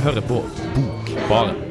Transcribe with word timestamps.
hører 0.00 0.20
på 0.20 0.42
Bokbaren. 0.74 1.67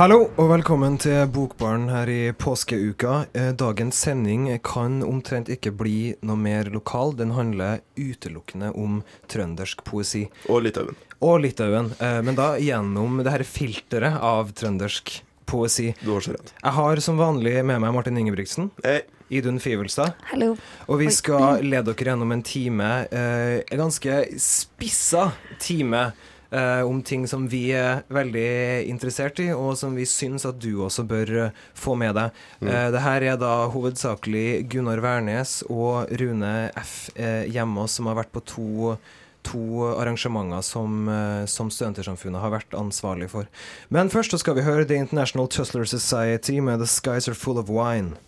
Hallo 0.00 0.30
og 0.40 0.46
velkommen 0.48 0.94
til 0.96 1.26
Bokbaren 1.28 1.82
her 1.92 2.08
i 2.08 2.30
påskeuka. 2.32 3.26
Eh, 3.36 3.50
Dagens 3.52 3.98
sending 4.00 4.46
kan 4.64 5.02
omtrent 5.04 5.50
ikke 5.52 5.74
bli 5.76 6.14
noe 6.24 6.40
mer 6.40 6.70
lokal. 6.72 7.12
Den 7.18 7.34
handler 7.36 7.82
utelukkende 8.00 8.70
om 8.72 9.02
trøndersk 9.28 9.84
poesi. 9.84 10.22
Og 10.48 10.62
Litauen. 10.64 10.96
Og 11.20 11.42
Litauen, 11.44 11.92
eh, 12.00 12.22
men 12.24 12.38
da 12.38 12.54
gjennom 12.56 13.20
det 13.20 13.34
her 13.34 13.44
filteret 13.44 14.16
av 14.24 14.54
trøndersk 14.56 15.18
poesi. 15.44 15.90
Du 16.00 16.14
har 16.14 16.24
så 16.24 16.32
rett. 16.32 16.54
Jeg 16.62 16.76
har 16.80 17.04
som 17.04 17.20
vanlig 17.20 17.58
med 17.60 17.84
meg 17.84 17.92
Martin 17.92 18.16
Ingebrigtsen. 18.16 18.72
Hei. 18.80 19.02
Idun 19.28 19.60
Fivelstad. 19.60 20.16
Hallo. 20.32 20.54
Og 20.88 21.04
vi 21.04 21.10
skal 21.12 21.60
lede 21.60 21.92
dere 21.92 22.14
gjennom 22.14 22.32
en 22.32 22.42
time, 22.42 22.88
eh, 23.12 23.60
en 23.68 23.84
ganske 23.84 24.24
spissa 24.40 25.32
time, 25.60 26.12
eh, 26.50 26.82
om 26.86 27.02
ting 27.02 27.26
som 27.30 27.46
vi 27.50 27.70
er 27.76 28.02
veldig 28.12 28.88
interessert 28.90 29.40
i, 29.42 29.50
og 29.54 29.76
som 29.78 29.96
vi 29.98 30.06
syns 30.08 30.46
at 30.48 30.60
du 30.62 30.82
også 30.84 31.04
bør 31.08 31.32
eh, 31.46 31.62
få 31.78 31.96
med 31.98 32.16
deg. 32.18 32.36
Eh, 32.62 32.88
det 32.94 33.04
her 33.04 33.26
er 33.32 33.40
da 33.40 33.54
hovedsakelig 33.72 34.66
Gunnar 34.70 35.02
Wærnes 35.04 35.60
og 35.70 36.10
Rune 36.20 36.70
F. 36.80 37.10
Eh, 37.14 37.46
Hjemås 37.50 37.98
som 37.98 38.10
har 38.10 38.20
vært 38.22 38.34
på 38.36 38.44
to 38.54 38.96
To 39.40 39.86
arrangementer 39.96 40.60
som, 40.60 41.08
som 41.48 41.70
Studentersamfunnet 41.72 42.42
har 42.42 42.50
vært 42.52 42.74
ansvarlig 42.76 43.30
for. 43.32 43.46
Men 43.88 44.12
først 44.12 44.34
så 44.34 44.38
skal 44.42 44.58
vi 44.58 44.66
høre 44.66 44.84
The 44.84 44.98
International 45.00 45.48
Tussler 45.48 45.88
Society 45.88 46.58
med 46.60 46.82
The 46.82 46.86
Skies 46.86 47.24
Are 47.24 47.34
Full 47.34 47.56
of 47.56 47.72
Wine. 47.72 48.18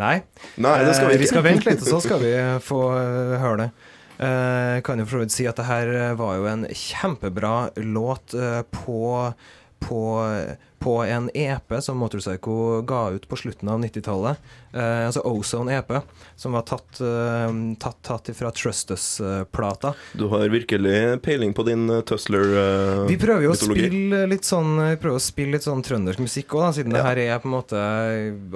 Nei. 0.00 0.22
Nei, 0.56 0.78
det 0.88 0.96
skal 0.96 1.10
vi 1.10 1.18
ikke. 1.18 1.26
Vi 1.26 1.28
skal 1.34 1.44
vente 1.44 1.68
litt, 1.68 1.84
og 1.84 1.92
så 1.92 2.00
skal 2.06 2.24
vi 2.24 2.32
få 2.64 2.80
høre 3.44 3.66
det. 3.66 3.68
Eh, 4.20 4.76
Jeg 4.76 4.84
kan 4.84 5.00
jo 5.00 5.06
for 5.08 5.16
så 5.16 5.24
vidt 5.24 5.32
si 5.34 5.46
at 5.48 5.56
det 5.60 5.68
her 5.68 5.92
eh, 5.96 6.18
var 6.18 6.36
jo 6.36 6.48
en 6.50 6.66
kjempebra 6.68 7.70
låt 7.80 8.34
eh, 8.36 8.60
på, 8.68 9.00
på, 9.80 10.00
på 10.80 10.96
en 11.04 11.30
EP 11.34 11.74
som 11.84 11.98
Motorpsycho 12.00 12.82
ga 12.88 13.10
ut 13.10 13.28
på 13.28 13.36
slutten 13.36 13.68
av 13.68 13.80
90-tallet. 13.82 14.36
Eh, 14.72 15.06
altså 15.06 15.20
Ozone 15.28 15.74
EP, 15.76 15.92
som 16.36 16.54
var 16.56 16.62
tatt, 16.62 17.00
eh, 17.04 17.52
tatt, 17.78 17.98
tatt 18.02 18.30
fra 18.36 18.50
Trust 18.50 18.90
Us-plata. 18.94 19.92
Du 20.12 20.24
har 20.32 20.48
virkelig 20.48 21.20
peiling 21.22 21.52
på 21.54 21.66
din 21.68 21.84
uh, 21.90 22.00
Tussler-mytologi. 22.00 23.12
Vi 23.12 23.18
prøver 23.20 23.44
jo 23.44 23.52
å 23.52 23.58
spille 23.58 24.22
litt 24.30 24.48
sånn 24.48 24.78
å 24.80 25.18
spille 25.20 25.58
litt 25.58 25.66
sånn 25.66 25.84
trøndersk 25.84 26.22
musikk 26.22 26.56
òg, 26.56 26.70
siden 26.78 26.96
det 26.96 27.04
her 27.04 27.20
er 27.26 27.42
på 27.42 27.50
en 27.50 27.56
måte 27.58 27.84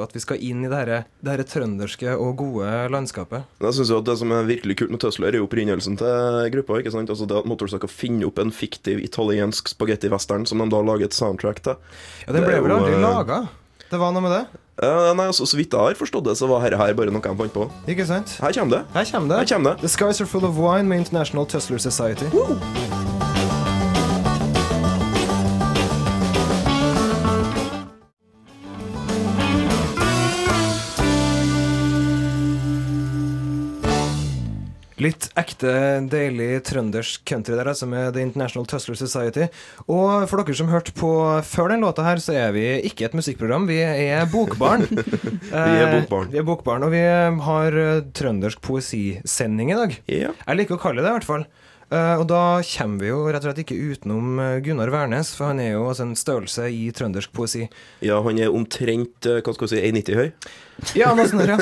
at 0.07 0.17
vi 0.17 0.23
skal 0.23 0.41
inn 0.41 0.65
i 0.65 0.73
det 0.73 0.81
her, 0.81 1.05
det 1.21 1.37
her 1.37 1.45
trønderske 1.51 2.17
og 2.17 2.39
gode 2.41 2.73
landskapet. 2.95 3.45
Jeg 3.61 3.81
synes 3.81 3.93
jo 3.93 4.01
at 4.01 4.09
Det 4.09 4.19
som 4.21 4.33
er 4.33 4.49
virkelig 4.49 4.79
kult 4.81 4.93
med 4.95 5.05
Tussler, 5.05 5.33
er 5.33 5.43
jo 5.43 5.49
opprinnelsen 5.49 6.01
til 6.01 6.51
gruppa. 6.57 6.81
ikke 6.81 6.95
sant? 6.95 7.11
Altså 7.13 7.29
det 7.29 7.41
at 7.43 7.49
Motorpsycho 7.51 7.91
finner 7.91 8.31
opp 8.31 8.41
en 8.41 8.55
fiktiv 8.55 9.03
italiensk 9.05 9.75
spagetti-western 9.75 10.47
som 10.49 10.63
de 10.63 10.73
da 10.73 10.81
lager 10.85 11.11
et 11.11 11.17
soundtrack 11.17 11.65
til. 11.67 11.81
Ja, 12.25 12.33
Den 12.33 12.45
ble 12.47 12.61
vel 12.65 12.73
aldri 12.73 12.95
eh, 12.97 13.03
laga? 13.03 13.43
Det 13.91 14.01
var 14.01 14.15
noe 14.17 14.25
med 14.25 14.33
det? 14.33 14.45
Uh, 14.81 15.13
nei, 15.15 15.29
altså, 15.29 15.47
Så 15.47 15.59
vidt 15.59 15.75
jeg 15.77 15.93
har 15.93 15.99
forstått 15.99 16.25
det, 16.27 16.35
så 16.41 16.49
var 16.51 16.65
dette 16.65 16.81
her 16.81 16.97
bare 16.99 17.13
noe 17.15 17.23
de 17.23 17.37
fant 17.39 17.55
på. 17.55 17.69
Ikke 17.87 18.07
sant? 18.09 18.39
Her 18.43 18.57
kommer 18.57 18.81
det. 18.81 18.85
Her 18.97 19.11
kommer 19.13 19.35
det. 19.35 19.43
Her 19.45 19.53
kommer 19.55 19.75
det. 19.75 19.85
The 19.85 19.93
Skies 19.93 20.25
Are 20.25 20.31
Full 20.31 20.49
of 20.49 20.57
Wine 20.59 20.89
med 20.89 21.05
International 21.05 21.47
Tussler 21.47 21.79
Society. 21.79 22.33
Litt 35.05 35.27
ekte, 35.37 35.71
deilig 36.09 36.63
trøndersk 36.69 37.25
country 37.29 37.57
der, 37.59 37.69
altså, 37.73 37.87
med 37.91 38.15
The 38.15 38.23
International 38.25 38.65
Tussler 38.71 38.97
Society. 38.97 39.49
Og 39.91 40.25
for 40.31 40.41
dere 40.41 40.57
som 40.57 40.71
hørte 40.73 40.95
på 40.97 41.11
før 41.45 41.75
den 41.75 41.85
låta 41.85 42.07
her, 42.07 42.23
så 42.23 42.33
er 42.47 42.55
vi 42.57 42.65
ikke 42.89 43.09
et 43.11 43.17
musikkprogram, 43.19 43.67
vi 43.69 43.81
er 43.85 44.25
bokbarn. 44.33 44.87
Vi 45.55 45.77
er 45.81 45.91
bokbarn. 45.93 46.29
Eh, 46.29 46.33
Vi 46.35 46.41
er 46.41 46.47
bokbarn, 46.49 46.83
og 46.87 46.91
vi 46.95 47.03
har 47.47 47.77
eh, 47.79 48.01
trøndersk 48.17 48.63
poesisending 48.65 49.71
i 49.75 49.77
dag. 49.79 49.95
Yeah. 50.11 50.33
Jeg 50.47 50.59
liker 50.63 50.79
å 50.79 50.83
kalle 50.83 51.03
det 51.03 51.07
det, 51.07 51.13
i 51.13 51.19
hvert 51.19 51.29
fall. 51.29 51.45
Eh, 51.95 52.17
og 52.19 52.27
da 52.31 52.41
kommer 52.67 52.99
vi 53.05 53.11
jo 53.13 53.21
rett 53.29 53.45
og 53.45 53.51
slett 53.53 53.63
ikke 53.63 53.77
utenom 53.95 54.39
eh, 54.43 54.57
Gunnar 54.65 54.91
Wærnes, 54.91 55.31
for 55.39 55.53
han 55.53 55.61
er 55.63 55.75
jo 55.77 55.85
altså 55.91 56.07
en 56.09 56.17
størrelse 56.19 56.67
i 56.75 56.89
trøndersk 56.97 57.31
poesi. 57.37 57.69
ja, 58.03 58.17
han 58.25 58.39
er 58.43 58.51
omtrent 58.55 59.29
eh, 59.31 59.39
hva 59.45 59.55
skal 59.55 59.69
vi 59.69 59.77
si, 59.77 59.83
1,90 59.93 60.19
høy. 60.19 60.33
Ja, 60.99 61.13
noe 61.15 61.29
sånt 61.31 61.47
ja. 61.53 61.55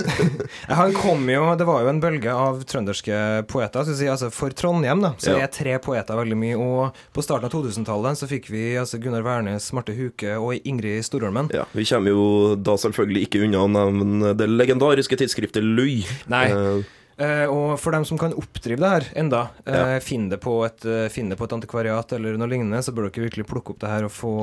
Han 0.73 0.95
kom 0.97 1.27
jo, 1.29 1.43
Det 1.61 1.67
var 1.69 1.83
jo 1.85 1.91
en 1.91 1.99
bølge 2.01 2.33
av 2.33 2.63
trønderske 2.65 3.19
poeter. 3.51 3.85
Skal 3.85 3.93
vi 3.93 3.99
si, 3.99 4.09
altså 4.09 4.31
For 4.33 4.55
Trondheim 4.57 5.03
da, 5.05 5.11
så 5.21 5.35
Ja. 5.35 5.43
er 5.45 5.53
tre 5.53 5.77
poeter 5.85 6.17
veldig 6.17 6.39
mye. 6.41 6.57
Og 6.57 7.03
på 7.13 7.25
starten 7.27 7.51
av 7.51 7.53
2000-tallet 7.53 8.17
så 8.23 8.31
fikk 8.31 8.49
vi 8.55 8.65
altså 8.81 8.97
Gunnar 9.03 9.27
Wærnes, 9.27 9.69
Marte 9.77 9.93
Huke 9.99 10.39
og 10.41 10.57
Ingrid 10.65 11.05
Storholmen. 11.05 11.53
Ja, 11.53 11.67
Vi 11.77 11.85
kommer 11.93 12.15
jo 12.17 12.25
da 12.57 12.79
selvfølgelig 12.81 13.27
ikke 13.29 13.45
unna 13.45 13.67
å 13.67 13.71
nevne 13.77 14.33
det 14.39 14.49
legendariske 14.49 15.21
tidsskriftet 15.21 15.61
Lui. 15.77 16.01
Nei. 16.33 16.47
Eh, 16.49 16.83
Eh, 17.21 17.45
og 17.45 17.77
for 17.81 17.93
dem 17.93 18.07
som 18.09 18.19
kan 18.21 18.33
oppdrive 18.33 18.81
det 18.81 18.91
her 18.93 19.09
enda, 19.21 19.43
uh, 19.69 19.75
Ja. 19.75 20.01
finn, 20.01 20.29
det 20.31 20.41
på 20.41 20.65
et, 20.65 20.81
det 20.81 21.39
på 21.39 21.45
et 21.45 21.53
antikvariat 21.53 22.13
eller 22.17 22.39
noe 22.41 22.49
lignende, 22.49 22.81
så 22.83 22.95
bør 22.95 23.11
dere 23.11 23.29
virkelig 23.29 23.47
plukke 23.47 23.75
opp 23.75 23.81
det 23.81 23.91
her 23.93 24.05
og 24.09 24.13
få, 24.13 24.35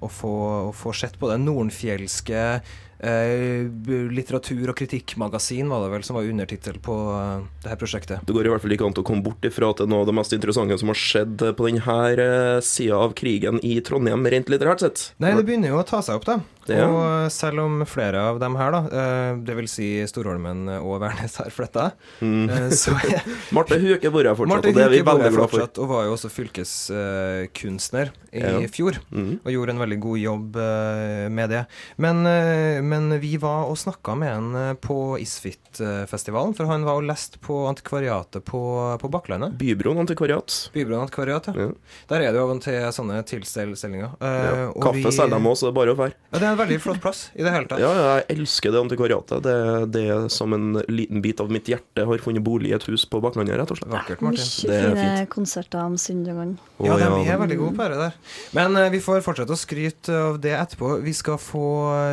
og 0.00 0.10
få, 0.10 0.34
og 0.68 0.74
få 0.76 0.92
sett 0.92 1.18
på 1.18 1.30
det. 1.30 1.40
Nordenfjelske 1.40 2.60
litteratur- 3.02 4.70
og 4.70 4.76
kritikkmagasin 4.78 5.68
var 5.72 5.84
det 5.84 5.92
vel 5.96 6.04
som 6.06 6.16
var 6.18 6.28
undertittel 6.28 6.78
på 6.82 6.94
uh, 7.10 7.42
det 7.64 7.72
her 7.72 7.80
prosjektet. 7.80 8.22
Det 8.26 8.34
går 8.36 8.46
i 8.46 8.52
hvert 8.52 8.62
fall 8.64 8.74
ikke 8.76 8.86
an 8.88 8.96
å 9.02 9.06
komme 9.06 9.26
bort 9.26 9.44
ifra 9.48 9.72
at 9.72 9.82
det 9.82 9.88
er 9.88 9.92
noe 9.92 10.04
av 10.04 10.10
det 10.10 10.16
mest 10.20 10.36
interessante 10.36 10.78
som 10.80 10.92
har 10.92 11.00
skjedd 11.02 11.44
på 11.58 11.68
denne 11.68 12.60
sida 12.66 13.00
av 13.02 13.14
krigen 13.18 13.58
i 13.66 13.76
Trondheim, 13.84 14.26
rent 14.30 14.52
litterært 14.52 14.84
sett. 14.84 15.06
Nei, 15.22 15.34
det 15.38 15.46
begynner 15.48 15.74
jo 15.74 15.80
å 15.82 15.86
ta 15.88 16.02
seg 16.04 16.20
opp, 16.20 16.28
da. 16.28 16.40
Det, 16.62 16.76
ja. 16.78 16.86
Og 16.86 17.30
selv 17.34 17.58
om 17.64 17.80
flere 17.90 18.20
av 18.30 18.36
dem 18.38 18.54
her, 18.54 18.70
da, 18.70 18.80
eh, 18.86 19.38
det 19.42 19.56
vil 19.58 19.66
si 19.70 19.88
Storholmen 20.06 20.68
og 20.78 21.00
Værnes 21.02 21.34
har 21.40 21.50
flytta, 21.50 21.88
eh, 22.22 22.68
så 22.70 22.94
Marte 23.56 23.80
Huke 23.82 24.12
bor 24.14 24.22
her 24.28 24.36
fortsatt, 24.38 24.52
Marte 24.52 24.70
og 24.70 24.78
det 24.78 24.84
er 24.84 24.92
vi 24.94 25.00
veldig 25.02 25.32
glad 25.34 25.50
for. 25.50 25.66
og 25.82 25.90
var 25.90 26.06
jo 26.06 26.14
også 26.14 26.30
fylkeskunstner 26.30 28.12
i 28.32 28.40
Ja. 28.42 28.60
fjor. 28.70 29.00
mm. 29.10 29.40
Og 29.44 29.50
gjorde 29.52 29.74
en 29.74 29.82
veldig 29.82 29.98
god 30.00 30.18
jobb 30.22 30.56
eh, 30.56 31.28
med 31.28 31.50
det. 31.50 31.64
Men, 31.98 32.22
eh, 32.26 32.80
men 32.92 33.08
vi 33.22 33.32
var 33.40 33.64
og 33.72 33.78
snakka 33.80 34.14
med 34.20 34.30
han 34.36 34.50
eh, 34.60 34.72
på 34.84 34.98
Isfit-festivalen, 35.22 36.54
for 36.56 36.68
han 36.70 36.84
var 36.86 37.00
og 37.00 37.06
lest 37.08 37.38
på 37.44 37.62
antikvariatet 37.70 38.44
på, 38.44 38.60
på 39.00 39.10
Bakklandet. 39.12 39.56
Bybroen 39.60 40.00
antikvariat. 40.02 40.56
Bybroen 40.74 41.04
antikvariat, 41.06 41.48
ja. 41.50 41.54
Ja. 41.66 41.68
Der 42.10 42.24
er 42.26 42.32
det 42.34 42.40
jo 42.40 42.44
av 42.46 42.52
og 42.56 42.62
til 42.64 42.78
sånne 42.94 43.22
tilstelninger. 43.28 44.16
Eh, 44.20 44.40
Ja. 44.42 44.68
Kaffe 44.82 44.98
vi- 45.02 45.12
selger 45.14 45.38
de 45.38 45.48
også, 45.48 45.68
det 45.68 45.72
er 45.72 45.76
bare 45.78 45.92
å 45.94 45.98
fære. 45.98 46.14
Ja, 46.32 46.38
det 46.38 46.42
er 46.46 46.52
en 46.52 46.58
veldig 46.58 46.78
flott 46.82 47.00
plass 47.02 47.20
i 47.34 47.42
det 47.44 47.52
hele 47.54 47.68
tatt. 47.70 47.80
Ja, 47.80 47.90
ja, 47.94 48.06
jeg 48.20 48.36
elsker 48.38 48.72
det 48.74 48.80
antikvariatet. 48.82 49.42
Det, 49.42 49.56
det 49.94 50.02
er 50.10 50.28
som 50.32 50.52
en 50.56 50.72
liten 50.88 51.22
bit 51.24 51.40
av 51.40 51.50
mitt 51.52 51.68
hjerte 51.70 52.06
har 52.08 52.18
funnet 52.24 52.42
bolig 52.44 52.70
i 52.72 52.74
et 52.76 52.86
hus 52.90 53.04
på 53.08 53.20
Bakklandet, 53.22 53.56
rett 53.60 53.70
og 53.74 53.78
slett. 53.80 53.92
Vakkert, 53.92 54.20
Mye 54.24 54.32
Martin. 54.34 54.70
Det 54.70 54.78
er 54.78 54.96
fine 54.96 55.16
fint. 55.22 55.30
konserter 55.32 55.84
om 55.86 55.96
søndagene. 56.00 56.58
Ja, 56.82 56.96
Å, 56.96 56.98
de 56.98 57.28
er 57.30 57.38
veldig 57.38 57.58
gode 57.60 57.76
på 57.78 57.88
det 57.92 57.98
der. 58.02 58.16
Men 58.58 58.76
eh, 58.76 58.90
vi 58.90 59.00
får 59.04 59.22
fortsette 59.24 59.54
å 59.54 59.60
skryte 59.60 60.16
av 60.32 60.40
det 60.42 60.52
etterpå. 60.58 60.96
Vi 61.04 61.12
skal 61.16 61.38
få, 61.38 61.64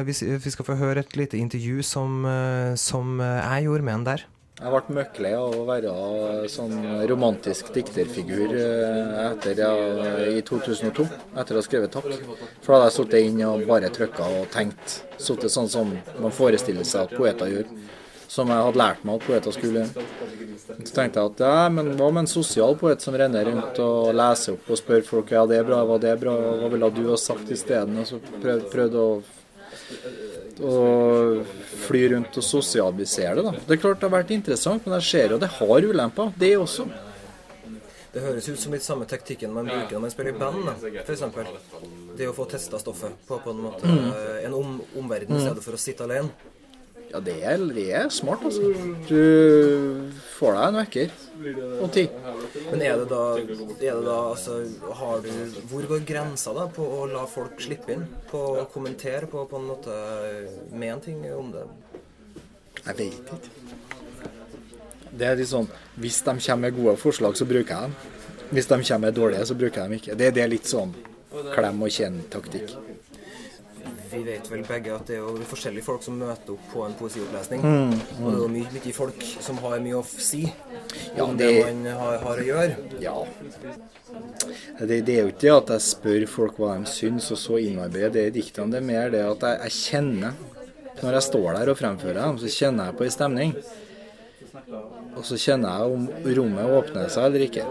vi, 0.06 0.13
vi 0.46 0.51
skal 0.53 0.66
få 0.67 0.69
høre 0.78 1.02
et 1.02 1.16
lite 1.18 1.40
intervju 1.40 1.82
som, 1.84 2.26
eh, 2.26 2.76
som 2.76 3.22
eh, 3.22 3.40
jeg 3.40 3.66
gjorde 3.66 3.86
med 3.88 3.94
han 3.94 4.04
der. 4.06 4.26
Jeg 4.60 4.74
ble 4.74 4.96
møkklei 4.98 5.30
av 5.40 5.54
å 5.56 5.62
være 5.64 5.92
sånn 6.52 6.74
romantisk 7.08 7.70
dikterfigur 7.72 8.52
eh, 8.60 9.14
etter, 9.30 9.62
jeg, 9.64 10.34
i 10.36 10.42
2002, 10.44 11.06
etter 11.40 11.56
å 11.56 11.62
ha 11.62 11.64
skrevet 11.64 11.96
'Takk'. 11.96 12.18
For 12.66 12.74
da 12.74 12.82
hadde 12.82 12.90
jeg 12.90 12.98
sittet 12.98 13.30
inne 13.30 13.54
og 13.54 13.64
bare 13.70 13.92
trykka 13.96 14.28
og 14.42 14.50
tenkt. 14.52 15.00
Sittet 15.16 15.56
sånn 15.56 15.72
som 15.72 15.96
man 16.20 16.36
forestiller 16.36 16.84
seg 16.84 17.08
at 17.08 17.16
poeter 17.16 17.54
gjør. 17.54 17.72
Som 18.28 18.52
jeg 18.52 18.68
hadde 18.68 18.84
lært 18.84 19.08
meg 19.08 19.16
at 19.16 19.28
poeter 19.30 19.56
skulle. 19.56 19.88
Så 20.76 20.92
tenkte 20.92 21.24
jeg 21.24 21.32
at 21.32 21.42
ja, 21.48 21.56
men 21.72 21.96
hva 21.96 22.12
med 22.12 22.26
en 22.26 22.34
sosial 22.36 22.76
poet 22.78 23.02
som 23.02 23.16
renner 23.16 23.48
rundt 23.48 23.80
og 23.80 24.12
leser 24.12 24.60
opp 24.60 24.68
og 24.70 24.84
spør 24.84 25.08
folk 25.08 25.32
ja, 25.32 25.48
det 25.48 25.64
er 25.64 25.66
bra, 25.72 25.86
var 25.88 26.04
det 26.04 26.20
bra, 26.20 26.36
hva 26.60 26.68
ville 26.70 26.92
du 27.00 27.06
ha 27.10 27.18
sagt 27.18 27.50
isteden? 27.56 27.96
Og 28.04 28.12
så 28.12 28.20
prøvde, 28.20 28.68
prøvde 28.76 29.08
å 29.08 29.22
og 30.59 31.46
fly 31.85 32.06
rundt 32.14 32.40
og 32.40 32.46
sosialisere 32.46 33.35
det. 33.40 33.46
da. 33.46 33.53
Det 33.67 33.78
er 33.78 33.82
klart 33.84 34.02
det 34.02 34.09
har 34.09 34.16
vært 34.17 34.34
interessant, 34.35 34.85
men 34.85 34.97
jeg 35.00 35.08
ser 35.09 35.35
jo 35.35 35.40
det 35.41 35.52
har 35.59 35.88
ulemper, 35.91 36.34
det 36.40 36.56
også. 36.59 36.88
Det 38.09 38.23
høres 38.26 38.47
ut 38.50 38.58
som 38.58 38.73
litt 38.73 38.84
samme 38.84 39.06
taktikken 39.06 39.52
man 39.53 39.67
bruker 39.70 39.94
når 39.94 40.02
man 40.02 40.14
spiller 40.14 40.34
i 40.34 40.40
band, 40.40 40.70
f.eks. 41.06 41.26
Det 42.17 42.26
å 42.26 42.34
få 42.34 42.47
testa 42.50 42.79
stoffet 42.82 43.14
på, 43.28 43.38
på 43.44 43.53
en 43.53 43.59
måte 43.67 43.85
eh, 43.85 44.47
en 44.47 44.56
om, 44.58 44.79
omverden 44.97 45.38
i 45.38 45.44
stedet 45.44 45.61
for 45.64 45.78
å 45.78 45.82
sitte 45.82 46.08
alene. 46.08 46.34
Ja, 47.09 47.20
det 47.26 47.40
er, 47.41 47.58
det 47.73 47.85
er 47.97 48.09
smart, 48.14 48.44
altså. 48.46 48.70
Du 49.09 50.11
får 50.35 50.56
deg 50.56 50.66
en 50.67 50.78
vekker 50.78 51.14
om 51.82 51.90
ti. 51.94 52.03
Men 52.70 52.84
er 52.85 53.00
det 53.02 53.08
da, 53.09 53.23
er 53.40 53.47
det 53.82 54.03
da 54.06 54.17
altså, 54.29 54.59
har 55.00 55.23
du, 55.26 55.32
Hvor 55.72 55.88
går 55.90 56.06
grensa 56.06 56.53
da 56.53 56.67
på 56.73 56.85
å 56.85 57.08
la 57.09 57.23
folk 57.29 57.61
slippe 57.64 57.96
inn? 57.96 58.06
På 58.29 58.44
å 58.61 58.67
kommentere, 58.73 59.29
på 59.32 59.47
på 59.50 59.58
en 59.58 59.67
måte 59.72 59.97
med 60.70 60.94
en 60.94 61.03
ting 61.08 61.26
om 61.34 61.50
det? 61.56 61.66
Jeg 62.85 63.00
vet 63.02 63.17
ikke. 63.17 63.40
Det 65.09 65.26
er 65.26 65.40
litt 65.40 65.50
sånn 65.50 65.67
Hvis 66.00 66.22
de 66.22 66.35
kommer 66.38 66.70
med 66.70 66.78
gode 66.78 66.96
forslag, 67.02 67.38
så 67.38 67.47
bruker 67.50 67.73
jeg 67.73 67.90
dem. 67.90 67.97
Hvis 68.53 68.70
de 68.70 68.78
kommer 68.84 69.08
med 69.08 69.17
dårlige, 69.17 69.46
så 69.50 69.58
bruker 69.58 69.82
jeg 69.82 69.90
dem 69.90 69.97
ikke. 69.97 70.17
Det, 70.20 70.34
det 70.38 70.46
er 70.46 70.53
litt 70.53 70.70
sånn 70.70 70.94
klem 71.53 71.82
og 71.85 71.94
kjenn-taktikk. 71.94 72.73
Vi 74.09 74.23
vet 74.26 74.47
vel 74.50 74.64
begge 74.66 74.94
at 74.96 75.06
det 75.09 75.17
er 75.20 75.22
jo 75.22 75.35
forskjellige 75.46 75.85
folk 75.85 76.02
som 76.06 76.16
møter 76.17 76.56
opp 76.56 76.64
på 76.73 76.82
en 76.85 76.96
poesiopplesning. 76.97 77.61
Mm, 77.61 77.91
Og 77.94 78.26
det 78.26 78.32
er 78.32 78.40
jo 78.41 78.47
mye, 78.56 78.72
mye 78.73 78.94
folk 78.96 79.26
som 79.46 79.58
har 79.61 79.79
mye 79.84 80.00
å 80.00 80.03
si 80.09 80.41
Ja, 81.16 81.23
om 81.26 81.38
det 81.38 81.47
det- 81.47 81.66
man 81.66 81.85
har, 82.00 82.17
har 82.23 82.38
å 82.41 82.46
gjøre. 82.47 82.76
Ja. 83.03 83.14
Det, 84.79 85.02
det 85.06 85.16
er 85.17 85.22
jo 85.28 85.32
ikke 85.34 85.44
det 85.46 85.52
at 85.58 85.73
jeg 85.76 85.85
spør 85.85 86.26
folk 86.32 86.58
hva 86.58 86.72
de 86.79 86.90
syns, 86.90 87.29
og 87.32 87.38
så 87.38 87.59
innarbeider 87.61 88.09
det 88.16 88.26
i 88.29 88.35
diktene. 88.41 88.72
Det 88.72 88.82
er 88.82 88.88
mer 88.88 89.09
det 89.14 89.22
at 89.26 89.46
jeg, 89.46 89.59
jeg 89.67 89.72
kjenner 89.72 90.34
Når 91.00 91.14
jeg 91.16 91.23
står 91.29 91.53
der 91.56 91.70
og 91.72 91.78
fremfører 91.79 92.17
dem, 92.20 92.38
så 92.41 92.50
kjenner 92.52 92.90
jeg 92.90 92.97
på 93.00 93.03
en 93.06 93.14
stemning. 93.14 93.53
Og 95.16 95.23
så 95.23 95.38
kjenner 95.40 95.70
jeg 95.78 95.94
om 95.96 96.08
rommet 96.35 96.73
åpner 96.76 97.08
seg 97.14 97.23
eller 97.29 97.46
ikke. 97.46 97.64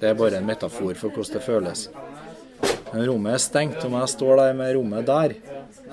Det 0.00 0.10
er 0.10 0.18
bare 0.18 0.36
en 0.36 0.44
metafor 0.50 0.92
for 1.00 1.08
hvordan 1.14 1.32
det 1.38 1.42
føles. 1.46 1.86
Men 2.92 3.06
rommet 3.08 3.34
er 3.38 3.42
stengt, 3.42 3.80
og 3.84 3.90
når 3.94 4.04
jeg 4.04 4.12
står 4.18 4.36
der 4.42 4.52
med 4.58 4.74
rommet 4.76 5.06
der, 5.08 5.34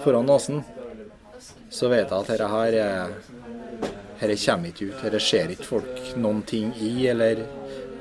foran 0.03 0.27
nesen, 0.29 0.63
så 1.71 1.89
vet 1.91 2.09
jeg 2.09 2.17
at 2.17 2.31
dette 2.33 2.51
her 2.51 2.77
er 2.81 3.15
Dette 4.21 4.35
kommer 4.37 4.69
ikke 4.69 4.91
ut. 4.91 4.99
Dette 5.01 5.19
ser 5.25 5.49
ikke 5.49 5.65
folk 5.65 6.01
noen 6.21 6.43
ting 6.45 6.75
i, 6.77 7.07
eller 7.09 7.41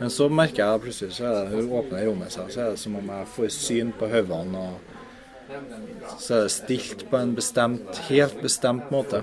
Men 0.00 0.10
så 0.12 0.28
merker 0.32 0.64
jeg 0.64 0.80
plutselig, 0.80 1.14
så 1.16 1.26
er 1.28 1.34
det, 1.36 1.56
hun 1.56 1.72
åpner 1.76 2.06
rommet 2.08 2.32
seg, 2.32 2.46
så 2.52 2.60
er 2.60 2.70
det 2.72 2.80
som 2.80 2.94
om 2.96 3.08
jeg 3.12 3.26
får 3.34 3.50
syn 3.52 3.90
på 3.92 4.06
hodene, 4.08 4.62
og 4.64 6.16
så 6.16 6.38
er 6.38 6.46
det 6.46 6.52
stilt 6.54 7.04
på 7.10 7.18
en 7.18 7.34
bestemt, 7.36 8.00
helt 8.08 8.40
bestemt 8.40 8.88
måte. 8.94 9.20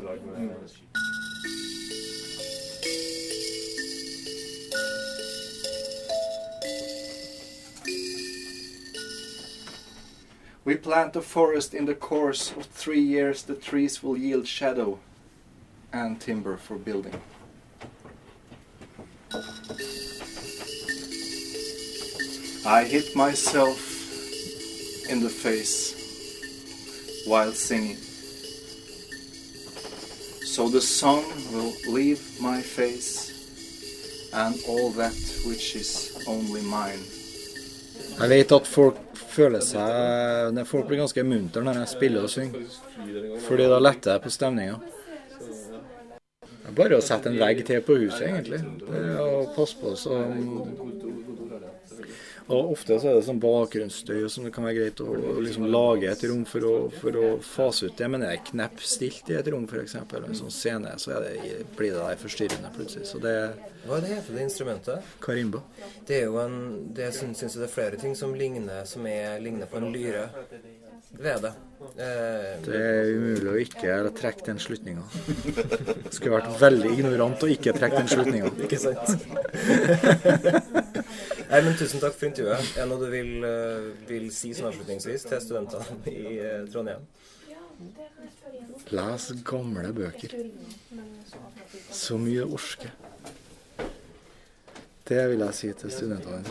We 10.68 10.76
plant 10.76 11.16
a 11.16 11.22
forest 11.22 11.74
in 11.74 11.86
the 11.86 11.96
course 11.96 12.52
of 12.52 12.66
three 12.66 13.00
years. 13.00 13.44
The 13.44 13.56
trees 13.56 14.04
will 14.04 14.18
yield 14.18 14.46
shadow 14.46 15.00
and 15.94 16.20
timber 16.20 16.58
for 16.58 16.76
building. 16.76 17.22
I 22.66 22.84
hit 22.84 23.16
myself 23.16 23.80
in 25.10 25.22
the 25.22 25.30
face 25.30 25.96
while 27.26 27.54
singing. 27.54 27.96
So 30.44 30.68
the 30.68 30.82
song 30.82 31.24
will 31.54 31.72
leave 31.88 32.42
my 32.42 32.62
face 32.62 33.32
and 34.34 34.60
all 34.68 34.90
that 35.00 35.16
which 35.46 35.78
is 35.78 36.26
only 36.28 36.62
mine. 36.62 37.06
Jeg 38.20 38.30
vet 38.30 38.52
at 38.52 38.68
folk 38.68 39.07
føler 39.38 39.64
seg 39.64 40.54
når 40.56 40.68
Folk 40.70 40.90
blir 40.90 41.02
ganske 41.04 41.26
muntre 41.28 41.64
når 41.66 41.82
jeg 41.84 41.94
spiller 41.94 42.28
og 42.28 42.34
synger. 42.34 42.78
Fordi 43.48 43.68
da 43.72 43.82
letter 43.82 44.16
jeg 44.16 44.26
på 44.26 44.34
stemninga. 44.34 44.78
Bare 46.78 46.98
å 47.00 47.02
sette 47.02 47.32
en 47.32 47.40
vegg 47.40 47.64
til 47.66 47.80
på 47.86 47.96
huset, 47.98 48.28
egentlig. 48.28 48.60
Det 48.84 49.00
er 49.00 49.22
å 49.24 49.46
passe 49.56 49.78
på 49.80 49.94
så 49.98 50.18
Og 52.48 52.72
ofte 52.72 52.96
så 52.96 53.10
er 53.10 53.18
det 53.18 53.26
sånn 53.28 53.42
bakgrunnsstøy 53.44 54.22
som 54.32 54.46
det 54.48 54.54
kan 54.56 54.64
være 54.64 54.78
greit 54.78 55.02
å 55.04 55.08
å 55.12 55.34
liksom 55.44 55.66
lage 55.68 56.08
et 56.08 56.22
rom 56.30 56.46
for 56.48 56.64
å, 56.64 56.76
for 57.02 57.18
å 57.20 57.32
fase 57.44 57.90
ut 57.90 57.98
det. 58.00 58.08
Men 58.14 58.24
er 58.24 58.38
det 58.38 58.46
knepp 58.54 58.80
stilt 58.88 59.28
i 59.34 59.36
et 59.36 59.50
rom, 59.52 59.66
f.eks., 59.68 59.98
en 60.00 60.38
sånn 60.40 60.54
scene, 60.56 60.94
så 61.02 61.18
er 61.18 61.26
det, 61.28 61.58
blir 61.76 61.92
det 61.98 62.00
der 62.06 62.22
forstyrrende 62.22 62.72
plutselig. 62.78 63.08
Så 63.10 63.20
det 63.24 63.34
er 63.36 63.58
Hva 63.88 63.98
er 64.00 64.06
det 64.06 64.14
heter 64.16 64.38
det 64.40 64.46
instrumentet? 64.48 65.12
karimba. 65.24 65.60
Det 66.08 66.22
er 66.22 66.26
jo 66.30 66.40
en 66.44 66.58
Det 66.96 67.12
syns 67.16 67.38
syns 67.44 67.56
jeg 67.58 67.66
det 67.66 67.70
er 67.70 67.76
flere 67.76 68.00
ting 68.00 68.16
som 68.16 68.34
ligner, 68.36 68.86
som 68.88 69.06
er, 69.08 69.40
ligner 69.44 69.68
på 69.68 69.82
en 69.82 69.92
lyre 69.92 70.30
ved 71.18 71.42
det. 71.44 71.52
Eh, 72.00 72.56
Det 72.66 72.80
er 72.80 73.12
umulig 73.16 73.52
å 73.52 73.60
ikke 73.62 73.98
trekke 74.18 74.46
den 74.48 74.60
slutninga. 74.60 75.04
Skulle 76.12 76.40
vært 76.40 76.56
veldig 76.62 76.92
ignorant 76.96 77.44
å 77.44 77.52
ikke 77.52 77.76
trekke 77.76 78.02
den 78.04 78.12
slutninga. 78.12 78.52
Ikke 78.66 78.80
sant? 78.80 79.08
Nei, 81.48 81.62
men 81.64 81.78
Tusen 81.80 82.02
takk 82.04 82.16
for 82.18 82.28
intervjuet. 82.28 82.74
Er 82.76 82.84
det 82.84 82.90
noe 82.92 83.00
du 83.02 83.10
vil, 83.12 83.34
eh, 83.48 83.90
vil 84.10 84.30
si 84.36 84.54
som 84.54 84.68
avslutningsvis 84.70 85.28
til 85.30 85.44
studentene 85.44 86.12
i 86.12 86.38
eh, 86.44 86.66
Trondheim? 86.72 87.06
Les 88.92 89.28
gamle 89.48 89.94
bøker. 89.94 90.34
Så 91.92 92.18
mye 92.20 92.44
orske. 92.46 92.92
Det 95.08 95.24
vil 95.32 95.46
jeg 95.46 95.56
si 95.56 95.72
til 95.80 95.94
studentene. 95.94 96.44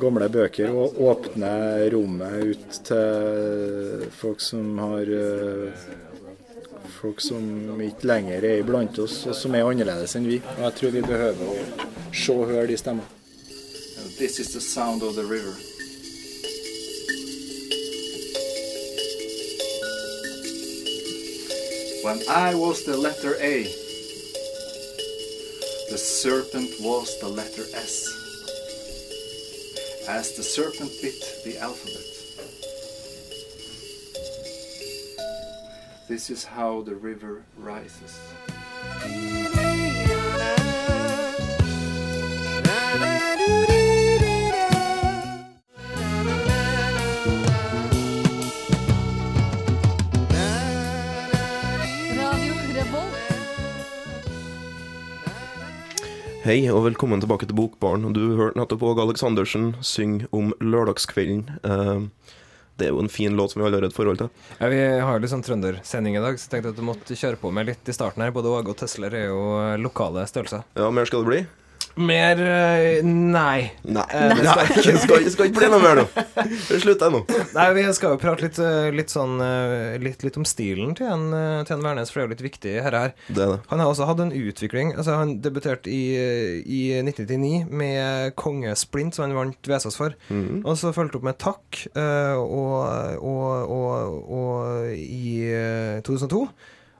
Gamle 0.00 0.28
bøker 0.32 0.72
og 0.72 0.96
åpne 1.04 1.50
rommet 1.92 2.54
ut 2.54 2.78
til 2.88 4.06
folk 4.16 4.40
som 4.40 4.78
har 4.80 5.12
eh, 5.18 5.84
Folk 6.92 7.18
som 7.24 7.80
ikke 7.82 8.06
lenger 8.06 8.44
er 8.46 8.60
iblant 8.60 8.98
oss, 9.02 9.24
og 9.26 9.34
som 9.34 9.54
er 9.58 9.66
annerledes 9.66 10.12
enn 10.18 10.26
vi. 10.28 10.36
Og 10.54 10.60
jeg 10.68 10.74
tror 10.78 10.92
vi 10.94 11.02
behøver 11.02 11.48
å 11.50 12.01
se 12.14 12.32
og 12.32 12.46
høre 12.46 12.66
de 12.66 12.76
this 14.18 14.38
is 14.38 14.52
the 14.52 14.60
sound 14.60 15.02
of 15.02 15.14
the 15.14 15.24
river. 15.24 15.54
When 22.04 22.20
I 22.28 22.54
was 22.54 22.84
the 22.84 22.96
letter 22.96 23.34
A, 23.40 23.64
the 25.90 25.98
serpent 25.98 26.70
was 26.80 27.18
the 27.20 27.28
letter 27.28 27.64
S. 27.74 28.06
As 30.08 30.36
the 30.36 30.42
serpent 30.42 30.90
bit 31.00 31.20
the 31.44 31.58
alphabet. 31.58 32.08
This 36.08 36.30
is 36.30 36.44
how 36.44 36.82
the 36.82 36.94
river 36.94 37.44
rises. 37.56 38.18
Hei 56.42 56.64
og 56.72 56.82
velkommen 56.88 57.20
tilbake 57.22 57.46
til 57.46 57.54
Bokbaren. 57.58 58.08
Du 58.16 58.22
hørte 58.38 58.58
nettopp 58.58 58.82
Åge 58.88 59.04
Aleksandersen 59.04 59.72
synge 59.86 60.26
om 60.34 60.52
lørdagskvelden. 60.60 61.44
Eh, 61.62 62.06
Det 62.80 62.86
er 62.88 62.94
jo 62.96 63.02
en 63.04 63.08
fin 63.12 63.34
låt 63.36 63.52
som 63.52 63.60
vi 63.60 63.66
alle 63.68 63.76
har 63.78 63.84
et 63.84 63.92
forhold 63.94 64.16
til. 64.18 64.30
Ja, 64.58 64.66
vi 64.72 64.78
har 64.80 65.12
jo 65.12 65.20
litt 65.22 65.30
sånn 65.30 65.44
trøndersending 65.44 66.16
i 66.16 66.22
dag, 66.24 66.34
så 66.40 66.48
jeg 66.48 66.50
tenkte 66.54 66.70
at 66.72 66.78
du 66.80 66.82
måtte 66.82 67.14
kjøre 67.14 67.36
på 67.38 67.52
med 67.52 67.66
litt 67.68 67.86
i 67.86 67.92
starten 67.94 68.22
her. 68.24 68.32
Både 68.32 68.48
Åge 68.48 68.72
og 68.72 68.78
Tesler 68.80 69.12
er 69.12 69.26
jo 69.28 69.42
lokale 69.78 70.24
størrelser. 70.26 70.64
Ja, 70.74 70.88
mer 70.90 71.04
skal 71.04 71.22
det 71.22 71.28
bli? 71.28 71.40
Mer 71.96 72.40
eh, 72.40 73.02
Nei. 73.04 73.72
Nei. 73.84 74.04
Eh, 74.08 74.32
Det 74.38 74.46
skal, 74.48 75.26
skal, 75.30 75.48
ikke 75.50 75.58
bli 75.58 75.68
noe 75.72 75.80
mer 75.82 76.00
nå. 76.00 76.04
Jeg 76.72 77.12
nå. 77.12 77.20
Nei, 77.56 77.66
vi 77.76 77.84
skal 77.96 78.14
jo 78.14 78.20
prate 78.22 78.46
litt, 78.46 78.60
eh, 78.62 78.88
litt 78.94 79.12
sånn 79.12 79.36
litt, 80.02 80.24
litt 80.24 80.38
om 80.40 80.46
stilen 80.48 80.94
til 80.98 81.10
en, 81.10 81.26
til 81.68 81.76
en 81.76 81.84
Værnes, 81.84 82.12
for 82.12 82.20
det 82.20 82.24
er 82.24 82.28
jo 82.28 82.34
litt 82.34 82.44
viktig 82.46 82.74
her. 82.86 82.96
her. 82.96 83.14
Det 83.28 83.48
det. 83.52 83.58
Han 83.72 83.82
har 83.82 83.92
også 83.92 84.08
hatt 84.08 84.22
en 84.24 84.34
utvikling. 84.36 84.94
Altså 84.96 85.18
Han 85.20 85.36
debuterte 85.44 85.92
i, 85.92 86.02
i 86.64 86.82
1999 87.02 87.66
med 87.70 88.36
Kongesplint, 88.40 89.16
som 89.16 89.26
han 89.26 89.36
vant 89.38 89.70
Vesas 89.72 89.98
for. 89.98 90.16
Mhm. 90.32 90.62
Og 90.64 90.78
så 90.80 90.94
fulgte 90.96 91.20
opp 91.20 91.26
med 91.28 91.40
Takk, 91.42 91.82
og, 91.96 93.18
og, 93.20 93.72
og, 93.72 94.22
og 94.32 94.92
i 94.96 95.42
eh, 95.52 96.00
2002. 96.06 96.46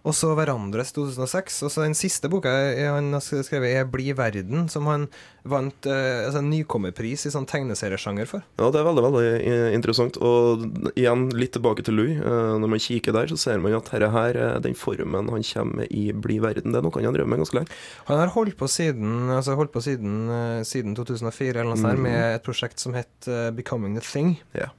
Og 0.03 0.15
så 0.19 0.33
Hverandres 0.35 0.91
2006. 0.97 1.61
Og 1.67 1.73
så 1.73 1.85
den 1.85 1.95
siste 1.99 2.31
boka 2.31 2.51
han 2.51 3.13
har 3.15 3.23
skrevet, 3.23 3.71
er 3.71 3.89
Bli 3.89 4.11
verden, 4.19 4.67
som 4.73 4.89
han 4.91 5.07
vant 5.49 5.87
eh, 5.91 6.25
altså 6.27 6.41
en 6.43 6.51
nykommerpris 6.53 7.27
i 7.27 7.33
sånn 7.35 7.47
tegneseriesjanger 7.51 8.29
for. 8.31 8.45
Ja, 8.61 8.71
det 8.75 8.81
er 8.81 8.87
veldig 8.89 9.05
veldig 9.07 9.55
interessant. 9.77 10.19
Og 10.23 10.67
igjen, 10.95 11.29
litt 11.39 11.55
tilbake 11.57 11.87
til 11.87 11.99
Louis. 11.99 12.19
Eh, 12.19 12.53
Når 12.63 12.75
man 12.75 12.83
kikker 12.83 13.17
der, 13.17 13.31
så 13.31 13.39
ser 13.39 13.63
man 13.63 13.79
at 13.79 13.91
dette 13.91 14.11
her, 14.15 14.39
eh, 14.39 14.59
den 14.67 14.79
formen 14.79 15.31
han 15.33 15.47
kommer 15.53 15.87
i 15.91 16.11
Bli 16.13 16.41
verden, 16.43 16.75
det 16.75 16.83
er 16.83 16.87
noe 16.87 16.95
han 16.99 17.11
har 17.11 17.17
drevet 17.19 17.33
med 17.33 17.43
ganske 17.45 17.61
lenge. 17.61 17.81
Han 18.11 18.23
har 18.23 18.35
holdt 18.35 18.59
på 18.59 18.71
siden, 18.71 19.31
altså 19.31 19.59
holdt 19.59 19.75
på 19.75 19.83
siden, 19.85 20.29
eh, 20.31 20.61
siden 20.67 20.99
2004 20.99 21.63
eller 21.63 21.75
noe 21.75 21.83
sånt, 21.83 21.99
mm. 21.99 22.07
med 22.11 22.23
et 22.37 22.47
prosjekt 22.47 22.83
som 22.83 22.95
het 22.99 23.31
Becoming 23.55 23.99
the 23.99 24.05
Thing. 24.05 24.37
Ja. 24.59 24.73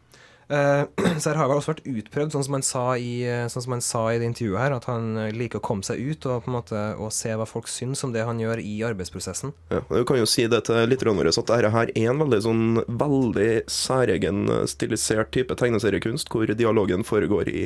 Eh, 0.54 0.84
så 1.20 1.32
her 1.32 1.40
har 1.40 1.50
vel 1.50 1.60
også 1.60 1.74
vært 1.74 1.88
utprøvd, 1.90 2.36
sånn 2.36 2.46
som 2.48 2.58
han 2.58 2.66
sa 2.68 2.84
i, 3.00 3.14
eh, 3.26 3.46
sånn 3.52 3.66
som 3.66 3.76
han 3.76 3.84
sa 3.86 4.04
i 4.12 4.20
det 4.22 4.30
intervjuet 4.30 4.62
her, 4.62 4.76
at 4.78 4.88
han 4.90 5.18
eh, 5.18 5.32
liker 5.36 5.62
å 5.62 5.66
komme 5.66 5.86
seg 5.88 6.02
ut 6.04 6.28
og 6.30 6.46
på 6.46 6.52
en 6.52 6.58
måte 6.58 6.84
og 7.02 7.14
se 7.16 7.34
hva 7.40 7.48
folk 7.50 7.70
syns 7.72 8.04
om 8.06 8.14
det 8.14 8.26
han 8.28 8.42
gjør 8.42 8.62
i 8.62 8.76
arbeidsprosessen. 8.86 9.56
Ja, 9.74 9.82
du 9.90 10.04
kan 10.10 10.20
jo 10.22 10.30
si 10.30 10.46
det 10.52 10.66
til 10.70 10.86
lytterne 10.90 11.18
våre 11.18 11.34
at 11.34 11.50
dette 11.50 11.74
her 11.74 11.90
er 11.90 12.12
en 12.12 12.22
veldig 12.22 12.42
sånn 12.46 12.64
veldig 12.88 13.52
særegen 13.72 14.46
stilisert 14.70 15.34
type 15.36 15.58
tegneseriekunst, 15.60 16.32
hvor 16.34 16.50
dialogen 16.54 17.06
foregår 17.08 17.50
i, 17.50 17.66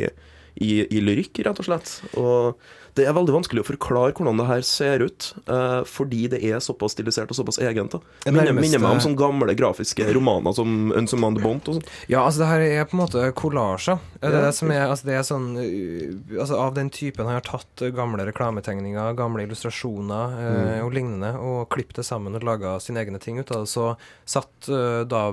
i, 0.56 0.72
i 0.88 1.04
lyrikk, 1.04 1.44
rett 1.48 1.64
og 1.64 1.68
slett. 1.68 1.96
Og 2.16 2.68
det 2.98 3.06
er 3.08 3.16
veldig 3.16 3.36
vanskelig 3.36 3.64
å 3.64 3.68
forklare 3.68 4.16
hvordan 4.18 4.40
det 4.42 4.48
her 4.50 4.64
ser 4.66 5.04
ut, 5.06 5.30
uh, 5.50 5.82
fordi 5.88 6.26
det 6.32 6.40
er 6.46 6.62
såpass 6.64 6.96
stilisert 6.96 7.32
og 7.34 7.38
såpass 7.40 7.60
egent. 7.62 7.98
Det 8.26 8.34
Minner, 8.34 8.56
minner 8.58 8.82
meg 8.82 8.98
om 8.98 9.02
sånne 9.04 9.20
gamle 9.20 9.56
grafiske 9.58 10.08
romaner 10.16 10.56
som 10.58 10.92
'Unsummand 10.92 11.42
Bont 11.44 11.70
og 11.70 11.78
sånn. 11.78 11.88
Ja, 12.10 12.24
altså 12.26 12.44
det 12.44 12.50
her 12.52 12.66
er 12.66 12.88
på 12.90 12.98
en 12.98 13.04
måte 13.04 13.26
kollasjer. 13.38 14.00
Det 14.18 14.32
er 14.32 14.48
det 14.48 14.54
som 14.58 14.72
er, 14.74 14.88
altså 14.88 15.10
det 15.10 15.18
er 15.18 15.26
sånn 15.28 15.48
uh, 15.58 16.42
Altså 16.42 16.58
av 16.60 16.74
den 16.76 16.90
typen 16.94 17.28
har 17.30 17.40
jeg 17.40 17.48
tatt 17.48 17.86
gamle 17.96 18.26
reklametegninger, 18.28 19.14
gamle 19.18 19.46
illustrasjoner 19.46 20.38
uh, 20.38 20.86
og 20.86 20.94
lignende, 20.96 21.34
og 21.38 21.70
klippet 21.74 22.02
det 22.02 22.08
sammen 22.08 22.36
og 22.38 22.46
laga 22.46 22.78
sine 22.84 23.02
egne 23.04 23.22
ting 23.22 23.40
ut 23.40 23.52
av 23.52 23.66
det. 23.66 23.72
Så 23.72 23.94
satt 24.26 24.70
uh, 24.72 25.04
da 25.08 25.30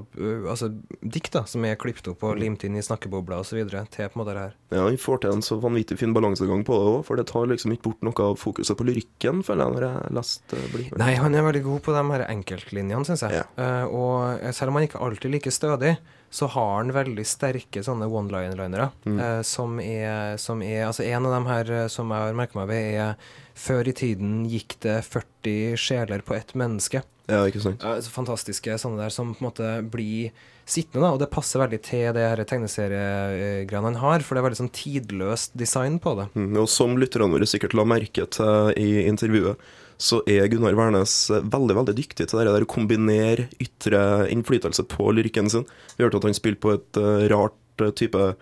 altså 0.51 0.71
dikt 1.01 1.33
da, 1.35 1.45
som 1.49 1.65
er 1.65 1.79
klippet 1.81 2.09
opp 2.13 2.25
og 2.27 2.39
limt 2.41 2.65
inn 2.67 2.77
i 2.77 2.85
snakkebobler 2.85 3.43
osv. 3.45 3.61
til 3.65 4.09
på 4.09 4.19
en 4.19 4.21
måte 4.21 4.35
det 4.35 4.45
her. 4.45 4.57
Ja, 4.75 4.87
vi 4.91 5.01
får 5.01 5.23
til 5.23 5.37
en 5.37 5.45
så 5.45 5.59
vanvittig 5.63 5.99
fin 6.01 6.15
balansegang 6.15 6.65
på 6.67 6.77
det 6.79 6.91
òg, 6.91 7.01
for 7.07 7.21
det 7.21 7.29
tar 7.31 7.49
liksom 7.55 7.75
ikke 7.75 7.89
bort 7.89 8.05
noe 8.07 8.27
av 8.27 8.37
fokuset 8.41 8.79
på 8.79 8.87
lyrikken, 8.89 9.45
føler 9.47 9.65
jeg, 9.65 9.77
når 9.77 9.87
jeg 9.89 10.17
leste 10.19 10.59
uh, 10.59 10.67
Bli. 10.75 10.89
Nei, 11.01 11.13
han 11.21 11.39
er 11.39 11.47
veldig 11.47 11.65
god 11.65 11.87
på 11.87 11.95
de 11.97 12.05
her 12.11 12.27
enkeltlinjene, 12.29 13.07
syns 13.09 13.25
jeg. 13.27 13.41
Ja. 13.41 13.47
Uh, 13.57 13.95
og 13.95 14.53
selv 14.57 14.73
om 14.73 14.79
han 14.79 14.89
ikke 14.89 15.03
alltid 15.03 15.31
er 15.31 15.35
like 15.39 15.55
stødig, 15.55 15.97
så 16.35 16.49
har 16.51 16.73
han 16.81 16.91
veldig 16.91 17.23
sterke 17.29 17.83
sånne 17.87 18.09
one-linere. 18.11 18.89
Mm. 19.07 19.19
Uh, 19.21 19.41
som, 19.47 19.79
er, 19.79 20.35
som 20.43 20.63
er 20.67 20.89
Altså, 20.89 21.05
en 21.07 21.29
av 21.29 21.35
dem 21.37 21.47
her 21.47 21.71
eh, 21.71 21.85
som 21.93 22.11
jeg 22.11 22.27
har 22.27 22.35
merka 22.35 22.59
meg 22.59 22.73
ved, 22.73 22.89
er 22.99 23.37
Før 23.55 23.87
i 23.87 23.95
tiden 23.95 24.41
gikk 24.51 24.75
det 24.83 24.97
40 25.07 25.79
sjeler 25.79 26.25
på 26.27 26.35
ett 26.35 26.51
menneske. 26.59 27.05
Ja, 27.31 27.45
ikke 27.47 27.63
sant. 27.63 27.87
Uh, 27.87 28.01
så 28.03 28.11
fantastiske 28.11 28.81
sånne 28.83 29.05
der 29.05 29.15
som 29.15 29.31
på 29.31 29.45
en 29.45 29.47
måte 29.47 29.71
blir 29.95 30.35
sittende, 30.65 31.05
da. 31.05 31.13
Og 31.15 31.21
det 31.23 31.31
passer 31.33 31.63
veldig 31.63 31.81
til 31.85 32.11
det 32.17 32.25
her 32.25 32.43
tegneseriegreiene 32.49 33.93
han 33.93 34.01
har, 34.03 34.25
for 34.25 34.35
det 34.35 34.43
er 34.43 34.49
veldig 34.49 34.61
sånn 34.63 34.75
tidløst 34.75 35.57
design 35.61 36.01
på 36.03 36.17
det. 36.21 36.29
Mm, 36.35 36.53
og 36.63 36.69
som 36.73 36.97
lytterne 37.01 37.31
våre 37.33 37.49
sikkert 37.49 37.77
la 37.77 37.87
merke 37.89 38.27
til 38.35 38.73
i 38.81 39.05
intervjuet, 39.09 39.61
så 40.01 40.19
er 40.31 40.49
Gunnar 40.51 40.75
Wærnes 40.77 41.15
veldig 41.31 41.77
veldig 41.79 41.95
dyktig 41.97 42.27
til 42.27 42.41
det 42.41 42.49
der 42.49 42.67
å 42.67 42.71
kombinere 42.71 43.47
ytre 43.63 44.27
innflytelse 44.33 44.87
på 44.91 45.13
lyrikken 45.15 45.51
sin. 45.53 45.69
Vi 45.95 46.05
hørte 46.05 46.19
at 46.21 46.29
han 46.29 46.37
spilte 46.37 46.63
på 46.65 46.75
et 46.75 47.01
eh, 47.01 47.27
rart 47.33 47.85
eh, 47.85 47.95
type 47.95 48.33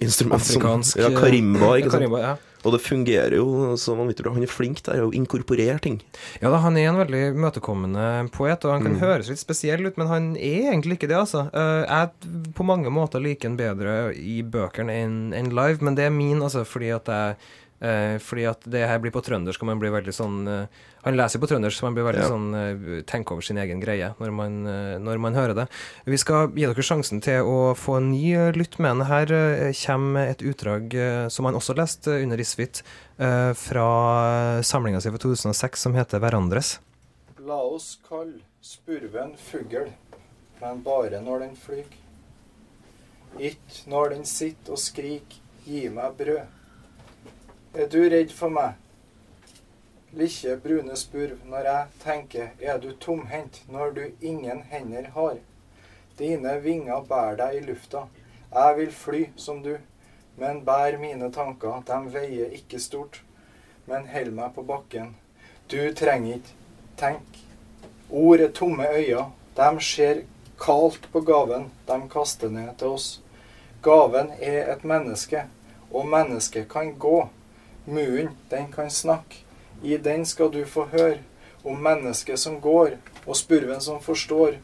instrument. 0.00 0.40
Afrikansk 0.40 0.98
som, 0.98 1.06
ja, 1.06 1.10
karimba, 1.16 1.76
ikke 1.78 1.90
sant. 1.90 2.00
karimba, 2.00 2.22
ja. 2.22 2.36
Og 2.66 2.72
det 2.74 2.80
fungerer 2.82 3.36
jo 3.36 3.76
så 3.78 3.94
vanvittig 3.94 4.24
bra. 4.24 4.32
Han 4.34 4.42
er 4.42 4.50
flink 4.50 4.80
der 4.88 5.04
å 5.04 5.12
inkorporere 5.14 5.78
ting. 5.82 6.00
Ja 6.42 6.50
da, 6.50 6.58
han 6.64 6.78
er 6.80 6.88
en 6.90 6.98
veldig 6.98 7.22
møtekommende 7.38 8.06
poet, 8.34 8.64
og 8.66 8.74
han 8.74 8.86
kan 8.88 8.96
høres 8.98 9.30
litt 9.30 9.42
spesiell 9.42 9.86
ut, 9.86 10.00
men 10.00 10.10
han 10.10 10.32
er 10.34 10.72
egentlig 10.72 10.98
ikke 10.98 11.10
det, 11.12 11.20
altså. 11.20 11.46
Eh, 11.54 11.84
jeg 11.84 12.50
på 12.56 12.66
mange 12.66 12.90
måter 12.90 13.22
liker 13.22 13.52
han 13.52 13.60
bedre 13.60 13.94
i 14.18 14.40
bøkene 14.42 14.98
enn 15.04 15.54
live, 15.54 15.78
men 15.86 15.98
det 15.98 16.08
er 16.08 16.16
min, 16.16 16.42
altså, 16.42 16.64
fordi 16.66 16.90
at 16.96 17.12
jeg 17.12 17.38
eh, 17.86 18.16
fordi 18.22 18.48
at 18.50 18.66
det 18.66 18.86
her 18.88 19.00
blir 19.02 19.14
på 19.14 19.22
trøndersk, 19.24 19.62
og 19.62 19.70
man 19.70 19.82
blir 19.82 19.94
veldig 19.94 20.14
sånn 20.16 20.42
eh, 20.50 20.84
Han 21.06 21.14
leser 21.14 21.38
på 21.38 21.46
trøndersk, 21.46 21.78
så 21.78 21.86
man 21.86 21.94
blir 21.94 22.02
veldig 22.02 22.22
Ja. 22.24 22.30
sånn 22.32 23.04
tenke 23.06 23.30
over 23.30 23.42
sin 23.42 23.58
egen 23.62 23.78
greie 23.80 24.08
når 24.18 24.32
man, 24.34 24.66
eh, 24.66 24.98
når 24.98 25.20
man 25.22 25.34
hører 25.34 25.54
det. 25.54 25.68
Vi 26.04 26.18
skal 26.18 26.48
gi 26.50 26.66
dere 26.66 26.82
sjansen 26.82 27.22
til 27.22 27.46
å 27.46 27.76
få 27.78 27.98
en 27.98 28.10
ny 28.10 28.34
uh, 28.34 28.50
lytt 28.50 28.78
med 28.82 28.90
den. 28.90 29.06
Her 29.06 29.26
kommer 29.86 30.26
et 30.26 30.42
utdrag 30.42 30.94
eh, 30.94 31.28
som 31.28 31.46
han 31.46 31.54
også 31.54 31.76
leste 31.78 32.10
under 32.22 32.40
Isfit, 32.42 32.82
fra 33.16 34.60
samlinga 34.60 35.00
si 35.00 35.08
fra 35.08 35.18
2006 35.18 35.80
som 35.86 35.94
heter 35.94 36.20
'Hverandres'. 36.20 36.78
La 37.40 37.56
oss 37.56 37.96
kalle 38.06 38.42
spurven 38.60 39.36
fugl, 39.38 39.88
men 40.60 40.82
bare 40.82 41.22
når 41.22 41.46
den 41.46 41.56
flyg. 41.56 41.86
Ikke 43.38 43.88
når 43.88 44.10
den 44.10 44.24
sitter 44.24 44.72
og 44.72 44.78
skrik 44.78 45.38
'gi 45.64 45.88
meg 45.88 46.18
brød'. 46.18 46.44
Er 47.74 47.88
du 47.88 48.02
redd 48.08 48.32
for 48.32 48.50
meg? 48.50 48.74
Lille 50.16 50.56
brune 50.56 50.96
spurv, 50.96 51.42
når 51.44 51.66
jeg 51.68 51.88
tenker 52.00 52.46
er 52.60 52.78
du 52.80 52.92
tomhendt 53.00 53.58
når 53.68 53.90
du 53.90 54.04
ingen 54.20 54.62
hender 54.70 55.10
har. 55.12 55.36
Dine 56.18 56.54
vinger 56.64 57.04
bærer 57.04 57.36
deg 57.36 57.58
i 57.58 57.60
lufta. 57.66 58.06
Jeg 58.54 58.78
vil 58.78 58.94
fly 58.96 59.20
som 59.36 59.60
du, 59.62 59.74
men 60.40 60.62
bær 60.64 60.96
mine 60.96 61.28
tanker, 61.32 61.82
de 61.84 62.00
veier 62.16 62.56
ikke 62.56 62.80
stort. 62.80 63.20
Men 63.86 64.08
held 64.08 64.32
meg 64.32 64.54
på 64.56 64.64
bakken. 64.64 65.12
Du 65.68 65.92
trenger 65.92 66.38
ikke 66.38 66.56
tenk. 66.96 67.40
Ord 68.10 68.40
er 68.40 68.56
tomme 68.56 68.88
øyne. 68.88 69.28
De 69.56 69.70
ser 69.84 70.24
kaldt 70.60 71.12
på 71.12 71.20
gaven 71.20 71.72
de 71.88 72.02
kaster 72.08 72.48
ned 72.48 72.72
til 72.78 72.96
oss. 72.96 73.20
Gaven 73.82 74.32
er 74.40 74.72
et 74.72 74.84
menneske, 74.84 75.44
og 75.92 76.08
mennesket 76.08 76.70
kan 76.72 76.96
gå. 76.98 77.28
Munnen, 77.86 78.32
den 78.50 78.72
kan 78.72 78.90
snakke. 78.90 79.45
I 79.82 79.96
den 79.96 80.26
skal 80.26 80.52
du 80.52 80.64
få 80.64 80.86
høre 80.92 81.18
om 81.64 81.82
mennesket 81.82 82.38
som 82.38 82.60
går, 82.60 82.96
og 83.26 83.36
spurven 83.36 83.80
som 83.80 84.00
forstår 84.00 84.56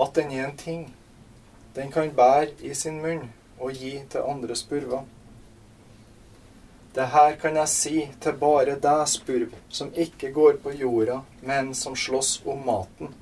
at 0.00 0.14
den 0.14 0.32
er 0.32 0.46
en 0.46 0.56
ting. 0.56 0.88
Den 1.76 1.92
kan 1.92 2.10
bære 2.16 2.56
i 2.64 2.74
sin 2.74 3.02
munn 3.02 3.28
og 3.60 3.72
gi 3.72 3.98
til 4.10 4.24
andre 4.26 4.56
spurver. 4.56 5.04
Det 6.94 7.06
her 7.12 7.36
kan 7.36 7.56
jeg 7.56 7.68
si 7.68 7.96
til 8.20 8.38
bare 8.40 8.78
deg, 8.82 9.02
spurv, 9.06 9.52
som 9.68 9.92
ikke 9.94 10.32
går 10.34 10.56
på 10.62 10.72
jorda, 10.74 11.20
men 11.42 11.74
som 11.74 11.96
slåss 11.96 12.40
om 12.48 12.64
maten. 12.66 13.12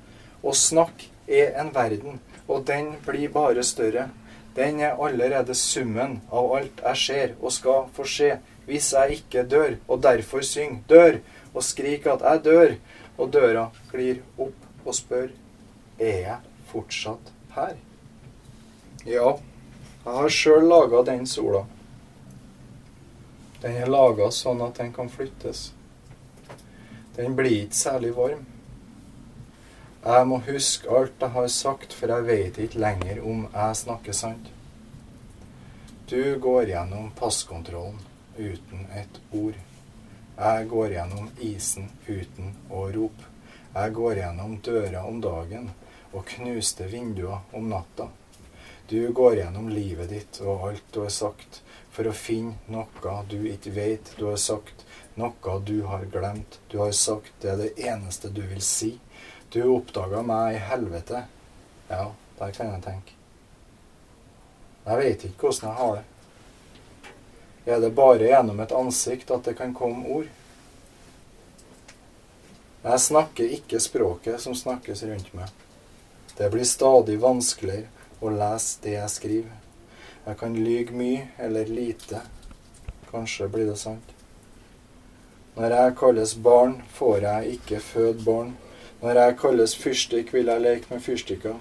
Og 0.41 0.55
snakk 0.55 1.03
er 1.27 1.59
en 1.61 1.73
verden, 1.75 2.21
og 2.47 2.63
den 2.67 2.95
blir 3.05 3.29
bare 3.29 3.63
større. 3.63 4.07
Den 4.55 4.79
er 4.79 4.97
allerede 4.97 5.53
summen 5.55 6.21
av 6.31 6.55
alt 6.57 6.81
jeg 6.81 7.01
ser 7.03 7.35
og 7.41 7.53
skal 7.53 7.91
få 7.93 8.07
se, 8.09 8.31
hvis 8.67 8.91
jeg 8.93 9.21
ikke 9.21 9.47
dør, 9.47 9.75
og 9.87 10.03
derfor 10.03 10.41
syng 10.43 10.83
'dør' 10.89 11.21
og 11.53 11.63
skrik 11.63 12.05
at 12.05 12.21
'jeg 12.21 12.41
dør', 12.45 12.75
og 13.17 13.33
døra 13.33 13.69
glir 13.91 14.17
opp 14.37 14.85
og 14.85 14.95
spør 14.95 15.27
'er 15.99 16.19
jeg 16.19 16.37
fortsatt 16.65 17.31
her'? 17.55 17.77
Ja, 19.05 19.31
jeg 20.05 20.13
har 20.13 20.29
sjøl 20.29 20.67
laga 20.67 21.01
den 21.11 21.27
sola. 21.27 21.63
Den 23.61 23.71
er 23.71 23.85
laga 23.85 24.29
sånn 24.31 24.61
at 24.61 24.77
den 24.77 24.93
kan 24.93 25.09
flyttes. 25.09 25.73
Den 27.15 27.35
blir 27.35 27.63
ikke 27.63 27.75
særlig 27.75 28.15
varm. 28.15 28.45
Jeg 30.05 30.27
må 30.27 30.37
huske 30.37 30.89
alt 30.89 31.13
jeg 31.21 31.29
har 31.29 31.47
sagt, 31.47 31.93
for 31.93 32.07
jeg 32.07 32.27
vet 32.27 32.57
ikke 32.57 32.79
lenger 32.79 33.23
om 33.23 33.47
jeg 33.53 33.75
snakker 33.75 34.13
sant. 34.13 34.51
Du 36.09 36.39
går 36.39 36.65
gjennom 36.65 37.11
passkontrollen 37.11 38.06
uten 38.37 38.85
et 38.95 39.19
ord. 39.31 39.57
Jeg 40.37 40.67
går 40.69 40.91
gjennom 40.93 41.29
isen 41.41 41.89
uten 42.07 42.53
å 42.69 42.87
rope. 42.93 43.33
Jeg 43.73 43.93
går 43.93 44.21
gjennom 44.21 44.57
døra 44.65 45.03
om 45.09 45.21
dagen 45.21 45.71
og 46.11 46.25
knuste 46.29 46.87
vinduer 46.91 47.39
om 47.57 47.69
natta. 47.69 48.09
Du 48.89 49.11
går 49.11 49.35
gjennom 49.35 49.69
livet 49.69 50.09
ditt 50.09 50.39
og 50.45 50.67
alt 50.69 50.83
du 50.93 51.01
har 51.03 51.11
sagt, 51.11 51.61
for 51.91 52.07
å 52.07 52.13
finne 52.15 52.55
noe 52.71 53.15
du 53.27 53.39
ikke 53.49 53.73
vet 53.75 54.13
du 54.19 54.27
har 54.29 54.37
sagt, 54.39 54.85
noe 55.17 55.57
du 55.65 55.81
har 55.89 56.05
glemt. 56.13 56.59
Du 56.69 56.77
har 56.79 56.93
sagt 56.93 57.33
det 57.41 57.51
er 57.51 57.57
det 57.63 57.73
eneste 57.89 58.29
du 58.29 58.43
vil 58.47 58.61
si. 58.61 58.93
Du 59.49 59.63
oppdaga 59.73 60.21
meg 60.21 60.55
i 60.55 60.63
helvete. 60.69 61.25
Ja, 61.89 62.11
der 62.39 62.53
kan 62.53 62.71
jeg 62.75 62.83
tenke. 62.85 63.17
Jeg 64.85 65.01
vet 65.01 65.25
ikke 65.27 65.49
hvordan 65.49 65.69
jeg 65.69 65.79
har 65.81 65.95
det. 65.97 66.05
Er 67.67 67.81
det 67.83 67.89
bare 67.91 68.29
gjennom 68.29 68.59
et 68.63 68.71
ansikt 68.71 69.31
at 69.35 69.43
det 69.43 69.57
kan 69.59 69.73
komme 69.75 70.07
ord? 70.07 70.27
Jeg 72.87 73.01
snakker 73.03 73.55
ikke 73.57 73.81
språket 73.83 74.39
som 74.39 74.55
snakkes 74.55 75.03
rundt 75.09 75.33
meg. 75.35 75.51
Det 76.37 76.47
blir 76.53 76.63
stadig 76.63 77.17
vanskeligere 77.19 77.89
å 78.23 78.31
lese 78.31 78.79
det 78.85 78.93
jeg 78.95 79.11
skriver. 79.11 79.57
Jeg 80.27 80.39
kan 80.39 80.55
lyge 80.55 80.95
mye 80.95 81.25
eller 81.43 81.67
lite. 81.67 82.21
Kanskje 83.11 83.49
blir 83.51 83.67
det 83.67 83.75
sant. 83.83 84.15
Når 85.57 85.75
jeg 85.75 85.97
kalles 85.99 86.35
barn, 86.47 86.77
får 86.95 87.27
jeg 87.27 87.57
ikke 87.57 87.83
føde 87.83 88.23
barn. 88.23 88.55
Når 89.01 89.19
jeg 89.25 89.37
kalles 89.43 89.75
fyrstikk, 89.75 90.31
vil 90.33 90.47
jeg 90.53 90.63
leke 90.63 90.93
med 90.93 91.03
fyrstikker. 91.03 91.59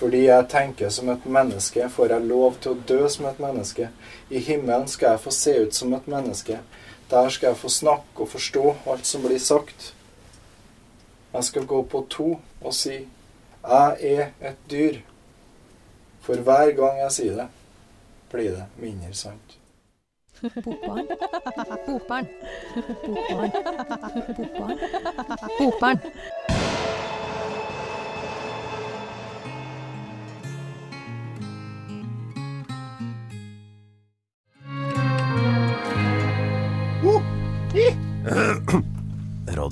Fordi 0.00 0.22
jeg 0.24 0.48
tenker 0.48 0.88
som 0.88 1.10
et 1.12 1.24
menneske, 1.28 1.88
får 1.92 2.12
jeg 2.14 2.24
lov 2.24 2.54
til 2.64 2.72
å 2.72 2.82
dø 2.88 3.08
som 3.12 3.26
et 3.28 3.40
menneske. 3.42 3.90
I 4.32 4.40
himmelen 4.40 4.86
skal 4.88 5.12
jeg 5.12 5.20
få 5.26 5.32
se 5.36 5.52
ut 5.66 5.76
som 5.76 5.92
et 5.92 6.06
menneske. 6.08 6.56
Der 7.10 7.28
skal 7.28 7.50
jeg 7.50 7.58
få 7.60 7.68
snakke 7.68 8.24
og 8.24 8.30
forstå 8.32 8.62
alt 8.88 9.06
som 9.06 9.26
blir 9.26 9.38
sagt. 9.44 9.90
Jeg 11.34 11.44
skal 11.44 11.68
gå 11.68 11.82
på 11.82 12.06
to 12.08 12.30
og 12.60 12.74
si 12.74 12.96
'Jeg 13.68 13.96
er 14.00 14.26
et 14.40 14.56
dyr'. 14.70 15.02
For 16.20 16.34
hver 16.34 16.72
gang 16.72 16.98
jeg 16.98 17.12
sier 17.12 17.36
det, 17.36 17.48
blir 18.32 18.50
det 18.50 18.64
mindre 18.78 19.14
sant. 19.14 19.58
Bokbarn. 20.64 21.06
Bokbarn. 21.86 22.28
Bokbarn. 23.06 23.50
Bokbarn. 24.36 24.78
Bokbarn. 25.58 26.00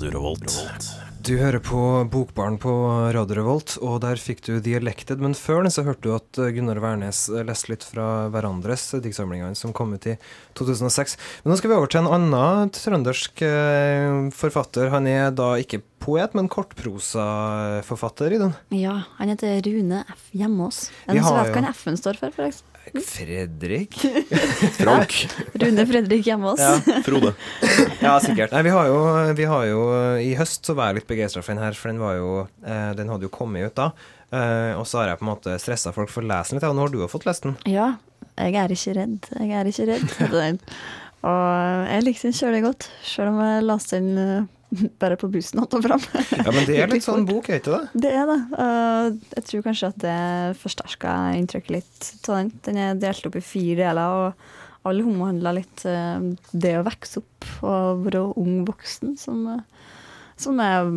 Radio 0.09 0.21
Revolt. 0.21 0.89
Du 1.21 1.35
hører 1.37 1.59
på 1.61 1.79
Bokbarn 2.09 2.55
på 2.57 2.71
Radio 3.13 3.35
Revolt, 3.37 3.75
og 3.85 3.99
der 4.01 4.17
fikk 4.17 4.39
du 4.47 4.55
'Dialected'. 4.57 5.19
Men 5.21 5.35
før 5.37 5.61
den 5.61 5.69
så 5.69 5.83
hørte 5.85 6.01
du 6.01 6.15
at 6.15 6.39
Gunnar 6.55 6.79
Wærnes 6.81 7.27
leste 7.45 7.69
litt 7.69 7.85
fra 7.85 8.25
hverandres 8.33 8.87
diktsamlinger 9.03 9.53
som 9.53 9.73
kom 9.75 9.93
ut 9.93 10.07
i 10.09 10.15
2006. 10.57 11.13
Men 11.43 11.53
nå 11.53 11.57
skal 11.59 11.69
vi 11.69 11.77
over 11.77 11.91
til 11.93 12.01
en 12.01 12.09
annen 12.15 12.71
trøndersk 12.73 13.43
eh, 13.45 14.31
forfatter. 14.33 14.89
Han 14.89 15.05
er 15.05 15.29
da 15.29 15.51
ikke 15.61 15.83
poet, 16.01 16.33
men 16.33 16.49
kortprosaforfatter 16.49 18.33
i 18.33 18.41
den. 18.41 18.55
Ja, 18.73 19.03
han 19.19 19.29
heter 19.29 19.61
Rune 19.61 20.01
F. 20.09 20.31
Hjemås. 20.33 20.89
Er 21.05 21.13
Vi 21.13 21.19
det 21.19 21.21
noen 21.21 21.29
som 21.29 21.43
vet 21.43 21.53
hva 21.53 21.61
en 21.61 21.73
F-en 21.75 22.01
står 22.01 22.17
for? 22.17 22.33
for 22.33 22.49
eksempel? 22.49 22.78
Fredrik? 23.05 23.97
Frank. 24.79 25.15
Rune 25.61 25.85
Fredrik 25.89 26.25
hjemme 26.27 26.51
hos 26.51 26.59
oss. 26.63 26.87
Ja. 26.87 27.01
Frode. 27.05 27.33
Ja, 27.99 28.13
sikkert. 28.23 28.53
Nei, 28.55 28.61
vi 28.63 28.71
har 28.71 28.87
jo, 28.87 28.99
vi 29.35 29.45
har 29.49 29.65
jo 29.67 29.79
I 30.23 30.29
høst 30.39 30.65
så 30.69 30.73
var 30.77 30.89
jeg 30.89 31.01
litt 31.01 31.09
begeistra 31.09 31.41
for 31.43 31.51
den 31.51 31.63
her, 31.63 31.75
for 31.75 31.91
den 31.91 31.99
var 31.99 32.15
jo 32.15 32.29
eh, 32.63 32.91
Den 32.95 33.11
hadde 33.11 33.27
jo 33.27 33.31
kommet 33.33 33.67
ut 33.67 33.75
da. 33.75 33.89
Eh, 34.31 34.71
og 34.79 34.85
så 34.87 35.01
har 35.01 35.11
jeg 35.11 35.19
på 35.19 35.25
en 35.27 35.31
måte 35.33 35.57
stressa 35.61 35.91
folk 35.95 36.11
for 36.13 36.23
å 36.23 36.29
lese 36.29 36.53
den 36.53 36.59
litt. 36.61 36.67
Og 36.69 36.77
nå 36.77 36.85
har 36.85 36.93
du 36.93 37.01
jo 37.01 37.09
fått 37.11 37.27
lest 37.27 37.43
den. 37.47 37.57
Ja, 37.69 37.91
jeg 38.39 38.55
er 38.61 38.71
ikke 38.73 38.95
redd. 38.97 39.29
Jeg 39.35 39.51
er 39.59 39.71
ikke 39.73 39.89
redd. 39.91 40.63
Og 41.29 41.89
jeg 41.91 42.05
likte 42.05 42.29
den 42.29 42.37
kjølig 42.37 42.61
godt, 42.63 42.85
sjøl 43.03 43.33
om 43.33 43.41
jeg 43.43 43.67
leste 43.67 43.99
den 43.99 44.21
eh, 44.23 44.47
bare 44.99 45.15
på 45.15 45.27
bussen 45.27 45.59
att 45.59 45.73
og 45.73 45.83
fram. 45.83 46.01
Ja, 46.13 46.51
men 46.51 46.65
det 46.67 46.77
er 46.77 46.91
litt 46.91 47.05
sånn 47.05 47.25
bok, 47.27 47.49
er 47.49 47.61
ikke 47.61 47.75
det? 47.75 48.01
Det 48.05 48.13
er 48.13 48.29
det. 48.29 48.39
Uh, 48.53 49.17
jeg 49.35 49.45
tror 49.49 49.65
kanskje 49.65 49.91
at 49.91 49.99
det 50.03 50.19
forsterka 50.61 51.15
inntrykket 51.37 51.75
litt 51.79 52.09
av 52.29 52.39
den. 52.39 52.51
Den 52.67 52.81
er 52.81 52.99
delt 53.01 53.29
opp 53.29 53.37
i 53.39 53.45
fire 53.45 53.79
deler, 53.81 54.19
og 54.19 54.89
alle 54.89 55.05
omhandler 55.05 55.59
litt 55.59 55.85
uh, 55.89 56.21
det 56.51 56.75
å 56.79 56.85
vokse 56.87 57.23
opp 57.23 57.49
og 57.65 58.05
være 58.05 58.23
ung 58.39 58.61
voksen, 58.67 59.17
som, 59.19 59.41
uh, 59.57 59.97
som 60.39 60.61
er 60.63 60.93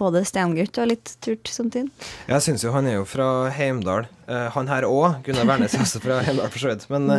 både 0.00 0.24
stengutt 0.26 0.78
og 0.82 0.88
litt 0.90 1.12
turt 1.24 1.50
samtidig. 1.50 1.92
Jeg 2.30 2.44
syns 2.46 2.64
jo 2.64 2.72
han 2.74 2.88
er 2.90 2.98
jo 2.98 3.04
fra 3.08 3.50
Heimdal. 3.54 4.08
Uh, 4.24 4.48
han 4.54 4.70
her 4.70 4.86
òg. 4.88 5.20
Gunnar 5.26 5.46
Wærnes 5.48 5.76
er 5.76 5.84
også 5.84 6.02
fra 6.04 6.22
Heimdal, 6.24 6.50
for 6.50 6.64
så 6.64 6.72
vidt. 6.72 6.88
Men, 6.92 7.12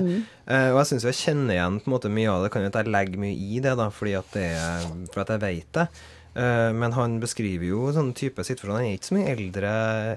eh, 0.47 0.69
og 0.73 0.81
jeg 0.81 0.91
syns 0.91 1.07
jeg 1.09 1.19
kjenner 1.21 1.57
igjen 1.57 1.79
på 1.79 1.89
en 1.89 1.95
måte 1.95 2.11
mye 2.11 2.33
av 2.33 2.43
det. 2.45 2.51
Kan 2.53 2.65
jo 2.65 2.73
at 2.73 2.81
jeg 2.81 2.91
legger 2.91 3.21
mye 3.21 3.33
i 3.35 3.63
det, 3.63 3.77
da, 3.79 3.89
fordi 3.93 4.17
at, 4.19 4.29
det 4.35 4.51
er, 4.57 4.91
for 5.13 5.25
at 5.25 5.33
jeg 5.35 5.43
vet 5.45 5.71
det. 5.79 5.89
Men 6.35 6.91
han 6.91 7.13
beskriver 7.23 7.63
jo 7.63 7.93
sånn 7.95 8.09
type 8.11 8.43
situasjoner. 8.43 8.81
Han 8.81 8.89
er 8.89 8.97
ikke 8.97 9.07
så 9.07 9.15
mye 9.15 9.29
eldre, 9.31 9.69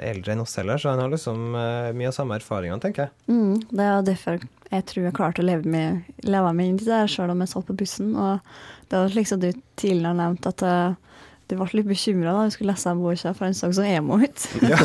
eldre 0.03 0.33
enn 0.35 0.41
oss 0.43 0.57
heller, 0.59 0.81
så 0.83 0.91
han 0.91 1.03
har 1.05 1.13
liksom 1.13 1.45
mye 1.55 2.09
av 2.11 2.17
samme 2.17 2.35
erfaringene, 2.41 2.83
tenker 2.83 3.05
jeg. 3.05 3.13
Mm, 3.31 3.53
det 3.71 3.85
er 3.87 4.09
derfor 4.09 4.41
jeg 4.69 4.85
tror 4.89 5.07
jeg 5.07 5.17
klarte 5.17 5.41
å 5.41 5.47
leve 5.49 5.71
med, 5.71 6.09
leve 6.29 6.51
meg 6.57 6.73
inn 6.73 6.81
det, 6.81 7.05
sjøl 7.09 7.33
om 7.33 7.41
jeg 7.41 7.53
satt 7.55 7.69
på 7.69 7.77
bussen. 7.79 8.11
Og 8.21 8.91
det 8.91 9.01
var 9.01 9.13
slik 9.15 9.31
som 9.31 9.41
du 9.41 9.49
tidligere 9.81 10.13
har 10.13 10.19
nevnt, 10.19 10.49
at 10.51 10.65
uh, 10.65 11.23
du 11.49 11.55
ble 11.57 11.67
litt 11.79 11.87
bekymra 11.89 12.33
da 12.37 12.43
du 12.45 12.51
skulle 12.53 12.75
lese 12.75 12.91
den 12.91 12.99
boka, 13.01 13.31
for 13.35 13.47
en 13.49 13.55
så 13.57 13.71
så 13.73 13.85
emo 13.89 14.19
ut. 14.21 14.43
Ja. 14.61 14.77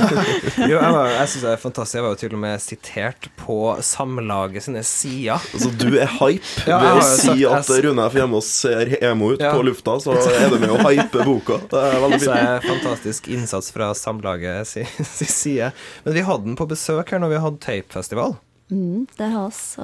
Jo, 0.63 0.77
jeg, 0.79 0.91
var- 0.96 1.10
jeg 1.12 1.27
syns 1.34 1.41
det 1.43 1.51
er 1.51 1.60
fantastisk. 1.60 1.96
Jeg 1.98 2.03
var 2.05 2.13
jo 2.13 2.20
til 2.22 2.36
og 2.38 2.39
med 2.43 2.62
sitert 2.63 3.27
på 3.41 3.58
Samlaget 3.84 4.63
sine 4.67 4.84
sider. 4.88 5.43
Altså, 5.53 5.72
du 5.82 5.98
er 6.00 6.08
hype. 6.22 6.63
Ja, 6.70 6.77
Ved 6.79 7.01
å 7.01 7.03
si 7.10 7.36
at 7.50 7.67
jeg- 7.74 7.84
Rune 7.88 8.05
F. 8.08 8.15
Hjemås 8.22 8.51
ser 8.63 8.93
emo 9.03 9.34
ut 9.34 9.41
Ja. 9.43 9.51
på 9.58 9.65
lufta, 9.67 9.97
så 9.99 10.15
er 10.15 10.49
det 10.54 10.62
med 10.63 10.69
å 10.71 10.80
hype 10.88 11.26
boka. 11.28 11.60
Det 11.67 11.84
er 11.89 11.99
veldig 12.06 12.21
Så 12.23 12.32
fint. 12.32 12.47
er 12.47 12.67
fantastisk 12.69 13.28
innsats 13.36 13.71
fra 13.76 13.91
Samlaget 13.93 14.65
si, 14.67 14.84
si 15.04 15.26
side. 15.26 15.71
Men 16.06 16.13
vi 16.15 16.21
hadde 16.23 16.45
den 16.47 16.56
på 16.56 16.67
besøk 16.71 17.10
her 17.12 17.19
når 17.19 17.36
vi 17.36 17.43
hadde 17.43 17.60
Tapefestival. 17.60 18.38
Mm, 18.71 19.04
det 19.19 19.28
har 19.36 19.49
oss. 19.52 19.76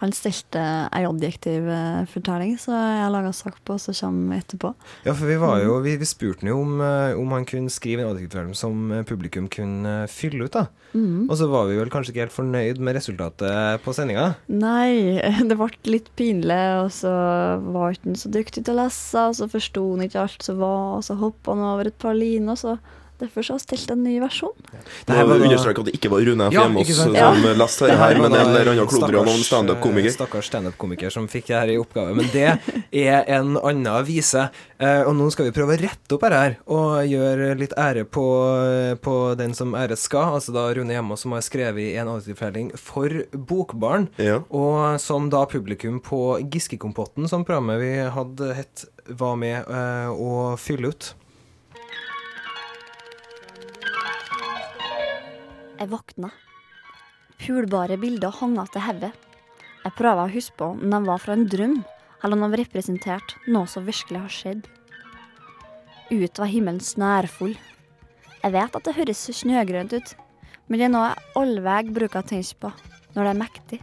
Han 0.00 0.12
stilte 0.16 0.60
ei 0.96 1.02
adjektiv 1.04 1.66
eh, 1.68 2.02
fortelling, 2.08 2.54
så 2.60 2.72
jeg 2.72 3.00
har 3.02 3.12
laga 3.12 3.32
sak 3.36 3.58
på, 3.68 3.76
så 3.76 3.92
kommer 3.98 4.40
etterpå. 4.40 4.72
Ja, 5.04 5.12
for 5.12 5.28
vi 5.28 5.36
var 5.40 5.60
jo 5.60 5.76
Vi, 5.84 5.96
vi 6.00 6.08
spurte 6.08 6.44
han 6.44 6.52
jo 6.52 6.60
om, 6.62 6.80
eh, 6.84 7.18
om 7.20 7.34
han 7.36 7.44
kunne 7.48 7.72
skrive 7.72 8.04
en 8.04 8.14
adjektivfortelling 8.14 8.56
som 8.56 8.94
eh, 8.96 9.04
publikum 9.04 9.50
kunne 9.52 10.06
fylle 10.08 10.48
ut, 10.48 10.56
da. 10.56 10.66
Mm. 10.94 11.28
Og 11.28 11.36
så 11.36 11.50
var 11.52 11.68
vi 11.68 11.76
vel 11.78 11.92
kanskje 11.92 12.14
ikke 12.14 12.24
helt 12.24 12.34
fornøyd 12.38 12.80
med 12.80 12.96
resultatet 12.96 13.84
på 13.84 13.94
sendinga. 13.96 14.30
Nei, 14.48 15.20
det 15.50 15.58
ble 15.60 15.68
litt 15.92 16.08
pinlig, 16.16 16.62
og 16.80 16.88
så 16.96 17.12
var 17.68 17.92
ikke 17.92 18.08
han 18.08 18.22
så 18.24 18.32
dyktig 18.32 18.64
til 18.64 18.76
å 18.76 18.86
lese, 18.86 19.26
og 19.28 19.36
så 19.36 19.50
forsto 19.52 19.84
han 19.92 20.08
ikke 20.08 20.24
alt 20.24 20.48
som 20.48 20.62
var, 20.64 20.96
og 20.96 21.04
så 21.04 21.18
hoppa 21.20 21.54
han 21.54 21.66
over 21.74 21.92
et 21.92 22.00
par 22.00 22.16
liner, 22.16 22.56
og 22.56 22.62
så 22.64 22.78
Derfor 23.20 23.44
så 23.44 23.52
har 23.54 23.60
jeg 23.60 23.66
stilt 23.68 23.90
en 23.94 24.02
ny 24.04 24.14
versjon. 24.22 24.54
Det 25.06 25.12
her 25.14 25.26
var 25.28 25.36
var 25.36 25.44
understreket 25.46 25.82
at 25.84 25.88
det 25.90 25.94
ikke 25.98 26.10
var 26.14 26.24
Rune 26.26 26.46
F. 26.48 26.54
Ja, 26.56 26.62
Hjemås 26.66 26.92
som 26.96 27.14
Ja. 27.14 27.30
leste 27.62 27.90
her, 27.90 28.16
men 28.20 28.32
en 28.32 28.40
eller 28.46 28.70
annen 28.72 28.88
klodre 28.90 29.20
og 29.20 29.28
noen 29.28 29.42
Stakkars, 29.44 29.50
standup-komiker. 29.50 30.08
eh, 30.10 30.16
Stakkars 30.16 30.48
standup-komiker 30.50 31.12
som 31.12 31.28
fikk 31.28 31.50
det 31.52 31.56
her 31.58 31.72
i 31.74 31.78
oppgave. 31.80 32.14
Men 32.16 32.30
det 32.32 32.46
er 33.04 33.28
en 33.36 33.56
annen 33.60 34.04
vise. 34.08 34.46
Eh, 34.80 35.02
og 35.04 35.12
nå 35.18 35.28
skal 35.34 35.50
vi 35.50 35.54
prøve 35.56 35.76
å 35.76 35.80
rette 35.82 36.16
opp 36.16 36.24
dette 36.24 36.40
her, 36.40 36.56
og 36.72 37.04
gjøre 37.10 37.50
litt 37.60 37.74
ære 37.76 38.06
på, 38.08 38.24
på 39.04 39.16
den 39.40 39.52
som 39.56 39.74
æres 39.76 40.06
skal. 40.08 40.36
Altså 40.38 40.54
da 40.56 40.66
Rune 40.76 40.96
Hjemås 40.96 41.26
som 41.26 41.36
har 41.36 41.44
skrevet 41.44 41.96
en 42.00 42.08
adjektivfortelling 42.14 42.72
for 42.80 43.12
bokbarn. 43.34 44.08
Ja. 44.20 44.40
Og 44.48 44.96
som 45.02 45.28
da 45.32 45.44
publikum 45.50 46.00
på 46.00 46.38
Giske-kompotten, 46.50 47.28
som 47.28 47.44
programmet 47.44 47.80
vi 47.82 47.92
hadde 48.16 48.54
hett, 48.56 48.86
var 49.20 49.36
med 49.40 49.64
eh, 49.68 50.08
å 50.12 50.54
fylle 50.60 50.92
ut. 50.94 51.12
Jeg 55.80 55.88
våkna. 55.88 56.28
Pulbare 57.40 57.96
bilder 57.96 58.34
hang 58.36 58.52
igjen 58.52 58.66
til 58.68 58.82
hodet. 58.84 59.08
Jeg 59.80 59.94
prøver 59.96 60.26
å 60.26 60.32
huske 60.34 60.58
på 60.60 60.66
om 60.74 60.90
de 60.92 60.98
var 61.06 61.22
fra 61.22 61.32
en 61.32 61.46
drøm, 61.48 61.78
eller 62.20 62.36
om 62.36 62.52
de 62.52 62.58
representerte 62.60 63.38
noe 63.48 63.64
som 63.64 63.86
virkelig 63.86 64.20
har 64.20 64.34
skjedd. 64.34 64.66
Ut 66.12 66.42
var 66.42 66.50
himmelen 66.52 66.82
snærfull. 66.84 67.54
Jeg 68.42 68.52
vet 68.58 68.76
at 68.76 68.84
det 68.84 68.94
høres 68.98 69.24
snøgrønt 69.38 69.96
ut, 69.96 70.12
men 70.68 70.82
det 70.82 70.86
er 70.90 70.92
noe 70.92 71.06
jeg 71.08 71.32
allveg 71.40 71.94
bruker 71.96 72.20
å 72.20 72.28
tenke 72.28 72.60
på 72.60 72.74
når 73.16 73.22
det 73.22 73.32
er 73.32 73.40
mektig. 73.40 73.80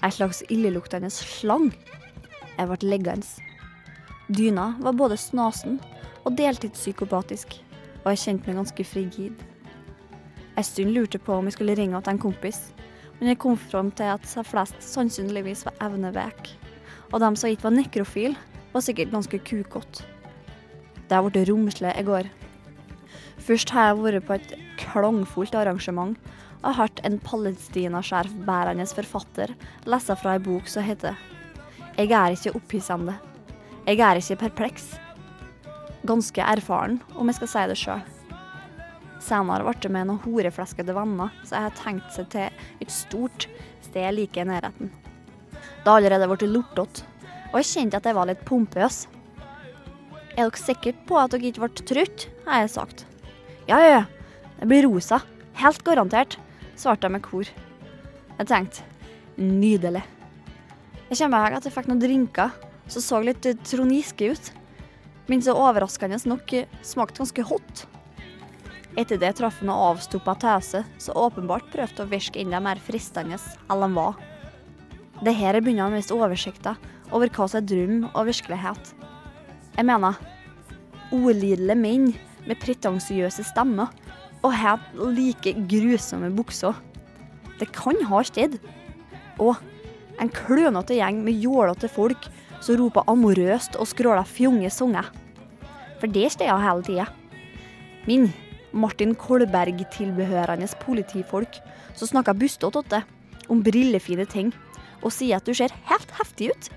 Ei 0.00 0.12
slags 0.16 0.40
illeluktende 0.48 1.12
slang. 1.12 1.74
Jeg 2.56 2.72
ble 2.72 2.94
liggende. 2.94 3.28
Dyna 4.32 4.70
var 4.80 4.96
både 4.96 5.20
snasen 5.20 5.76
og 6.24 6.40
deltidspsykopatisk, 6.40 7.60
og 8.00 8.12
jeg 8.14 8.24
kjente 8.24 8.48
meg 8.48 8.62
ganske 8.62 8.92
frigid. 8.96 9.49
En 10.56 10.66
stund 10.66 10.94
lurte 10.94 11.20
på 11.22 11.36
om 11.36 11.48
jeg 11.48 11.56
skulle 11.56 11.76
ringe 11.78 12.00
til 12.00 12.14
en 12.14 12.22
kompis, 12.22 12.60
men 13.18 13.28
jeg 13.32 13.38
kom 13.42 13.56
fram 13.58 13.90
til 13.92 14.10
at 14.14 14.24
de 14.24 14.44
fleste 14.44 14.82
sannsynligvis 14.84 15.66
var 15.68 15.76
evnevek. 15.88 16.54
Og 17.12 17.20
de 17.20 17.30
som 17.36 17.50
ikke 17.50 17.68
var 17.68 17.76
nekrofil, 17.76 18.36
var 18.72 18.84
sikkert 18.86 19.12
ganske 19.12 19.40
kukåte. 19.44 20.06
Det 21.08 21.16
har 21.16 21.26
blitt 21.26 21.48
romslig 21.50 21.90
i 21.98 22.06
går. 22.06 22.28
Først 23.40 23.72
har 23.74 23.90
jeg 23.90 24.02
vært 24.04 24.26
på 24.28 24.36
et 24.36 24.52
klangfullt 24.78 25.56
arrangement 25.58 26.18
og 26.60 26.76
hørt 26.76 27.00
en 27.08 27.18
palestinaskjerfbærende 27.24 28.86
forfatter 28.94 29.54
lese 29.88 30.16
fra 30.20 30.36
ei 30.36 30.44
bok 30.44 30.68
som 30.68 30.84
heter 30.84 31.16
Jeg 31.96 32.12
er 32.12 32.36
ikke 32.36 32.54
opphissende. 32.56 33.16
Jeg 33.86 33.98
er 33.98 34.20
ikke 34.20 34.36
perpleks. 34.44 34.94
Ganske 36.06 36.40
erfaren, 36.40 37.02
om 37.16 37.26
jeg 37.28 37.40
skal 37.40 37.48
si 37.48 37.66
det 37.68 37.78
sjøl. 37.80 38.19
Senere 39.20 39.66
ble 39.66 39.76
det 39.82 39.92
med 39.92 40.08
noen 40.08 40.22
horefleskede 40.24 40.94
venner, 40.96 41.32
så 41.44 41.58
jeg 41.58 41.66
har 41.68 41.78
tenkt 41.78 42.14
seg 42.16 42.28
til 42.32 42.62
et 42.80 42.92
stort 42.92 43.46
sted 43.84 44.16
like 44.16 44.40
i 44.40 44.46
nærheten. 44.48 44.92
Det 45.50 45.88
har 45.88 45.98
allerede 45.98 46.28
blitt 46.30 46.48
lortete, 46.48 47.04
og 47.50 47.58
jeg 47.60 47.68
kjente 47.70 48.00
at 48.00 48.08
jeg 48.08 48.16
var 48.16 48.30
litt 48.30 48.44
pompøs. 48.48 49.02
Er 50.36 50.46
dere 50.46 50.60
sikre 50.60 50.94
på 51.06 51.18
at 51.20 51.34
dere 51.34 51.50
ikke 51.50 51.66
ble 51.66 51.84
trøtte? 51.84 52.30
har 52.46 52.64
jeg 52.64 52.72
sagt. 52.72 53.04
Ja, 53.68 53.78
ja, 53.78 53.90
ja. 54.00 54.04
Det 54.58 54.68
blir 54.68 54.86
rosa. 54.88 55.20
Helt 55.60 55.84
garantert, 55.84 56.38
svarte 56.80 57.06
jeg 57.06 57.14
med 57.14 57.24
kor. 57.24 57.48
Jeg 58.38 58.48
tenkte 58.48 58.86
nydelig. 59.36 60.02
Jeg 61.10 61.18
kommer 61.20 61.44
meg 61.44 61.58
at 61.58 61.66
jeg 61.66 61.74
fikk 61.74 61.88
noen 61.90 62.02
drinker 62.02 62.52
som 62.90 63.04
så 63.04 63.20
litt 63.22 63.46
troniske 63.68 64.32
ut, 64.32 64.50
men 65.30 65.42
så 65.44 65.54
overraskende 65.54 66.18
nok 66.26 66.54
smakte 66.86 67.22
ganske 67.22 67.44
hot. 67.46 67.84
Etter 68.98 69.20
det 69.22 69.36
traff 69.38 69.60
han 69.60 69.70
noe 69.70 69.92
avstoppa 69.92 70.34
tese, 70.40 70.82
som 70.98 71.18
åpenbart 71.18 71.68
prøvde 71.70 72.02
å 72.02 72.10
virke 72.10 72.40
enda 72.42 72.58
mer 72.62 72.80
fristende 72.82 73.38
enn 73.38 73.84
han 73.84 73.94
var. 73.94 74.18
Det 75.20 75.34
her 75.36 75.54
er 75.54 75.62
begynner 75.62 75.90
å 75.90 75.94
miste 75.94 76.16
oversikta 76.16 76.74
over 77.12 77.30
hva 77.30 77.46
som 77.46 77.60
er 77.60 77.68
drøm 77.68 78.08
og 78.10 78.26
virkelighet. 78.30 78.92
Jeg 79.76 79.86
mener, 79.86 80.18
ordlidelige 81.14 81.78
menn 81.78 82.10
med 82.46 82.58
pretensiøse 82.62 83.44
stemmer 83.46 83.92
og 84.40 84.54
helt 84.56 85.00
like 85.14 85.52
grusomme 85.68 86.30
bukser 86.32 86.78
Det 87.60 87.68
kan 87.76 87.98
ha 88.08 88.22
skjedd. 88.24 88.56
Og 89.36 89.58
en 90.20 90.30
klønete 90.32 90.96
gjeng 90.96 91.18
med 91.24 91.36
jålete 91.44 91.90
folk 91.92 92.28
som 92.64 92.78
roper 92.80 93.04
amorøst 93.08 93.76
og 93.76 93.88
skråler 93.88 94.24
fjonge 94.24 94.70
sanger. 94.72 95.10
For 96.00 96.08
det 96.08 96.30
steder 96.32 96.64
hele 96.64 96.84
tida. 96.86 97.06
Min 98.08 98.30
Martin 98.72 99.14
Kolberg-tilbehørende 99.18 100.68
politifolk 100.82 101.58
som 101.94 102.08
snakker 102.08 102.38
bustete 102.38 102.78
åt 102.78 102.92
det 102.92 103.02
om 103.50 103.62
brillefine 103.66 104.26
ting, 104.30 104.52
og 105.02 105.12
sier 105.14 105.40
at 105.40 105.48
du 105.48 105.54
ser 105.56 105.74
helt 105.88 106.12
heftig 106.20 106.52
ut. 106.52 106.70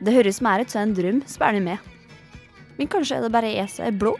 Det 0.00 0.14
høres 0.14 0.40
mer 0.44 0.62
ut 0.62 0.72
som 0.72 0.86
en 0.86 0.94
drøm, 0.96 1.20
spør 1.28 1.56
de 1.56 1.62
meg. 1.64 1.92
Men 2.76 2.88
kanskje 2.92 3.18
er 3.18 3.24
det 3.24 3.32
bare 3.32 3.52
jeg 3.52 3.72
som 3.72 3.88
er 3.88 3.96
blå? 3.96 4.14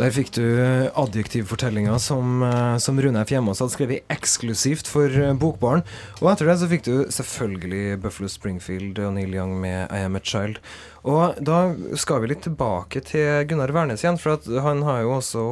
Der 0.00 0.08
fikk 0.16 0.30
du 0.32 0.44
adjektivfortellinga 0.96 1.98
som, 2.00 2.42
eh, 2.42 2.78
som 2.80 2.96
Rune 2.96 3.20
F. 3.20 3.34
Hjemås 3.34 3.60
hadde 3.60 3.74
skrevet 3.74 4.06
eksklusivt 4.08 4.88
for 4.88 5.12
eh, 5.12 5.34
Bokbaren. 5.36 5.82
Og 6.22 6.30
etter 6.32 6.48
det 6.48 6.54
så 6.56 6.68
fikk 6.70 6.86
du 6.86 6.94
selvfølgelig 7.12 7.98
Buffalo 8.00 8.30
Springfield 8.32 8.96
og 9.04 9.12
Neil 9.18 9.36
Young 9.36 9.58
med 9.60 9.92
I 9.92 10.06
Am 10.06 10.16
A 10.16 10.22
Child. 10.24 10.56
Og 11.04 11.36
da 11.44 11.74
skal 12.00 12.24
vi 12.24 12.32
litt 12.32 12.46
tilbake 12.48 13.04
til 13.04 13.44
Gunnar 13.50 13.74
Wærnes 13.76 14.00
igjen, 14.00 14.16
for 14.16 14.40
han 14.64 14.80
har 14.88 15.02
jo 15.04 15.12
også 15.18 15.44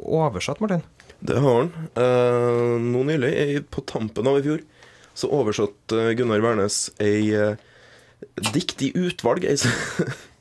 oversatt, 0.00 0.64
Martin. 0.64 0.86
Det 1.20 1.36
har 1.44 1.60
han. 1.60 1.72
Eh, 2.00 2.74
nå 2.88 3.04
nylig, 3.04 3.66
på 3.68 3.84
tampen 3.84 4.32
av 4.32 4.40
i 4.40 4.46
fjor, 4.48 4.64
så 5.12 5.28
oversatte 5.28 6.00
eh, 6.08 6.14
Gunnar 6.16 6.40
Wærnes 6.44 6.86
ei 7.04 7.34
eh, 7.36 7.60
dikt 8.56 8.80
i 8.80 8.94
utvalg 8.96 9.44
ei, 9.44 9.60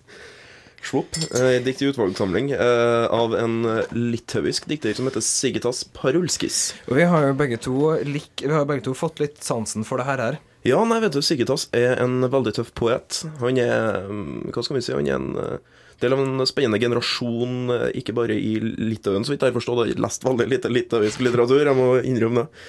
Svopp. 0.83 1.17
Ei 1.39 1.61
dikt 1.63 1.81
i 1.81 1.89
utvalgssamling 1.91 2.51
eh, 2.55 3.05
av 3.07 3.35
en 3.39 3.59
eh, 3.69 3.93
litauisk 3.95 4.67
dikter 4.67 4.95
som 4.97 5.07
heter 5.07 5.23
Sigitas 5.23 5.83
Parulskis. 5.95 6.73
Og 6.89 6.97
vi 6.99 7.07
har 7.07 7.29
jo 7.29 7.37
begge 7.39 7.59
to, 7.63 7.77
lik, 8.07 8.43
vi 8.43 8.51
har 8.51 8.67
begge 8.69 8.85
to 8.89 8.95
fått 8.97 9.23
litt 9.23 9.39
sansen 9.43 9.87
for 9.87 10.01
det 10.01 10.09
her. 10.09 10.23
her. 10.27 10.41
Ja, 10.67 10.79
nei, 10.87 11.01
vet 11.03 11.15
du, 11.15 11.21
Sigitas 11.23 11.67
er 11.75 11.97
en 12.03 12.23
veldig 12.31 12.55
tøff 12.55 12.71
poet. 12.77 13.23
Han 13.41 13.59
er 13.59 14.05
mm, 14.07 14.51
Hva 14.55 14.63
skal 14.63 14.77
vi 14.77 14.83
si? 14.85 14.93
Han 14.95 15.09
er 15.09 15.17
en 15.17 15.33
eh, 15.39 15.81
del 16.03 16.15
av 16.15 16.23
en 16.23 16.45
spennende 16.47 16.79
generasjon, 16.79 17.57
eh, 17.73 17.89
ikke 17.99 18.15
bare 18.15 18.37
i 18.39 18.55
Litauen, 18.61 19.25
så 19.27 19.33
vidt 19.33 19.43
jeg 19.43 19.51
har 19.51 19.57
forstått. 19.57 19.85
Jeg 19.87 19.97
har 19.97 20.05
lest 20.05 20.23
veldig 20.27 20.47
lite 20.51 20.71
litauisk 20.71 21.23
litteratur, 21.23 21.65
jeg 21.67 21.79
må 21.79 21.89
innrømme 22.03 22.45
det. 22.45 22.65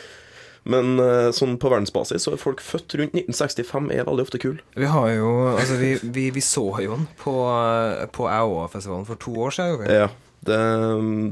Men 0.64 0.98
eh, 1.02 1.28
sånn 1.36 1.58
på 1.60 1.68
verdensbasis 1.72 2.24
så 2.24 2.34
er 2.34 2.40
folk 2.40 2.62
født 2.64 2.96
rundt 3.00 3.16
1965 3.18 3.90
er 3.92 4.06
veldig 4.08 4.24
ofte 4.24 4.40
kul. 4.40 4.58
Vi 4.78 4.88
har 4.88 5.08
jo 5.12 5.32
Altså, 5.54 5.76
vi, 5.80 5.94
vi, 6.02 6.28
vi 6.32 6.44
så 6.44 6.64
jo 6.80 6.96
den 6.96 7.08
på, 7.20 7.34
på 8.16 8.28
AOA-festivalen 8.30 9.08
for 9.08 9.20
to 9.20 9.34
år 9.44 9.52
siden. 9.58 9.92
Ja, 9.92 10.08
det, 10.46 10.58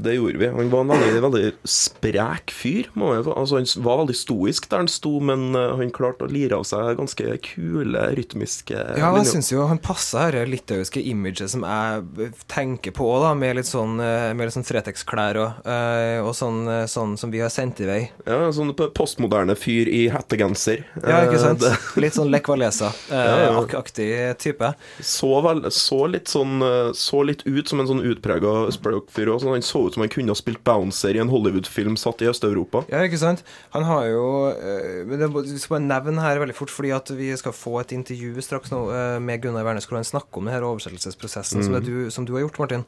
det 0.05 0.15
gjorde 0.17 0.39
vi. 0.41 0.47
Han 0.53 0.69
var 0.73 0.81
en 0.85 0.91
veldig, 0.93 1.21
veldig 1.23 1.51
sprek 1.69 2.51
fyr. 2.53 2.89
Altså, 2.97 3.59
han 3.59 3.67
var 3.85 4.01
veldig 4.03 4.15
stoisk 4.17 4.67
der 4.71 4.83
han 4.83 4.89
sto, 4.91 5.15
men 5.23 5.53
eh, 5.55 5.73
han 5.79 5.91
klarte 5.95 6.25
å 6.27 6.31
lire 6.31 6.57
av 6.59 6.65
seg 6.67 6.97
ganske 6.99 7.37
kule, 7.49 8.03
rytmiske 8.17 8.77
Ja, 8.99 9.11
jeg 9.17 9.29
syns 9.31 9.51
jo 9.53 9.65
han 9.69 9.81
passer 9.83 10.35
det 10.37 10.45
litauiske 10.51 11.01
imaget 11.03 11.51
som 11.53 11.63
jeg 11.67 12.31
tenker 12.51 12.93
på, 12.95 13.07
da, 13.23 13.33
med 13.37 13.57
litt 13.59 13.69
sånn, 13.69 13.97
eh, 14.03 14.31
med 14.35 14.47
litt 14.49 14.55
sånn 14.57 14.67
Fretex-klær 14.67 15.39
og, 15.43 15.65
eh, 15.69 16.19
og 16.23 16.33
sånn, 16.37 16.61
eh, 16.71 16.85
sånn 16.91 17.15
som 17.19 17.31
vi 17.33 17.41
har 17.43 17.51
sendt 17.53 17.81
i 17.83 17.89
vei. 17.89 18.01
Ja, 18.27 18.39
sånn 18.55 18.73
postmoderne 18.95 19.55
fyr 19.59 19.89
i 19.91 20.05
hettegenser. 20.13 20.83
Ja, 21.01 21.23
ikke 21.27 21.37
Eh, 21.39 21.43
sant? 21.47 21.59
det- 21.63 21.77
Litt 22.03 22.13
sånn 22.17 22.31
Lekvalesa-aktig 22.33 24.07
Ja, 24.09 24.27
ja. 24.27 24.33
type. 24.33 24.73
Så, 25.01 25.29
vel, 25.45 25.61
så, 25.71 26.01
litt 26.09 26.27
sånn, 26.31 26.57
eh, 26.61 26.91
så 26.97 27.23
litt 27.25 27.43
ut 27.47 27.67
som 27.69 27.79
en 27.83 27.87
sånn 27.89 28.03
utprega 28.05 28.71
og 29.03 29.41
Sånn, 29.43 29.53
han 29.55 29.65
så 29.65 29.83
ut 29.87 29.95
som 29.95 30.03
han 30.03 30.11
kunne 30.11 30.33
ha 30.33 30.37
spilt 30.37 30.61
bouncer 30.65 31.15
i 31.15 31.21
en 31.21 31.31
Hollywood-film 31.31 31.97
satt 31.99 32.23
i 32.23 32.29
Øst-Europa. 32.31 32.83
Ja, 32.91 33.01
ikke 33.05 33.19
sant? 33.21 33.43
Han 33.75 33.87
har 33.87 34.07
jo 34.09 34.25
eh, 34.51 35.03
Men 35.09 35.25
vi 35.35 35.57
skal 35.57 35.77
bare 35.77 35.85
nevne 35.87 36.23
her 36.23 36.41
veldig 36.41 36.57
fort, 36.57 36.73
fordi 36.73 36.93
at 36.95 37.11
vi 37.17 37.31
skal 37.39 37.55
få 37.55 37.79
et 37.81 37.95
intervju 37.95 38.43
straks 38.45 38.73
nå 38.73 38.85
eh, 38.93 39.17
med 39.23 39.43
Gunnar 39.43 39.67
Wærnes 39.67 39.89
hvor 39.89 39.99
han 39.99 40.07
snakker 40.07 40.41
om 40.41 40.49
denne 40.49 40.69
oversettelsesprosessen 40.69 41.65
som, 41.65 41.75
det 41.75 41.85
du, 41.87 42.09
som 42.13 42.27
du 42.27 42.35
har 42.37 42.45
gjort, 42.45 42.61
Martin. 42.63 42.87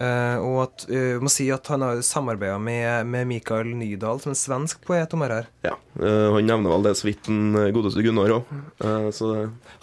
Eh, 0.00 0.36
og 0.40 0.62
at, 0.62 0.84
uh, 0.88 1.18
må 1.20 1.28
si 1.28 1.50
at 1.52 1.66
han 1.68 1.82
har 1.84 1.98
samarbeida 2.06 2.58
med, 2.62 3.06
med 3.06 3.26
Mikael 3.28 3.66
Nydahl, 3.76 4.20
som 4.22 4.30
en 4.32 4.38
svensk 4.38 4.80
poet, 4.86 5.12
om 5.12 5.20
dette 5.20 5.40
her. 5.42 5.48
Ja, 5.66 5.74
eh, 6.00 6.28
Han 6.32 6.46
nevner 6.46 6.70
vel 6.72 6.82
det 6.86 6.94
så 6.96 7.08
vidt 7.08 7.26
den 7.28 7.52
godeste 7.74 8.00
Gunnar 8.04 8.32
òg. 8.38 8.44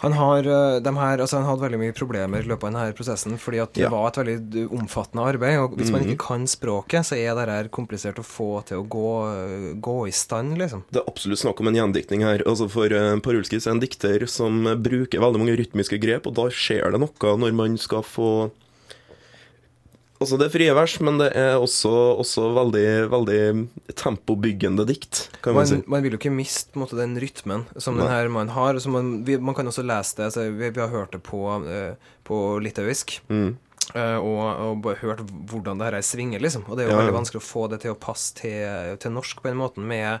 Han 0.02 0.12
har, 0.18 0.42
de 0.82 0.92
her, 0.96 1.22
altså 1.22 1.38
han 1.38 1.46
hadde 1.46 1.64
veldig 1.66 1.80
mye 1.82 1.94
problemer 1.96 2.42
i 2.42 2.48
løpet 2.50 2.66
av 2.66 2.72
denne 2.74 2.96
prosessen, 2.98 3.38
fordi 3.38 3.62
at 3.62 3.72
det 3.74 3.84
Ja. 3.84 3.90
var 3.90 4.08
et 4.08 4.18
veldig 4.26 4.64
omfattende 4.74 5.26
arbeid. 5.26 5.58
Og 5.58 5.76
hvis 5.78 5.90
man 5.90 6.02
Mhm. 6.02 6.10
ikke 6.16 6.26
kan 6.26 6.46
språket, 6.46 7.04
så 7.06 7.16
er 7.16 7.34
det 7.34 7.48
her 7.48 7.68
komplisert 7.68 8.18
å 8.18 8.24
få 8.24 8.64
til 8.66 8.78
å 8.82 8.88
gå, 8.88 9.80
gå 9.80 10.08
i 10.08 10.10
stand, 10.10 10.58
liksom. 10.58 10.82
Det 10.90 11.00
er 11.02 11.10
absolutt 11.10 11.38
snakk 11.38 11.60
om 11.60 11.68
en 11.68 11.74
gjendiktning 11.74 12.22
her. 12.22 12.38
Altså 12.46 12.68
For 12.68 12.86
uh, 12.86 13.18
Parulskis 13.20 13.66
er 13.66 13.70
en 13.72 13.80
dikter 13.80 14.26
som 14.28 14.64
bruker 14.82 15.20
veldig 15.20 15.38
mange 15.38 15.56
rytmiske 15.56 16.00
grep, 16.00 16.26
og 16.26 16.34
da 16.34 16.48
skjer 16.50 16.90
det 16.92 17.00
noe 17.00 17.36
når 17.38 17.54
man 17.54 17.76
skal 17.76 18.02
få 18.02 18.50
Altså, 20.18 20.34
det 20.34 20.48
er 20.48 20.50
frie 20.50 20.72
vers, 20.74 20.96
men 21.06 21.20
det 21.20 21.28
er 21.38 21.52
også, 21.62 21.90
også 22.18 22.48
veldig, 22.56 22.86
veldig 23.12 23.94
tempobyggende 23.98 24.82
dikt, 24.88 25.28
kan 25.44 25.54
man 25.54 25.68
si. 25.70 25.76
Man, 25.78 25.84
man 25.94 26.02
vil 26.02 26.16
jo 26.16 26.18
ikke 26.18 26.32
miste 26.34 26.80
måte, 26.80 26.98
den 26.98 27.14
rytmen 27.22 27.68
som 27.78 27.94
Nei. 27.94 28.02
den 28.02 28.10
her 28.10 28.32
man 28.34 28.50
har. 28.56 28.80
Så 28.82 28.90
man, 28.90 29.12
vi, 29.28 29.36
man 29.38 29.54
kan 29.54 29.70
også 29.70 29.84
lese 29.86 30.18
det. 30.18 30.26
Altså, 30.32 30.48
vi, 30.50 30.72
vi 30.74 30.82
har 30.82 30.90
hørt 30.90 31.14
det 31.14 31.22
på, 31.22 31.44
uh, 31.62 32.18
på 32.26 32.40
litauisk. 32.64 33.20
Mm. 33.30 33.52
Uh, 33.94 34.18
og, 34.18 34.42
og 34.42 34.82
bare 34.84 34.98
hørt 35.04 35.22
hvordan 35.48 35.78
det 35.80 35.92
her 35.92 36.02
svinger, 36.04 36.42
liksom. 36.42 36.66
Og 36.66 36.74
det 36.76 36.84
er 36.84 36.90
jo 36.90 36.96
Ja, 36.96 36.98
ja. 36.98 37.04
veldig 37.06 37.18
vanskelig 37.20 37.44
å 37.44 37.46
få 37.46 37.68
det 37.70 37.78
til 37.86 37.94
å 37.94 38.00
passe 38.02 38.34
til, 38.42 38.98
til 39.00 39.14
norsk 39.14 39.38
på 39.40 39.52
den 39.52 39.62
måten, 39.62 39.86
med, 39.88 40.18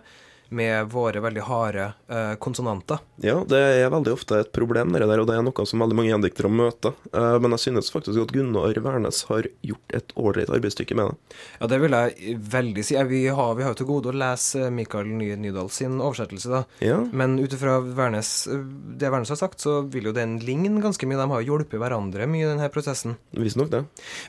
med 0.48 0.88
våre 0.92 1.20
veldig 1.20 1.44
harde 1.48 1.92
eh, 2.08 2.34
konsonanter. 2.40 3.02
Ja, 3.22 3.36
det 3.48 3.58
er 3.58 3.90
veldig 3.92 4.14
ofte 4.14 4.40
et 4.42 4.52
problem, 4.54 4.94
det 4.94 5.04
der, 5.04 5.20
og 5.20 5.28
det 5.28 5.36
er 5.36 5.44
noe 5.44 5.66
som 5.68 5.82
veldig 5.82 5.98
mange 5.98 6.12
gjendiktere 6.12 6.50
møter. 6.52 6.96
Eh, 7.12 7.36
men 7.42 7.54
jeg 7.56 7.66
synes 7.66 7.92
faktisk 7.92 8.20
at 8.22 8.34
Gunnar 8.34 8.78
Wærnes 8.84 9.24
har 9.28 9.48
gjort 9.66 9.96
et 9.96 10.14
ålreit 10.16 10.52
arbeidsstykke 10.54 10.96
med 10.98 11.12
det. 11.12 11.38
Ja, 11.60 11.70
det 11.72 11.80
vil 11.82 11.96
jeg 11.98 12.38
veldig 12.56 12.86
si. 12.86 12.96
Vi 13.08 13.22
har, 13.28 13.54
vi 13.58 13.66
har 13.66 13.74
jo 13.74 13.80
til 13.82 13.90
gode 13.90 14.12
å 14.12 14.16
lese 14.16 14.70
Mikael 14.74 15.10
Nye 15.18 15.36
Nydahl 15.40 15.70
sin 15.72 16.00
oversettelse, 16.00 16.52
da. 16.52 16.62
Ja, 16.84 17.00
Men 17.12 17.38
ut 17.38 17.52
ifra 17.54 17.78
det 17.82 19.10
Wærnes 19.12 19.32
har 19.32 19.40
sagt, 19.40 19.60
så 19.60 19.80
vil 19.90 20.10
jo 20.10 20.16
den 20.16 20.38
ligne 20.44 20.82
ganske 20.82 21.06
mye. 21.08 21.18
De 21.20 21.28
har 21.30 21.42
jo 21.44 21.54
hjulpet 21.54 21.80
hverandre 21.80 22.28
mye 22.30 22.46
i 22.46 22.50
denne 22.50 22.70
prosessen. 22.72 23.16
visstnok 23.36 23.70
det. 23.72 23.84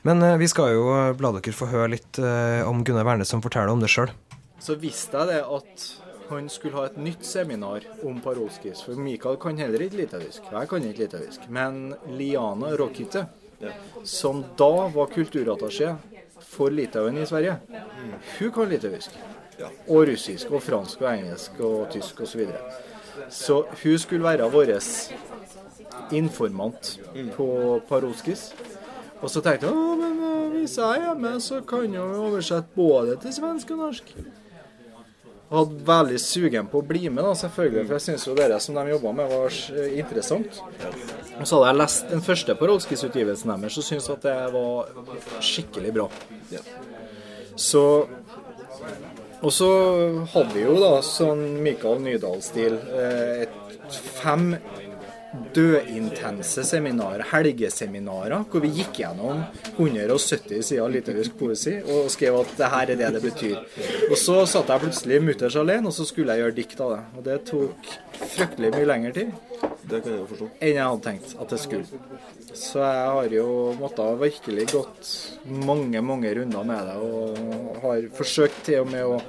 Men 0.08 0.23
eh, 0.23 0.38
vi 0.41 0.47
skal 0.51 0.73
jo 0.75 0.89
eh, 0.95 1.15
la 1.19 1.34
dere 1.36 1.55
få 1.55 1.69
høre 1.71 1.93
litt 1.95 2.19
eh, 2.21 2.62
om 2.67 2.84
Gunnar 2.84 3.08
Wærnes 3.08 3.32
som 3.32 3.43
forteller 3.45 3.73
om 3.73 3.84
det 3.84 3.91
sjøl. 3.91 4.12
Så 4.60 4.75
visste 4.79 5.15
jeg 5.21 5.32
det 5.32 5.41
at 5.47 5.88
han 6.29 6.49
skulle 6.49 6.77
ha 6.77 6.85
et 6.89 6.97
nytt 6.97 7.25
seminar 7.25 7.85
om 8.05 8.19
Parolskis. 8.21 8.81
For 8.85 8.99
Mikael 8.99 9.37
kan 9.41 9.57
heller 9.59 9.81
ikke 9.85 10.01
litauisk. 10.03 10.47
Jeg 10.51 10.69
kan 10.69 10.85
ikke 10.85 11.05
litauisk. 11.05 11.49
Men 11.49 11.93
Liana 12.07 12.75
Rokite, 12.79 13.25
som 14.03 14.43
da 14.57 14.87
var 14.93 15.11
kulturattaché 15.13 15.95
for 16.49 16.71
Litauen 16.71 17.17
i 17.17 17.25
Sverige, 17.25 17.57
hun 18.39 18.51
kan 18.55 18.69
litauisk. 18.69 19.17
Og 19.87 20.07
russisk 20.07 20.51
og 20.55 20.63
fransk 20.63 21.01
og 21.03 21.09
engelsk 21.11 21.59
og 21.59 21.89
tysk 21.91 22.21
osv. 22.23 22.31
Så, 22.31 22.37
videre. 22.37 22.61
så 23.29 23.63
hun 23.83 23.97
skulle 23.99 24.23
være 24.23 24.51
vår 24.51 24.77
informant 26.15 26.99
på 27.35 27.81
Parolskis. 27.89 28.53
Og 29.19 29.29
så 29.29 29.41
tenkte 29.43 29.67
jeg 29.67 29.75
at 29.75 30.51
hvis 30.53 30.77
jeg 30.77 31.07
er 31.09 31.17
med, 31.19 31.39
så 31.43 31.61
kan 31.61 31.93
jeg 31.93 32.01
oversette 32.01 32.67
både 32.75 33.17
til 33.21 33.33
svensk 33.33 33.71
og 33.71 33.77
norsk. 33.77 34.13
Hadde 35.49 35.79
veldig 35.88 36.19
sugen 36.21 36.67
på 36.69 36.77
å 36.81 36.85
bli 36.85 37.07
med, 37.09 37.23
da, 37.25 37.31
selvfølgelig, 37.33 37.85
for 37.88 37.97
jeg 37.97 38.05
syns 38.05 38.27
jo 38.27 38.35
det 38.38 38.59
som 38.62 38.75
de 38.77 38.83
jobba 38.91 39.13
med, 39.17 39.31
var 39.31 39.55
interessant. 39.97 40.59
Og 41.39 41.47
så 41.47 41.57
hadde 41.57 41.71
jeg 41.71 41.79
lest 41.79 42.12
den 42.12 42.21
første 42.25 42.55
parolskisutgivelsen 42.59 43.53
deres 43.55 43.79
og 43.81 43.88
syntes 43.88 44.12
at 44.13 44.27
det 44.27 44.35
var 44.53 44.91
skikkelig 45.41 45.95
bra. 45.95 46.05
Så 47.57 47.83
Og 49.41 49.53
så 49.55 49.69
hadde 50.33 50.51
vi 50.51 50.65
jo 50.65 50.75
da 50.81 50.97
sånn 51.05 51.62
Mikael 51.63 52.01
Nydahl-stil 52.03 52.73
eh, 52.75 53.45
et 53.45 53.99
fem 54.19 54.49
dødintense 55.53 56.63
seminarer, 56.65 57.23
helgeseminarer, 57.31 58.45
hvor 58.49 58.63
vi 58.63 58.71
gikk 58.79 59.01
gjennom 59.03 59.43
170 59.75 60.63
sider 60.65 60.93
litauisk 60.93 61.37
poesi 61.39 61.75
og 61.83 62.09
skrev 62.13 62.39
at 62.41 62.53
det 62.57 62.71
her 62.73 62.93
er 62.93 62.99
det 62.99 63.11
det 63.15 63.23
betyr. 63.23 63.57
Og 64.09 64.17
så 64.19 64.39
satt 64.49 64.71
jeg 64.73 64.85
plutselig 64.85 65.21
mutters 65.23 65.57
alene, 65.59 65.89
og 65.89 65.95
så 65.95 66.07
skulle 66.07 66.33
jeg 66.33 66.45
gjøre 66.45 66.57
dikt 66.57 66.83
av 66.85 66.95
det. 66.95 67.01
Og 67.15 67.27
det 67.27 67.37
tok 67.49 67.91
fryktelig 68.19 68.73
mye 68.73 68.87
lengre 68.89 69.13
tid 69.15 69.29
Det 69.89 70.01
kan 70.03 70.11
jeg 70.13 70.27
forstå. 70.29 70.47
enn 70.59 70.75
jeg 70.75 70.85
hadde 70.85 71.05
tenkt 71.05 71.35
at 71.39 71.53
det 71.53 71.59
skulle. 71.61 72.01
Så 72.53 72.81
jeg 72.81 73.09
har 73.15 73.33
jo 73.33 73.49
måttet 73.79 74.21
virkelig 74.21 74.69
gått 74.73 75.11
mange, 75.45 76.01
mange 76.01 76.33
runder 76.37 76.65
med 76.65 76.89
det, 76.89 76.97
og 76.99 77.83
har 77.83 78.09
forsøkt 78.17 78.63
til 78.65 78.83
og 78.83 78.89
med 78.91 79.05
å 79.05 79.19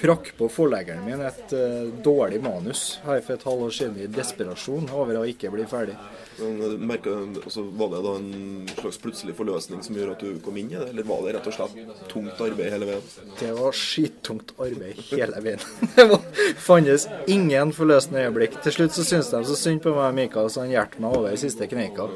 prakk 0.00 0.30
på 0.38 0.48
forleggeren 0.52 1.04
min 1.06 1.20
et 1.26 1.52
uh, 1.56 1.90
dårlig 2.04 2.40
manus 2.44 2.98
her 3.04 3.20
for 3.24 3.34
et 3.36 3.44
halvår 3.48 3.74
siden 3.74 3.98
i 4.02 4.08
desperasjon 4.12 4.88
over 4.94 5.20
å 5.20 5.26
ikke 5.28 5.50
bli 5.54 5.66
ferdig. 5.68 5.96
Men 6.38 6.58
merker 6.86 7.16
merket, 7.16 7.44
altså, 7.44 7.64
Var 7.80 7.88
det 7.92 8.02
da 8.04 8.12
en 8.14 8.68
slags 8.78 8.98
plutselig 9.02 9.34
forløsning 9.34 9.82
som 9.82 9.96
gjorde 9.98 10.14
at 10.14 10.22
du 10.22 10.38
kom 10.44 10.58
inn 10.60 10.70
i 10.70 10.76
det, 10.78 10.88
eller 10.92 11.06
var 11.08 11.24
det 11.26 11.34
rett 11.34 11.48
og 11.50 11.56
slett 11.56 12.04
tungt 12.12 12.42
arbeid 12.44 12.70
hele 12.74 12.90
veien? 12.92 13.08
Det 13.40 13.50
var 13.58 13.74
skittungt 13.74 14.54
arbeid 14.58 15.02
hele 15.10 15.42
veien. 15.44 15.64
Det 15.96 16.06
var- 16.12 16.28
fantes 16.62 17.08
ingen 17.26 17.72
forløsende 17.74 18.22
øyeblikk. 18.28 18.60
Til 18.62 18.76
slutt 18.76 18.94
så 18.94 19.06
syntes 19.06 19.32
de 19.34 19.42
så 19.50 19.58
synd 19.58 19.82
på 19.82 19.94
meg 19.96 20.12
og 20.12 20.20
Mikael, 20.20 20.50
så 20.52 20.62
han 20.62 20.74
hjalp 20.76 20.98
meg 21.02 21.18
over 21.18 21.34
i 21.34 21.40
siste 21.40 21.66
kneika. 21.70 22.06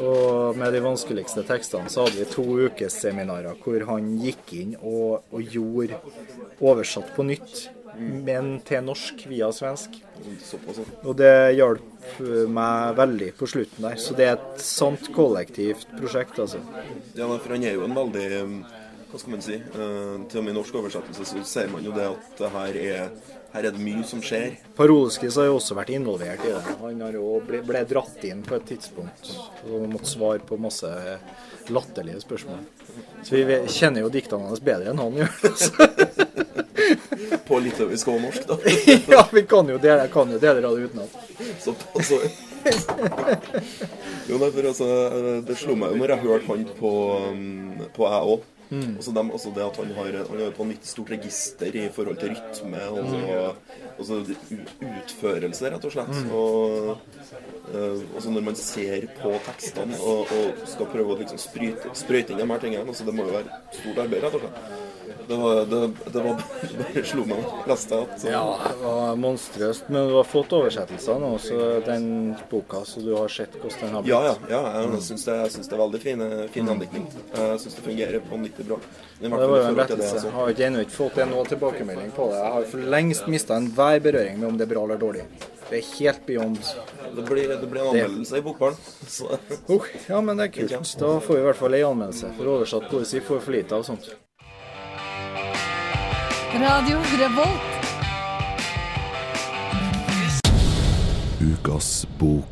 Og 0.00 0.56
med 0.56 0.72
de 0.72 0.80
vanskeligste 0.84 1.44
tekstene 1.48 1.90
så 1.92 2.06
hadde 2.06 2.22
vi 2.22 2.28
to 2.30 2.44
ukes 2.64 2.96
seminarer 3.02 3.58
hvor 3.60 3.84
han 3.90 4.14
gikk 4.22 4.52
inn 4.56 4.74
og, 4.80 5.26
og 5.32 5.54
gjorde 5.54 5.98
oversatt 6.62 7.12
på 7.16 7.26
nytt, 7.28 7.66
men 7.98 8.54
til 8.64 8.86
norsk 8.86 9.26
via 9.28 9.50
svensk. 9.52 9.98
Og 11.04 11.12
det 11.18 11.34
hjalp 11.58 12.22
eh, 12.24 12.46
meg 12.48 12.96
veldig 12.96 13.32
på 13.36 13.48
slutten 13.52 13.84
der. 13.84 13.98
Så 14.00 14.16
det 14.16 14.30
er 14.30 14.38
et 14.38 14.64
sant 14.64 15.10
kollektivt 15.12 15.92
prosjekt, 15.98 16.40
altså. 16.40 16.62
Ja, 17.18 17.28
for 17.28 17.52
han 17.52 17.66
er 17.68 17.76
jo 17.76 17.84
en 17.84 17.98
veldig 17.98 18.26
um, 18.40 18.56
Hva 19.12 19.20
skal 19.20 19.34
man 19.34 19.44
si? 19.44 19.60
eh, 19.60 20.16
til 20.32 20.40
og 20.40 20.46
med 20.46 20.54
i 20.54 20.56
norsk 20.56 20.80
oversettelse 20.80 21.28
så 21.34 21.44
ser 21.44 21.72
man 21.74 21.84
jo 21.84 21.92
det 21.92 22.08
at 22.08 22.32
det 22.40 22.52
her 22.56 22.80
er 22.80 23.40
her 23.52 23.66
er 23.68 23.74
det 23.74 23.82
mye 23.84 24.04
som 24.08 24.22
skjer. 24.24 24.54
Parolskis 24.76 25.36
har 25.36 25.50
jo 25.50 25.56
også 25.58 25.74
vært 25.76 25.90
involvert 25.92 26.44
i 26.46 26.52
det. 26.54 26.62
Han 26.80 27.00
har 27.04 27.12
jo 27.18 27.24
ble, 27.46 27.58
ble 27.66 27.80
dratt 27.88 28.20
inn 28.24 28.40
på 28.46 28.56
et 28.56 28.66
tidspunkt 28.72 29.22
og 29.68 29.90
måtte 29.92 30.08
svare 30.08 30.40
på 30.48 30.54
masse 30.60 30.88
latterlige 31.72 32.20
spørsmål. 32.24 32.60
Så 33.22 33.30
vi 33.36 33.58
kjenner 33.70 34.00
jo 34.06 34.10
diktene 34.12 34.48
hans 34.48 34.64
bedre 34.64 34.90
enn 34.92 35.02
han 35.02 35.18
gjør. 35.20 35.32
På 37.46 37.54
litauisk 37.62 38.08
og 38.08 38.20
norsk, 38.22 38.42
da. 38.48 38.54
ja, 39.12 39.22
vi 39.32 39.42
kan 39.48 39.68
jo 39.68 39.78
dele, 39.80 40.08
kan 40.12 40.32
jo 40.32 40.38
dele 40.40 40.66
av 40.66 40.76
det 40.78 40.84
utenat. 40.88 41.10
Så, 41.60 41.70
altså, 41.94 42.14
jo, 44.28 44.38
nei, 44.38 44.48
for 44.48 44.68
altså, 44.70 44.86
det 45.46 45.56
slo 45.60 45.72
meg 45.78 45.88
jo 45.92 45.96
når 46.00 46.08
jeg 46.14 46.22
hørte 46.24 46.48
han 46.48 46.62
på, 46.78 46.92
um, 47.28 47.72
på 47.94 48.02
jeg 48.08 48.22
òg. 48.34 48.40
Mm. 48.72 48.94
Også, 48.96 49.12
dem, 49.12 49.30
også 49.36 49.50
det 49.52 49.64
at 49.66 49.76
han 49.82 49.90
har, 49.98 50.14
han 50.30 50.38
har 50.40 50.70
et 50.72 50.86
stort 50.88 51.10
register 51.12 51.74
i 51.76 51.88
forhold 51.92 52.16
til 52.22 52.32
rytme 52.32 52.82
og, 52.88 53.02
Mm. 53.12 53.98
og 53.98 54.04
så 54.08 54.20
utførelse, 54.80 55.70
rett 55.74 55.84
og 55.84 55.92
slett. 55.92 56.32
Og 56.32 56.96
og 57.72 58.02
også 58.18 58.30
når 58.32 58.44
man 58.44 58.56
ser 58.58 59.06
på 59.20 59.30
tekstene 59.46 59.96
og, 60.00 60.26
og 60.34 60.64
skal 60.68 60.88
prøve 60.92 61.14
å 61.14 61.18
liksom 61.20 61.38
sprøyte 61.40 62.34
inn 62.34 62.40
de 62.42 62.46
her 62.50 62.58
tingene 62.64 62.88
altså 62.90 63.06
Det 63.06 63.14
må 63.16 63.24
jo 63.28 63.36
være 63.36 63.60
stort 63.76 64.00
arbeid, 64.02 64.24
rett 64.24 64.34
og 64.36 64.42
slett. 64.44 64.81
Det 65.32 65.38
var, 65.40 65.60
det, 65.64 65.80
det 66.12 66.22
var 66.24 66.40
bare 66.78 67.04
slo 67.08 67.22
meg 67.24 67.38
når 67.38 67.46
opp. 67.48 67.68
leste 67.70 68.00
at 68.04 68.24
Ja, 68.28 68.42
det 68.66 68.74
var 68.82 69.14
monstrøst. 69.16 69.86
Men 69.88 70.10
du 70.10 70.16
har 70.18 70.26
fått 70.28 70.52
oversettelser 70.58 71.22
nå, 71.22 71.30
så 71.40 71.60
den 71.86 72.34
boka, 72.50 72.82
så 72.88 73.00
du 73.00 73.14
har 73.16 73.32
sett 73.32 73.56
hvordan 73.56 73.86
den 73.86 73.96
har 73.96 74.04
blitt. 74.04 74.12
Ja, 74.12 74.34
ja. 74.50 74.60
ja 74.74 74.82
jeg 74.82 75.00
syns 75.06 75.24
det, 75.24 75.38
det 75.56 75.78
er 75.78 75.80
veldig 75.80 76.02
fin, 76.02 76.26
fin 76.52 76.68
hendiktning. 76.68 77.08
Jeg 77.32 77.62
syns 77.64 77.78
det 77.78 77.86
fungerer 77.86 78.28
vanvittig 78.28 78.68
bra. 78.68 78.78
Det 79.22 79.32
var 79.32 79.46
jo 79.46 79.62
en 79.62 79.80
lettelse. 79.80 80.12
altså. 80.12 80.28
Jeg 80.28 80.36
har 80.36 80.52
ikke 80.52 80.68
ennå 80.68 80.84
ikke 80.84 80.96
fått 80.98 81.22
en 81.24 81.32
noe 81.32 81.48
tilbakemelding 81.48 82.12
på 82.16 82.28
det. 82.32 82.42
Jeg 82.42 82.54
har 82.58 82.68
for 82.74 82.92
lengst 82.96 83.32
mista 83.32 83.56
enhver 83.56 84.04
berøring 84.04 84.36
med 84.42 84.50
om 84.50 84.60
det 84.60 84.68
er 84.68 84.74
bra 84.74 84.84
eller 84.84 85.00
dårlig. 85.00 85.24
Det 85.70 85.78
er 85.78 85.86
helt 85.98 86.26
beyond. 86.26 86.58
Det 87.16 87.22
blir, 87.24 87.48
det 87.48 87.70
blir 87.70 87.80
en 87.80 87.94
anmeldelse 87.94 88.36
i 88.36 88.44
Bokbarn. 88.44 88.76
Så 89.08 89.38
Uh, 89.68 89.86
ja, 90.08 90.20
men 90.20 90.36
det 90.36 90.44
er 90.44 90.52
kult. 90.52 90.96
Da 90.98 91.14
får 91.20 91.34
vi 91.34 91.40
i 91.40 91.44
hvert 91.46 91.56
fall 91.56 91.76
ei 91.78 91.84
anmeldelse. 91.86 92.32
For 92.36 92.50
oversatt 92.56 92.90
poesi 92.90 93.22
får 93.24 93.38
vi 93.38 93.44
for 93.46 93.56
lite 93.56 93.78
av 93.78 93.86
sånt. 93.86 94.10
Radio 96.52 96.98
Revolt. 97.18 97.60
Ukas 101.40 102.06
bok. 102.18 102.44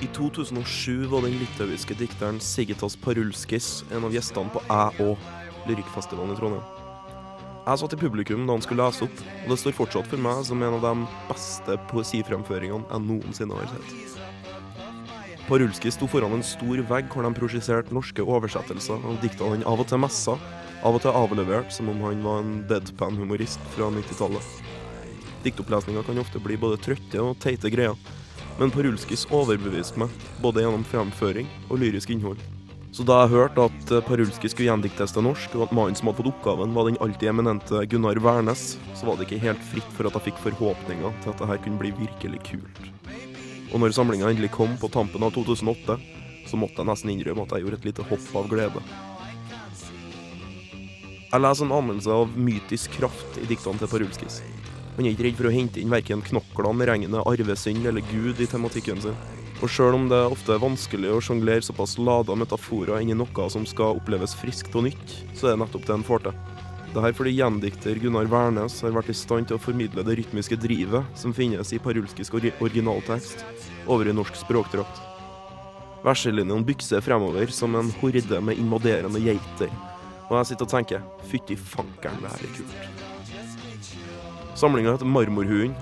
I 0.00 0.06
2007 0.06 1.06
var 1.06 1.20
den 1.20 1.30
litauiske 1.30 1.94
dikteren 1.94 2.40
Sigitas 2.40 2.96
Parulskis 2.96 3.84
en 3.92 4.04
av 4.08 4.16
gjestene 4.16 4.48
på 4.54 4.62
Æ 4.72 5.04
Å, 5.04 5.10
lyrikkfestivalen 5.68 6.32
i 6.32 6.38
Trondheim. 6.40 6.64
Jeg 7.66 7.82
satt 7.82 7.92
i 7.92 8.00
publikum 8.00 8.48
da 8.48 8.56
han 8.56 8.64
skulle 8.64 8.88
lese 8.88 9.04
opp, 9.04 9.20
og 9.44 9.52
det 9.52 9.60
står 9.60 9.76
fortsatt 9.76 10.08
for 10.08 10.24
meg 10.24 10.40
som 10.48 10.64
en 10.64 10.80
av 10.80 10.88
de 10.88 10.96
beste 11.28 11.76
poesifremføringene 11.92 12.88
jeg 12.88 13.06
noensinne 13.10 13.60
har 13.60 13.76
sett. 13.76 14.19
Parulski 15.50 15.90
sto 15.90 16.06
foran 16.06 16.36
en 16.36 16.44
stor 16.46 16.78
vegg 16.86 17.08
hvor 17.10 17.26
de 17.26 17.30
projiserte 17.34 17.90
norske 17.90 18.22
oversettelser 18.22 19.02
av 19.02 19.16
dikta 19.18 19.48
han 19.50 19.64
av 19.66 19.80
og 19.82 19.88
til 19.90 19.98
messa, 19.98 20.36
av 20.86 20.94
og 20.94 21.02
til 21.02 21.10
avlevert 21.10 21.72
som 21.74 21.88
om 21.90 22.04
han 22.06 22.20
var 22.22 22.44
en 22.44 22.52
deadpan-humorist 22.70 23.64
fra 23.74 23.88
90-tallet. 23.90 24.46
Diktopplesninger 25.42 26.06
kan 26.06 26.22
ofte 26.22 26.38
bli 26.44 26.54
både 26.60 26.78
trøtte 26.84 27.24
og 27.24 27.40
teite 27.42 27.72
greier, 27.74 27.98
men 28.60 28.70
Parulskis 28.70 29.26
overbeviste 29.34 29.98
meg, 29.98 30.14
både 30.38 30.62
gjennom 30.62 30.86
fremføring 30.86 31.50
og 31.66 31.82
lyrisk 31.82 32.14
innhold. 32.14 32.38
Så 32.94 33.02
da 33.06 33.24
jeg 33.24 33.32
hørte 33.34 33.66
at 33.72 33.92
eh, 33.96 34.04
Parulski 34.06 34.52
skulle 34.52 34.68
gjendiktes 34.68 35.16
til 35.16 35.26
norsk, 35.26 35.58
og 35.58 35.66
at 35.66 35.74
mannen 35.74 35.98
som 35.98 36.12
hadde 36.12 36.20
fått 36.20 36.30
oppgaven 36.30 36.78
var 36.78 36.86
den 36.86 37.00
alltid 37.02 37.32
eminente 37.32 37.82
Gunnar 37.90 38.22
Wærnes, 38.22 38.76
så 38.94 39.10
var 39.10 39.18
det 39.18 39.26
ikke 39.26 39.42
helt 39.48 39.66
fritt 39.74 39.92
for 39.98 40.06
at 40.06 40.18
jeg 40.18 40.28
fikk 40.30 40.42
forhåpninger 40.46 41.20
til 41.24 41.34
at 41.34 41.42
det 41.42 41.50
her 41.50 41.62
kunne 41.66 41.82
bli 41.82 41.94
virkelig 42.04 42.42
kult. 42.52 43.29
Og 43.70 43.78
når 43.78 43.94
samlinga 43.94 44.30
endelig 44.30 44.50
kom 44.54 44.74
på 44.80 44.90
tampen 44.90 45.22
av 45.22 45.34
2008, 45.36 45.98
så 46.50 46.58
måtte 46.58 46.82
jeg 46.82 46.88
nesten 46.90 47.12
innrømme 47.12 47.44
at 47.46 47.54
jeg 47.54 47.64
gjorde 47.64 47.78
et 47.78 47.88
lite 47.90 48.06
hopp 48.10 48.30
av 48.40 48.48
glede. 48.50 48.82
Jeg 51.30 51.44
leser 51.44 51.68
en 51.68 51.76
anelse 51.76 52.10
av 52.10 52.32
mytisk 52.34 52.96
kraft 52.98 53.38
i 53.38 53.46
diktene 53.46 53.78
til 53.78 53.90
Parulskis. 53.92 54.40
Han 54.96 55.06
er 55.06 55.14
ikke 55.14 55.28
redd 55.28 55.36
for 55.38 55.48
å 55.48 55.52
hente 55.54 55.78
inn 55.78 55.92
verken 55.92 56.24
knoklene, 56.26 56.88
regnet, 56.90 57.20
arvesynd 57.22 57.86
eller 57.86 58.02
Gud 58.10 58.42
i 58.42 58.48
tematikken 58.50 58.98
sin. 59.04 59.20
Og 59.60 59.70
sjøl 59.70 59.94
om 59.94 60.08
det 60.10 60.18
ofte 60.32 60.56
er 60.56 60.62
vanskelig 60.62 61.12
å 61.12 61.20
sjonglere 61.22 61.62
såpass 61.62 61.94
lada 62.00 62.34
metaforer 62.34 62.98
inn 63.04 63.12
i 63.14 63.16
noe 63.16 63.46
som 63.52 63.66
skal 63.68 64.00
oppleves 64.00 64.34
friskt 64.40 64.74
og 64.74 64.88
nytt, 64.88 65.14
så 65.36 65.50
er 65.50 65.54
det 65.54 65.62
nettopp 65.62 65.86
det 65.86 65.94
han 65.94 66.06
får 66.06 66.26
til. 66.26 66.59
Det 66.90 66.98
er 67.06 67.12
fordi 67.14 67.36
gjendikter 67.36 67.98
Gunnar 68.02 68.26
Wærnes 68.26 68.80
har 68.82 68.90
vært 68.90 69.12
i 69.12 69.14
stand 69.14 69.46
til 69.46 69.54
å 69.54 69.62
formidle 69.62 70.02
det 70.02 70.16
rytmiske 70.18 70.56
drivet 70.58 71.06
som 71.14 71.30
finnes 71.30 71.70
i 71.70 71.78
parulskisk 71.78 72.34
ori 72.34 72.50
originaltekst, 72.58 73.44
over 73.86 74.10
i 74.10 74.14
norsk 74.16 74.34
språkdrakt. 74.40 74.98
Verselinjene 76.02 76.66
bykser 76.66 77.04
fremover 77.06 77.46
som 77.54 77.78
en 77.78 77.92
horde 78.00 78.40
med 78.42 78.58
invaderende 78.58 79.22
geiter, 79.22 79.70
og 80.26 80.34
jeg 80.40 80.50
sitter 80.50 80.66
og 80.66 80.72
tenker 80.74 81.06
fytti 81.30 81.54
fankeren, 81.54 82.18
det 82.24 82.34
her 82.34 82.42
er 82.48 82.58
kult. 82.58 82.74
Samlinga 84.58 84.96
heter 84.96 85.06
Marmorhuen, 85.14 85.78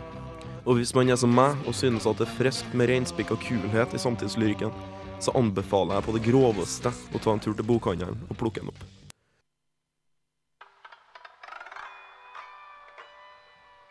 og 0.68 0.76
hvis 0.76 0.92
man 0.92 1.08
er 1.08 1.16
som 1.16 1.32
meg 1.32 1.56
og 1.64 1.72
synes 1.72 2.04
at 2.04 2.20
det 2.20 2.28
er 2.28 2.36
friskt 2.36 2.76
med 2.76 2.92
reinspikka 2.92 3.40
kulhet 3.48 3.96
i 3.96 4.04
samtidslyrikken, 4.04 4.76
så 5.24 5.32
anbefaler 5.40 5.96
jeg 5.96 6.04
på 6.04 6.18
det 6.18 6.26
groveste 6.28 6.92
å 6.92 7.18
ta 7.24 7.32
en 7.32 7.40
tur 7.40 7.56
til 7.56 7.64
bokhandelen 7.64 8.28
og 8.28 8.36
plukke 8.36 8.60
den 8.60 8.76
opp. 8.76 9.07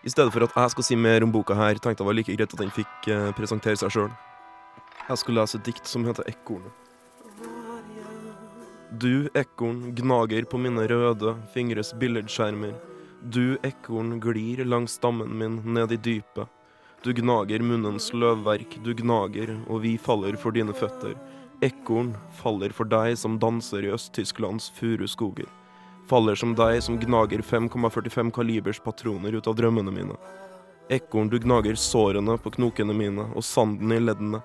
I 0.05 0.11
stedet 0.13 0.33
for 0.33 0.45
at 0.45 0.53
jeg 0.55 0.75
skal 0.75 0.85
si 0.85 0.95
mer 0.95 1.23
om 1.25 1.31
boka 1.33 1.55
her, 1.57 1.79
tenkte 1.81 1.89
jeg 1.89 2.03
det 2.03 2.09
var 2.09 2.17
like 2.17 2.35
greit 2.37 2.53
at 2.53 2.61
den 2.61 2.73
fikk 2.73 3.07
eh, 3.09 3.31
presentere 3.37 3.79
seg 3.79 3.93
sjøl. 3.95 4.11
Jeg 5.07 5.21
skulle 5.21 5.41
lese 5.41 5.57
et 5.57 5.65
dikt 5.65 5.89
som 5.89 6.05
heter 6.05 6.27
Ekornet. 6.29 6.75
Du, 8.97 9.27
ekorn, 9.35 9.91
gnager 9.95 10.45
på 10.47 10.57
mine 10.63 10.85
røde 10.87 11.33
fingres 11.51 11.91
billedskjermer. 11.99 12.71
Du, 13.21 13.57
ekorn, 13.67 14.15
glir 14.23 14.63
langs 14.65 14.95
stammen 14.95 15.33
min 15.37 15.59
ned 15.75 15.91
i 15.91 15.99
dypet. 15.99 16.47
Du 17.03 17.11
gnager 17.13 17.61
munnens 17.61 18.13
løvverk, 18.13 18.79
du 18.85 18.93
gnager, 18.95 19.51
og 19.67 19.83
vi 19.83 19.97
faller 19.99 20.39
for 20.39 20.55
dine 20.55 20.73
føtter. 20.73 21.17
Ekorn 21.61 22.15
faller 22.39 22.73
for 22.73 22.87
deg 22.89 23.19
som 23.19 23.35
danser 23.43 23.85
i 23.85 23.91
Øst-Tysklands 23.93 24.71
furuskoger. 24.79 25.51
Faller 26.07 26.35
som 26.35 26.53
deg 26.55 26.83
som 26.83 26.99
gnager 26.99 27.41
5,45 27.43 28.31
kalibers 28.31 28.79
patroner 28.79 29.33
ut 29.35 29.47
av 29.47 29.55
drømmene 29.55 29.91
mine. 29.91 30.15
Ekorn, 30.89 31.27
du 31.29 31.39
gnager 31.39 31.75
sårene 31.75 32.37
på 32.39 32.53
knokene 32.55 32.93
mine 32.95 33.25
og 33.35 33.43
sanden 33.43 33.91
i 33.91 33.99
leddene. 33.99 34.39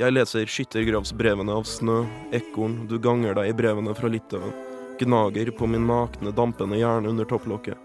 Jeg 0.00 0.12
leser 0.16 0.50
skyttergravsbrevene 0.50 1.54
av 1.54 1.68
snø, 1.70 2.00
ekorn, 2.34 2.80
du 2.90 2.98
ganger 2.98 3.38
deg 3.38 3.52
i 3.52 3.54
brevene 3.56 3.94
fra 3.94 4.10
Litauen. 4.10 4.50
Gnager 4.98 5.52
på 5.54 5.70
min 5.70 5.86
nakne, 5.86 6.34
dampende 6.34 6.80
hjerne 6.80 7.14
under 7.14 7.30
topplokket. 7.30 7.78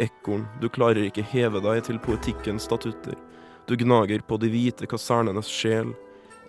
Ekorn, 0.00 0.48
du 0.62 0.70
klarer 0.72 1.04
ikke 1.04 1.26
heve 1.34 1.60
deg 1.60 1.84
til 1.84 2.00
poetikkens 2.00 2.64
statutter. 2.64 3.18
Du 3.68 3.76
gnager 3.76 4.24
på 4.24 4.40
de 4.40 4.48
hvite 4.48 4.88
kasernenes 4.88 5.52
sjel. 5.52 5.92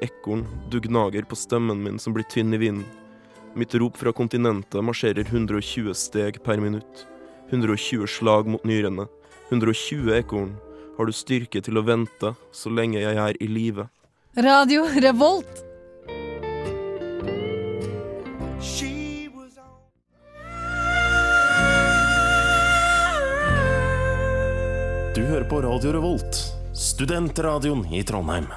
Ekorn, 0.02 0.48
du 0.72 0.80
gnager 0.80 1.28
på 1.28 1.36
stemmen 1.36 1.84
min 1.84 2.00
som 2.00 2.16
blir 2.16 2.30
tynn 2.32 2.56
i 2.56 2.64
vinden. 2.70 3.03
Mitt 3.56 3.76
rop 3.76 3.98
fra 3.98 4.12
kontinentet 4.12 4.82
marsjerer 4.84 5.28
120 5.30 5.94
steg 5.94 6.40
per 6.44 6.58
minutt. 6.58 7.06
120 7.50 8.08
slag 8.08 8.48
mot 8.50 8.64
nyrene. 8.66 9.06
120 9.50 10.10
ekorn. 10.18 10.56
Har 10.98 11.06
du 11.06 11.14
styrke 11.14 11.62
til 11.62 11.78
å 11.78 11.84
vente 11.86 12.34
så 12.50 12.72
lenge 12.74 13.04
jeg 13.04 13.14
er 13.14 13.38
i 13.38 13.50
live? 13.50 13.86
Radio 14.34 14.88
Revolt. 15.06 15.62
Du 25.14 25.22
hører 25.22 25.46
på 25.46 25.62
Radio 25.62 25.92
Revolt, 25.94 26.40
studentradioen 26.74 27.86
i 27.94 28.02
Trondheim. 28.02 28.50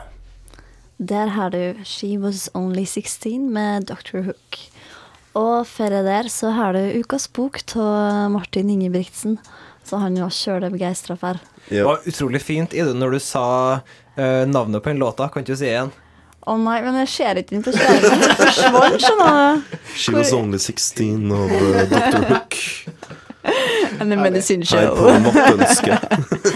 Der 0.96 1.26
har 1.26 1.50
du 1.50 1.84
'She 1.84 2.16
Was 2.16 2.48
Only 2.54 2.84
16' 2.84 3.50
med 3.52 3.84
Dr. 3.92 4.24
Hook. 4.24 4.75
Og 5.36 5.66
før 5.68 5.98
der 6.06 6.30
så 6.32 6.50
har 6.56 6.76
du 6.76 6.80
ukas 7.00 7.28
bok 7.28 7.60
av 7.76 8.30
Martin 8.32 8.70
Ingebrigtsen, 8.72 9.36
så 9.84 10.00
han 10.00 10.16
var 10.20 10.32
kjølig 10.32 10.72
begeistra 10.72 11.16
for. 11.20 11.40
Det 11.68 11.84
var 11.84 12.04
utrolig 12.08 12.40
fint, 12.40 12.74
Idun, 12.74 12.98
når 13.02 13.16
du 13.16 13.20
sa 13.20 13.46
uh, 13.82 14.44
navnet 14.48 14.82
på 14.82 14.92
den 14.92 15.02
låta. 15.02 15.28
Kan 15.28 15.44
ikke 15.44 15.52
du 15.52 15.60
si 15.60 15.68
igjen? 15.68 15.92
Å 16.46 16.54
nei, 16.62 16.78
men 16.84 17.00
jeg 17.02 17.10
ser 17.10 17.40
ikke 17.42 17.56
inn 17.58 17.64
på 17.66 17.74
skjermen. 17.74 18.22
Det 18.22 18.36
forsvant, 18.38 19.00
skjønner 19.02 19.36
du. 19.36 19.78
She 19.98 20.14
was 20.14 20.32
only 20.32 20.60
16 20.62 21.32
av 21.34 21.52
uh, 21.52 21.80
Dr. 21.90 22.28
Hook. 22.30 22.60
And 24.00 24.12
the 24.12 24.16
medicine 24.16 24.62
Her 24.62 24.88
på. 24.94 25.04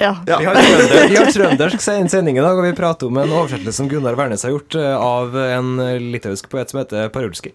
Ja. 0.00 0.16
Ja. 0.26 0.38
Vi 0.40 0.44
har, 0.48 0.54
trønder, 0.58 1.08
vi 1.08 1.16
har 1.20 1.30
trøndersk 1.30 1.80
sending 1.84 2.38
i 2.38 2.42
dag, 2.42 2.58
og 2.58 2.64
vi 2.66 2.72
prater 2.76 3.06
om 3.10 3.16
en 3.22 3.30
oversettelse 3.34 3.76
som 3.78 3.90
Gunnar 3.90 4.16
Wærnes 4.18 4.42
har 4.42 4.50
gjort 4.54 4.74
eh, 4.80 4.94
av 4.98 5.36
en 5.38 5.76
litauisk 6.10 6.48
poet 6.50 6.70
som 6.72 6.80
heter 6.82 7.08
Parulski. 7.14 7.50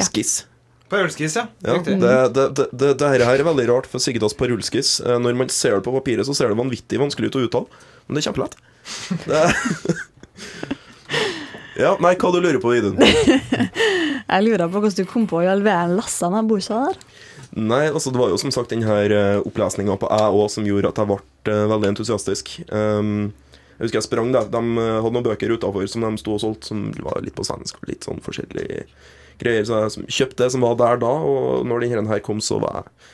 Skiss. 0.00 0.46
Parulskis, 0.90 1.36
ja. 1.36 1.44
Ja, 1.62 1.76
det, 1.84 1.98
det, 2.00 2.14
det, 2.34 2.66
det, 2.72 2.94
det 2.98 3.08
her 3.12 3.20
er 3.38 3.44
veldig 3.46 3.66
rart 3.68 3.86
for 3.86 3.98
Sigdas 4.02 4.34
Parulskis. 4.34 4.96
Eh, 5.04 5.18
Når 5.22 5.36
man 5.38 5.48
ser 5.52 5.76
det 5.76 5.84
på 5.86 5.92
papiret, 5.94 6.26
så 6.26 6.34
ser 6.34 6.48
det 6.50 6.58
vanvittig 6.58 6.98
vanskelig 6.98 7.28
ut 7.30 7.36
å 7.38 7.44
uttale. 7.46 7.66
Men 8.06 8.16
det 8.16 8.20
er 8.24 8.28
kjempelett. 8.30 8.56
Det 9.28 9.42
ja, 11.84 11.92
nei, 12.02 12.14
hva 12.18 12.32
du 12.34 12.40
lurer 12.40 12.58
på, 12.62 12.72
Idun? 12.74 12.96
Jeg 14.30 14.44
lurer 14.46 14.66
på 14.70 14.78
hvordan 14.82 14.98
du 14.98 15.06
kom 15.10 15.24
på 15.30 15.42
i 15.44 15.48
all 15.50 15.62
verden 15.66 15.96
lassa 15.98 16.30
den 16.32 16.48
boka 16.50 16.74
der. 16.88 16.96
Nei, 17.58 17.88
altså 17.90 18.12
det 18.14 18.20
var 18.20 18.30
jo 18.30 18.38
som 18.38 18.52
sagt 18.54 18.70
denne 18.70 18.96
uh, 19.10 19.42
opplesninga 19.42 19.96
på 19.98 20.10
æ 20.10 20.20
òg 20.30 20.50
som 20.54 20.66
gjorde 20.68 20.92
at 20.92 21.00
jeg 21.00 21.10
ble 21.10 21.18
eh, 21.50 21.64
veldig 21.72 21.88
entusiastisk. 21.90 22.52
Um, 22.70 23.32
jeg 23.80 23.88
husker 23.88 23.96
jeg 23.96 24.06
sprang 24.06 24.28
der. 24.34 24.50
De 24.52 24.60
eh, 24.60 24.98
hadde 25.00 25.14
noen 25.16 25.24
bøker 25.24 25.54
utafor 25.56 25.86
som 25.88 26.04
de 26.04 26.20
sto 26.20 26.34
og 26.36 26.42
solgte, 26.42 26.68
som 26.68 26.90
var 27.00 27.22
litt 27.24 27.34
på 27.38 27.46
svensk 27.48 27.80
og 27.80 27.88
litt 27.88 28.04
sånn 28.04 28.20
forskjellige 28.20 28.84
greier. 29.40 29.64
Så 29.64 29.78
jeg 29.80 30.12
kjøpte 30.18 30.44
det 30.44 30.50
som 30.52 30.66
var 30.66 30.76
der 30.76 31.00
da, 31.00 31.10
og 31.10 31.64
når 31.64 31.86
denne 31.86 32.12
her 32.12 32.20
kom, 32.24 32.42
så 32.44 32.58
var 32.60 32.82
jeg, 32.82 33.08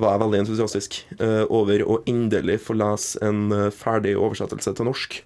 var 0.00 0.14
jeg 0.14 0.22
veldig 0.24 0.40
entusiastisk 0.40 0.96
uh, 1.20 1.44
over 1.52 1.84
å 1.84 2.00
endelig 2.08 2.62
få 2.64 2.78
lese 2.80 3.20
en 3.24 3.52
eh, 3.52 3.68
ferdig 3.72 4.16
oversettelse 4.16 4.72
til 4.76 4.88
norsk. 4.88 5.20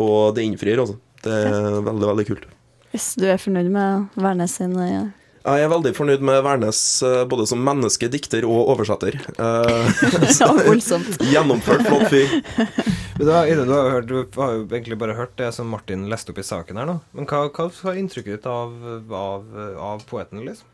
Og 0.00 0.32
det 0.36 0.48
innfrir, 0.48 0.80
altså. 0.80 0.96
Det 1.22 1.36
er 1.52 1.78
veldig, 1.84 2.08
veldig 2.08 2.26
kult. 2.32 2.48
Hvis 2.92 3.12
du 3.20 3.28
er 3.28 3.40
fornøyd 3.40 3.68
med 3.72 4.16
Værnes 4.20 4.56
sin 4.58 4.72
eh, 4.80 5.12
Jeg 5.42 5.64
er 5.64 5.70
veldig 5.72 5.90
fornøyd 5.96 6.22
med 6.22 6.42
Værnes 6.46 6.80
eh, 7.02 7.22
både 7.26 7.46
som 7.50 7.62
menneske, 7.66 8.06
dikter 8.12 8.44
og 8.46 8.68
oversetter. 8.76 9.16
Eh, 9.34 10.02
Ja, 10.40 10.50
voldsomt. 10.66 11.16
Gjennomført 11.32 11.82
flott 11.88 12.06
fyr. 12.12 12.36
Men 13.18 13.26
da, 13.28 13.40
Idun, 13.50 13.66
du, 13.68 13.74
har 13.74 13.90
hørt, 13.96 14.06
du 14.08 14.40
har 14.40 14.54
jo 14.56 14.62
egentlig 14.70 14.96
bare 15.02 15.16
hørt 15.18 15.34
det 15.40 15.50
som 15.56 15.68
Martin 15.72 16.06
leste 16.10 16.30
opp 16.32 16.38
i 16.38 16.46
saken 16.46 16.78
her 16.80 16.86
nå. 16.88 16.94
Men 17.16 17.26
hva, 17.28 17.42
hva 17.52 17.66
var 17.82 17.98
inntrykket 17.98 18.38
ditt 18.38 18.46
av, 18.48 18.72
av, 19.12 19.50
av 19.92 20.06
poeten, 20.08 20.44
liksom? 20.46 20.68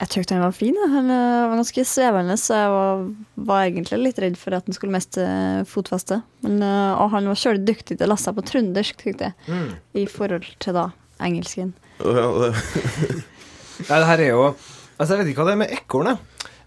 Jeg 0.00 0.08
syntes 0.14 0.32
han 0.32 0.40
var 0.46 0.54
fin. 0.56 0.76
ja. 0.80 0.86
Han 0.94 1.10
eh, 1.12 1.42
var 1.50 1.58
ganske 1.60 1.84
svevende, 1.84 2.38
så 2.40 2.56
jeg 2.56 2.70
var, 2.72 3.02
var 3.52 3.66
egentlig 3.68 3.98
litt 4.00 4.22
redd 4.24 4.38
for 4.40 4.56
at 4.56 4.64
han 4.64 4.76
skulle 4.78 4.96
miste 4.96 5.26
fotfestet. 5.68 6.24
Og 6.48 7.06
han 7.12 7.28
var 7.28 7.36
sjøl 7.36 7.60
dyktig 7.68 7.98
til 8.00 8.08
å 8.08 8.14
lese 8.14 8.32
på 8.32 8.46
trøndersk, 8.48 9.04
syntes 9.04 9.28
jeg, 9.28 9.36
Mm. 9.52 9.68
i 10.00 10.06
forhold 10.08 10.48
til 10.64 10.72
da 10.80 10.86
engelsken. 11.20 11.74
Ja, 12.00 12.26
det- 12.40 13.24
Nei, 13.88 13.98
det 14.02 14.06
her 14.12 14.20
er 14.26 14.34
jo 14.34 14.44
Altså, 15.00 15.14
jeg 15.16 15.22
vet 15.24 15.30
ikke 15.32 15.40
hva 15.40 15.48
det 15.48 15.52
er 15.56 15.60
med 15.62 15.70
ekorn, 15.72 16.08
jeg. 16.12 16.18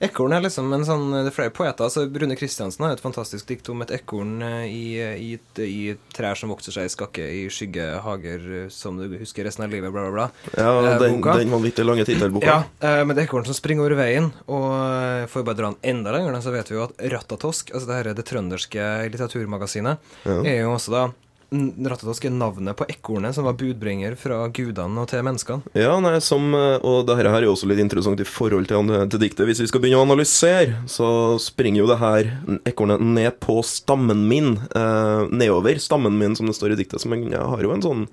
Ekorn 0.04 0.34
er 0.36 0.42
liksom 0.42 0.72
en 0.74 0.82
sånn 0.84 1.04
Det 1.14 1.30
er 1.30 1.36
flere 1.36 1.52
poeter. 1.54 1.86
altså 1.86 2.08
Brune 2.12 2.36
Kristiansen 2.36 2.82
har 2.84 2.96
et 2.96 3.00
fantastisk 3.04 3.46
dikt 3.48 3.70
om 3.70 3.84
et 3.86 3.92
ekorn 3.94 4.42
eh, 4.42 4.64
i, 4.68 4.98
i, 5.00 5.38
i 5.64 5.94
trær 6.12 6.36
som 6.36 6.50
vokser 6.52 6.74
seg 6.76 6.90
i 6.90 6.92
skakke 6.92 7.24
i 7.24 7.44
skyggehager, 7.54 8.42
eh, 8.64 8.68
som 8.74 8.98
du 8.98 9.06
husker 9.22 9.46
resten 9.48 9.64
av 9.64 9.72
livet, 9.72 9.94
bla, 9.94 10.08
bla, 10.10 10.12
bla. 10.12 10.26
ja, 10.58 10.74
Eh, 10.82 10.98
den, 11.06 11.22
eh, 11.24 11.38
den 11.44 11.54
vanvittig 11.54 11.86
lange 11.86 12.04
tittelboka. 12.10 12.50
Ja, 12.50 12.58
eh, 12.90 13.04
men 13.06 13.16
det 13.16 13.24
er 13.24 13.30
ekorn 13.30 13.46
som 13.48 13.56
springer 13.56 13.86
over 13.86 13.96
veien. 14.02 14.32
Og 14.50 15.30
får 15.30 15.46
å 15.46 15.48
bare 15.48 15.60
dra 15.62 15.72
den 15.72 15.80
enda 15.94 16.12
lenger, 16.18 16.42
så 16.42 16.52
vet 16.58 16.74
vi 16.74 16.80
jo 16.82 16.88
at 16.90 16.98
Rattatosk, 17.14 17.72
altså 17.72 17.88
det 17.94 18.00
her 18.02 18.12
er 18.12 18.18
det 18.18 18.26
trønderske 18.28 18.90
litteraturmagasinet, 19.14 19.98
Ja. 20.26 20.42
er 20.42 20.62
jo 20.66 20.74
også 20.74 20.92
da 20.98 21.06
Ratatosk 21.54 22.26
er 22.26 22.34
navnet 22.34 22.78
på 22.80 22.88
ekornet 22.90 23.36
som 23.36 23.46
var 23.48 23.58
budbringer 23.60 24.16
fra 24.20 24.42
gudene 24.54 25.04
og 25.04 25.10
til 25.12 25.24
menneskene. 25.26 25.74
Ja, 25.78 25.96
nei, 26.04 26.16
som, 26.24 26.50
eh, 26.58 26.78
og 26.82 27.06
det 27.08 27.18
her 27.20 27.30
er 27.30 27.46
jo 27.46 27.54
også 27.54 27.70
litt 27.70 27.82
interessant 27.84 28.22
i 28.24 28.28
forhold 28.28 28.70
til, 28.72 28.94
til 29.14 29.22
diktet. 29.22 29.46
Hvis 29.50 29.62
vi 29.64 29.70
skal 29.70 29.84
begynne 29.84 30.02
å 30.02 30.08
analysere, 30.08 30.84
så 30.90 31.40
springer 31.42 31.84
jo 31.84 31.90
det 31.92 32.00
her 32.02 32.32
ekornet 32.70 33.04
ned 33.04 33.38
på 33.44 33.60
stammen 33.68 34.26
min. 34.30 34.56
Eh, 34.74 35.28
nedover 35.32 35.82
stammen 35.82 36.18
min, 36.18 36.38
som 36.40 36.50
det 36.50 36.58
står 36.58 36.74
i 36.74 36.80
diktet. 36.84 37.04
Så 37.04 37.12
jeg 37.14 37.38
har 37.38 37.64
jo 37.64 37.76
en 37.76 37.86
sånn 37.86 38.08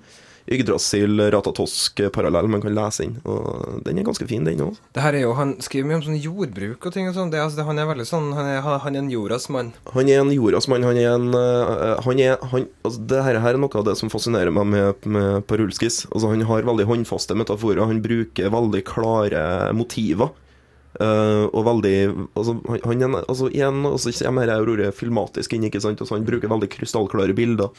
Yggdrasil-Ratatosk-parallell 0.49 2.47
man 2.51 2.61
kan 2.63 2.75
lese 2.75 3.05
inn. 3.05 3.15
Og 3.29 3.81
den 3.85 3.99
er 4.01 4.07
ganske 4.07 4.27
fin, 4.29 4.45
den 4.47 4.61
òg. 4.65 4.75
Han 4.97 5.55
skriver 5.63 5.87
mye 5.89 5.99
om 5.99 6.05
sånn 6.05 6.19
jordbruk 6.21 6.85
og 6.85 6.93
ting. 6.95 7.07
og 7.09 7.15
sånn. 7.15 7.33
Altså, 7.33 7.63
Han 7.67 7.79
er 7.79 7.89
veldig 7.91 8.07
sånn, 8.07 8.33
han 8.37 8.45
er, 8.45 8.61
han 8.61 8.95
er 8.95 8.99
en 9.03 9.11
jordas 9.11 9.49
mann. 9.49 9.73
Han 9.93 10.09
er 10.09 10.21
en 10.23 10.33
jordas 10.33 10.67
mann. 10.71 10.83
Han 10.87 10.97
er 10.97 11.09
en 11.13 11.33
eh, 11.37 11.97
han 12.05 12.19
er, 12.19 12.37
han, 12.51 12.67
altså, 12.83 12.99
Det 13.07 13.23
her 13.23 13.35
er 13.39 13.57
noe 13.61 13.77
av 13.77 13.85
det 13.87 13.97
som 13.99 14.09
fascinerer 14.11 14.51
meg 14.51 14.65
med, 14.71 14.93
med 15.05 15.47
Parulskis. 15.47 16.05
Altså, 16.11 16.27
han 16.33 16.47
har 16.49 16.67
veldig 16.67 16.87
håndfaste 16.89 17.37
metaforer. 17.37 17.85
Han 17.85 18.03
bruker 18.03 18.53
veldig 18.53 18.85
klare 18.87 19.43
motiver. 19.77 20.33
Uh, 20.99 21.47
og 21.55 21.63
veldig 21.63 21.95
altså, 22.35 22.57
han, 22.67 22.81
han 22.83 23.15
altså, 23.23 23.47
igjen 23.47 23.85
altså, 23.87 24.11
kommer 24.25 24.49
er 24.51 24.67
ordet 24.67 24.89
filmatisk 24.93 25.55
inn. 25.55 25.63
ikke 25.69 25.79
sant? 25.81 26.01
Altså, 26.03 26.17
han 26.17 26.27
bruker 26.27 26.51
veldig 26.51 26.69
krystallklare 26.73 27.35
bilder. 27.37 27.71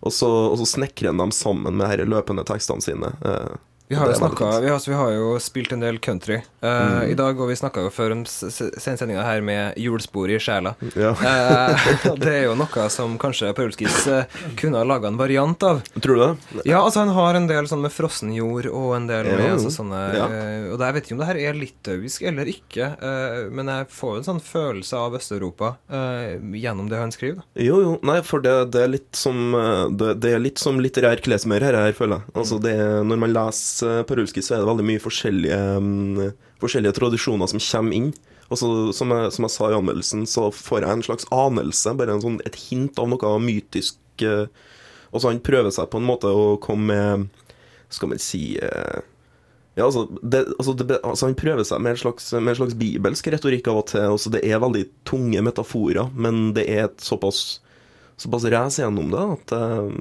Og 0.00 0.12
så, 0.12 0.28
og 0.28 0.56
så 0.60 0.66
snekrer 0.66 1.12
han 1.12 1.20
dem 1.20 1.32
sammen 1.34 1.76
med 1.76 1.98
de 2.00 2.06
løpende 2.08 2.44
tekstene 2.48 2.84
sine. 2.84 3.12
Eh, 3.24 3.56
Vi 3.90 3.96
har, 3.98 4.12
snakket, 4.14 4.62
vi, 4.62 4.68
har, 4.70 4.82
vi 4.86 4.94
har 4.94 5.12
jo 5.16 5.30
spilt 5.42 5.72
en 5.74 5.80
del 5.82 5.96
country 5.98 6.36
uh, 6.62 6.68
Mm. 6.70 7.10
i 7.10 7.14
dag, 7.18 7.40
og 7.42 7.48
vi 7.50 7.56
snakka 7.58 7.82
jo 7.82 7.90
før 7.90 8.12
om 8.14 8.20
sendinga 8.28 9.22
her 9.26 9.40
med 9.42 9.74
hjulspor 9.80 10.30
i 10.30 10.36
sjela. 10.38 10.74
Ja. 10.94 11.10
uh, 11.18 11.88
det 12.22 12.30
er 12.30 12.44
jo 12.44 12.52
noe 12.60 12.84
som 12.94 13.16
kanskje 13.18 13.50
Paulskis 13.58 13.96
uh, 14.06 14.36
kunne 14.60 14.78
ha 14.78 14.86
laga 14.86 15.10
en 15.10 15.18
variant 15.18 15.58
av. 15.66 15.80
Tror 15.98 16.14
du 16.14 16.22
det? 16.22 16.62
Ja, 16.70 16.84
altså 16.84 17.02
han 17.02 17.10
har 17.16 17.34
en 17.40 17.48
del 17.50 17.66
sånn 17.70 17.82
med 17.82 17.90
frossen 17.94 18.30
jord 18.36 18.68
og 18.70 18.92
en 19.00 19.08
del 19.10 19.26
med 19.32 19.56
altså, 19.56 19.72
sånne 19.80 20.04
ja. 20.14 20.28
Og 20.76 20.84
jeg 20.86 20.96
vet 20.98 21.08
ikke 21.08 21.16
om 21.16 21.22
det 21.24 21.28
her 21.32 21.40
er 21.48 21.58
litauisk 21.58 22.22
eller 22.30 22.50
ikke, 22.52 22.92
men 23.50 23.72
jeg 23.72 23.88
får 23.96 24.12
jo 24.14 24.20
en 24.22 24.28
sånn 24.28 24.40
følelse 24.44 25.00
av 25.00 25.16
Øst-Europa 25.18 25.72
gjennom 26.60 26.86
det 26.92 27.00
han 27.00 27.10
skriver. 27.14 27.42
Jo, 27.58 27.80
jo. 27.82 27.96
Nei, 28.06 28.20
for 28.26 28.44
det, 28.44 28.54
det 28.74 28.84
er 28.86 28.92
litt 28.94 29.18
som 29.18 29.50
det, 29.98 30.14
det 30.22 30.34
er 30.36 30.42
litt 30.46 30.62
som 30.62 30.78
litterær 30.82 31.22
klesmør 31.24 31.66
her, 31.66 31.78
her 31.88 31.96
føler 31.98 32.20
jeg. 32.22 32.34
Altså 32.38 32.60
det, 32.62 32.76
er- 32.78 33.02
når 33.10 33.20
man 33.26 33.34
leser 33.34 33.79
Parulski, 34.08 34.42
så 34.44 34.56
er 34.56 34.62
det 34.62 34.70
veldig 34.70 34.86
mye 34.88 35.02
forskjellige, 35.02 35.60
um, 35.78 36.32
forskjellige 36.62 36.96
tradisjoner 36.98 37.50
som 37.50 37.62
kommer 37.62 37.98
inn. 37.98 38.10
Og 38.50 38.58
så, 38.58 38.68
som, 38.96 39.12
jeg, 39.14 39.30
som 39.36 39.46
jeg 39.46 39.54
sa 39.54 39.70
i 39.70 39.76
anmeldelsen, 39.78 40.26
så 40.26 40.48
får 40.54 40.82
jeg 40.82 40.90
en 40.96 41.06
slags 41.06 41.28
anelse, 41.34 41.94
bare 41.98 42.18
sånn, 42.22 42.40
et 42.48 42.58
hint 42.68 42.98
av 42.98 43.10
noe 43.12 43.36
mytisk. 43.44 44.00
Uh, 44.22 44.46
Og 45.10 45.22
så 45.22 45.30
han 45.32 45.40
prøver 45.42 45.72
seg 45.74 45.88
på 45.90 45.98
en 45.98 46.06
måte 46.06 46.28
å 46.30 46.58
komme 46.62 46.92
med 46.92 47.46
Skal 47.90 48.12
man 48.12 48.20
si 48.22 48.58
uh, 48.62 49.00
ja, 49.74 49.86
altså, 49.86 50.04
det, 50.22 50.44
altså, 50.58 50.74
det, 50.76 50.98
altså 51.02 51.26
Han 51.26 51.38
prøver 51.38 51.64
seg 51.64 51.80
med 51.82 51.94
en 51.94 52.02
slags, 52.02 52.28
med 52.36 52.52
en 52.52 52.58
slags 52.60 52.76
bibelsk 52.78 53.30
retorikk 53.32 53.70
av 53.70 53.80
og 53.80 53.88
til. 53.90 54.04
Altså, 54.12 54.30
det 54.34 54.44
er 54.44 54.60
veldig 54.62 54.84
tunge 55.08 55.42
metaforer, 55.46 56.10
men 56.14 56.52
det 56.54 56.66
er 56.68 56.84
et 56.88 57.02
såpass 57.02 57.60
såpass 58.20 58.44
race 58.52 58.82
gjennom 58.82 59.10
det 59.14 59.20
at 59.34 59.52
eh, 59.56 59.92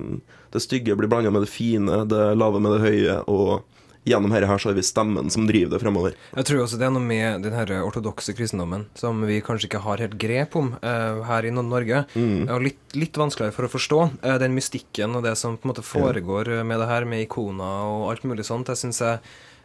det 0.51 0.62
stygge 0.64 0.95
blir 0.99 1.08
blanda 1.08 1.32
med 1.32 1.45
det 1.45 1.51
fine, 1.53 2.01
det 2.10 2.24
lave 2.36 2.60
med 2.60 2.76
det 2.76 2.82
høye, 2.84 3.14
og 3.32 3.68
gjennom 4.08 4.32
dette 4.34 4.50
her 4.50 4.62
så 4.62 4.72
er 4.72 4.78
vi 4.78 4.86
stemmen 4.86 5.30
som 5.34 5.47
driver 5.50 5.76
det 5.76 5.82
fremover. 5.84 6.16
Jeg 6.38 6.47
tror 6.50 6.64
også 6.64 6.80
det 6.80 6.88
er 6.88 6.93
noe 6.95 7.06
med 7.06 7.43
den 7.45 7.56
her 7.58 7.74
ortodokse 7.84 8.36
kristendommen 8.38 8.88
som 9.00 9.22
vi 9.28 9.41
kanskje 9.45 9.70
ikke 9.70 9.84
har 9.86 10.04
helt 10.04 10.18
grep 10.22 10.56
om 10.60 10.72
uh, 10.80 11.22
her 11.28 11.47
i 11.47 11.54
Norge. 11.56 12.06
Mm. 12.16 12.47
Og 12.47 12.66
litt, 12.70 12.82
litt 12.97 13.20
vanskeligere 13.20 13.56
for 13.56 13.68
å 13.68 13.74
forstå 13.74 14.02
uh, 14.24 14.38
den 14.41 14.56
mystikken 14.56 15.18
og 15.20 15.26
det 15.28 15.36
som 15.39 15.58
på 15.58 15.68
en 15.68 15.74
måte 15.74 15.86
foregår 15.86 16.56
ja. 16.60 16.66
med 16.68 16.82
det 16.82 16.89
her, 16.89 17.08
med 17.10 17.28
ikoner 17.28 17.91
og 17.91 18.10
alt 18.14 18.26
mulig 18.30 18.47
sånt. 18.47 18.72
Jeg 18.72 18.84
synes 18.84 19.04
jeg 19.04 19.22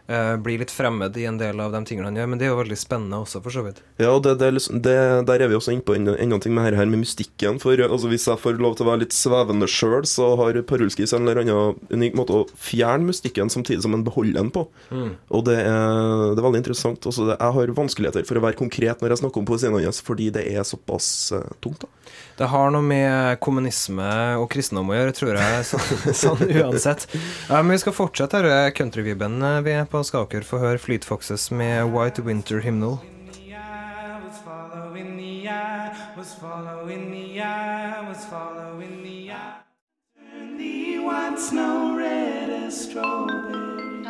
eh, 0.06 0.34
blir 0.40 0.60
litt 0.60 0.72
fremmed 0.72 1.16
i 1.16 1.26
en 1.28 1.38
del 1.40 1.60
av 1.62 1.72
de 1.74 1.80
tingene 1.86 2.10
han 2.10 2.18
gjør, 2.18 2.30
men 2.30 2.40
det 2.40 2.46
er 2.46 2.52
jo 2.52 2.60
veldig 2.60 2.78
spennende 2.78 3.20
også, 3.24 3.40
for 3.44 3.54
så 3.54 3.64
vidt. 3.66 3.80
Ja, 4.00 4.10
og 4.12 4.22
det, 4.26 4.36
det, 4.42 4.50
liksom, 4.56 4.80
det, 4.84 4.96
der 5.28 5.44
er 5.44 5.50
vi 5.50 5.58
også 5.58 5.74
inne 5.74 5.86
på 5.86 5.96
enda 5.96 6.16
en 6.20 6.36
ting 6.42 6.54
med 6.56 6.66
her, 6.68 6.78
her 6.80 6.90
med 6.90 7.04
mystikken. 7.04 7.60
For 7.62 7.78
altså, 7.86 8.10
hvis 8.12 8.26
jeg 8.30 8.42
får 8.42 8.60
lov 8.62 8.76
til 8.78 8.86
å 8.86 8.90
være 8.92 9.04
litt 9.04 9.16
svevende 9.16 9.68
sjøl, 9.70 10.02
så 10.08 10.32
har 10.40 10.60
Parulskis 10.68 11.14
en 11.16 11.24
eller 11.24 11.42
annen 11.44 11.80
unik 11.92 12.18
måte 12.18 12.40
å 12.40 12.44
fjerne 12.60 13.08
mystikken 13.08 13.52
samtidig 13.52 13.84
som 13.84 13.96
en 13.96 14.06
beholder 14.06 14.40
den 14.40 14.52
på. 14.54 14.66
Mm. 14.90 15.14
Og 15.34 15.46
det 15.48 15.58
er, 15.62 16.30
det 16.32 16.40
er 16.40 16.48
veldig 16.48 16.62
interessant. 16.64 17.10
Også 17.10 17.28
det, 17.30 17.38
jeg 17.38 17.58
har 17.58 17.76
vanskeligheter 17.78 18.28
for 18.28 18.40
å 18.40 18.44
være 18.44 18.60
konkret 18.60 19.02
når 19.02 19.14
jeg 19.14 19.24
snakker 19.24 19.42
om 19.42 19.48
poesien 19.48 19.74
hans, 19.74 20.02
fordi 20.04 20.30
det 20.34 20.46
er 20.52 20.66
såpass 20.68 21.08
uh, 21.34 21.44
tungt. 21.64 21.84
da. 21.84 22.04
Det 22.34 22.48
har 22.50 22.72
noe 22.74 22.82
med 22.82 23.38
kommunisme 23.44 24.08
og 24.42 24.48
kristendom 24.50 24.90
å 24.90 24.96
gjøre, 24.96 25.14
tror 25.14 25.38
jeg, 25.38 25.66
så, 25.68 25.78
sånn 26.24 26.42
uansett. 26.50 27.06
Ja, 27.46 27.60
men 27.62 27.76
vi 27.76 27.82
skal 27.84 27.94
fortsette 27.94 28.42
her, 28.42 28.70
countryvibben 28.74 29.38
eh, 29.38 29.60
vi 29.66 29.76
er 29.78 29.86
på. 29.90 30.02
Skaker 30.04 30.46
få 30.46 30.58
høre 30.62 30.82
Fleet 30.82 31.06
Foxes 31.06 31.50
med 31.54 31.94
White 31.94 32.26
Winter 32.26 32.64
Hymnal. 32.64 32.98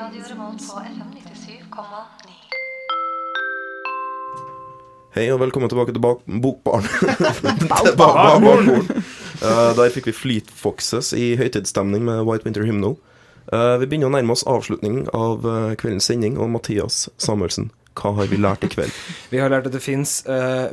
Radio 0.05 0.23
Revolt 0.29 0.61
på 0.69 0.81
FM 0.81 1.11
97,9. 1.15 2.44
Hei 5.15 5.29
og 5.31 5.39
velkommen 5.39 5.71
tilbake 5.71 5.93
til 5.95 6.03
bak 6.03 6.25
Bokbarn. 6.27 6.89
Eh, 9.45 9.71
der 9.77 9.91
fikk 9.95 10.09
vi 10.09 10.15
Fleet 10.15 10.51
Foxes 10.51 11.13
i 11.15 11.35
høytidsstemning 11.39 12.03
med 12.07 12.25
White 12.27 12.47
Winter 12.47 12.65
Hymno. 12.67 12.97
Uh, 13.53 13.77
vi 13.79 13.87
begynner 13.87 14.09
å 14.09 14.15
nærme 14.15 14.33
oss 14.33 14.43
avslutningen 14.49 15.11
av 15.13 15.45
uh, 15.45 15.75
kveldens 15.79 16.07
sending, 16.09 16.39
og 16.41 16.49
Mathias 16.55 17.09
Samuelsen, 17.21 17.69
hva 17.99 18.11
har 18.19 18.31
vi 18.31 18.39
lært 18.41 18.65
i 18.67 18.71
kveld? 18.73 18.95
Vi 19.33 19.39
har 19.39 19.53
lært 19.53 19.69
at 19.69 19.75
det 19.75 19.83
fins 19.85 20.17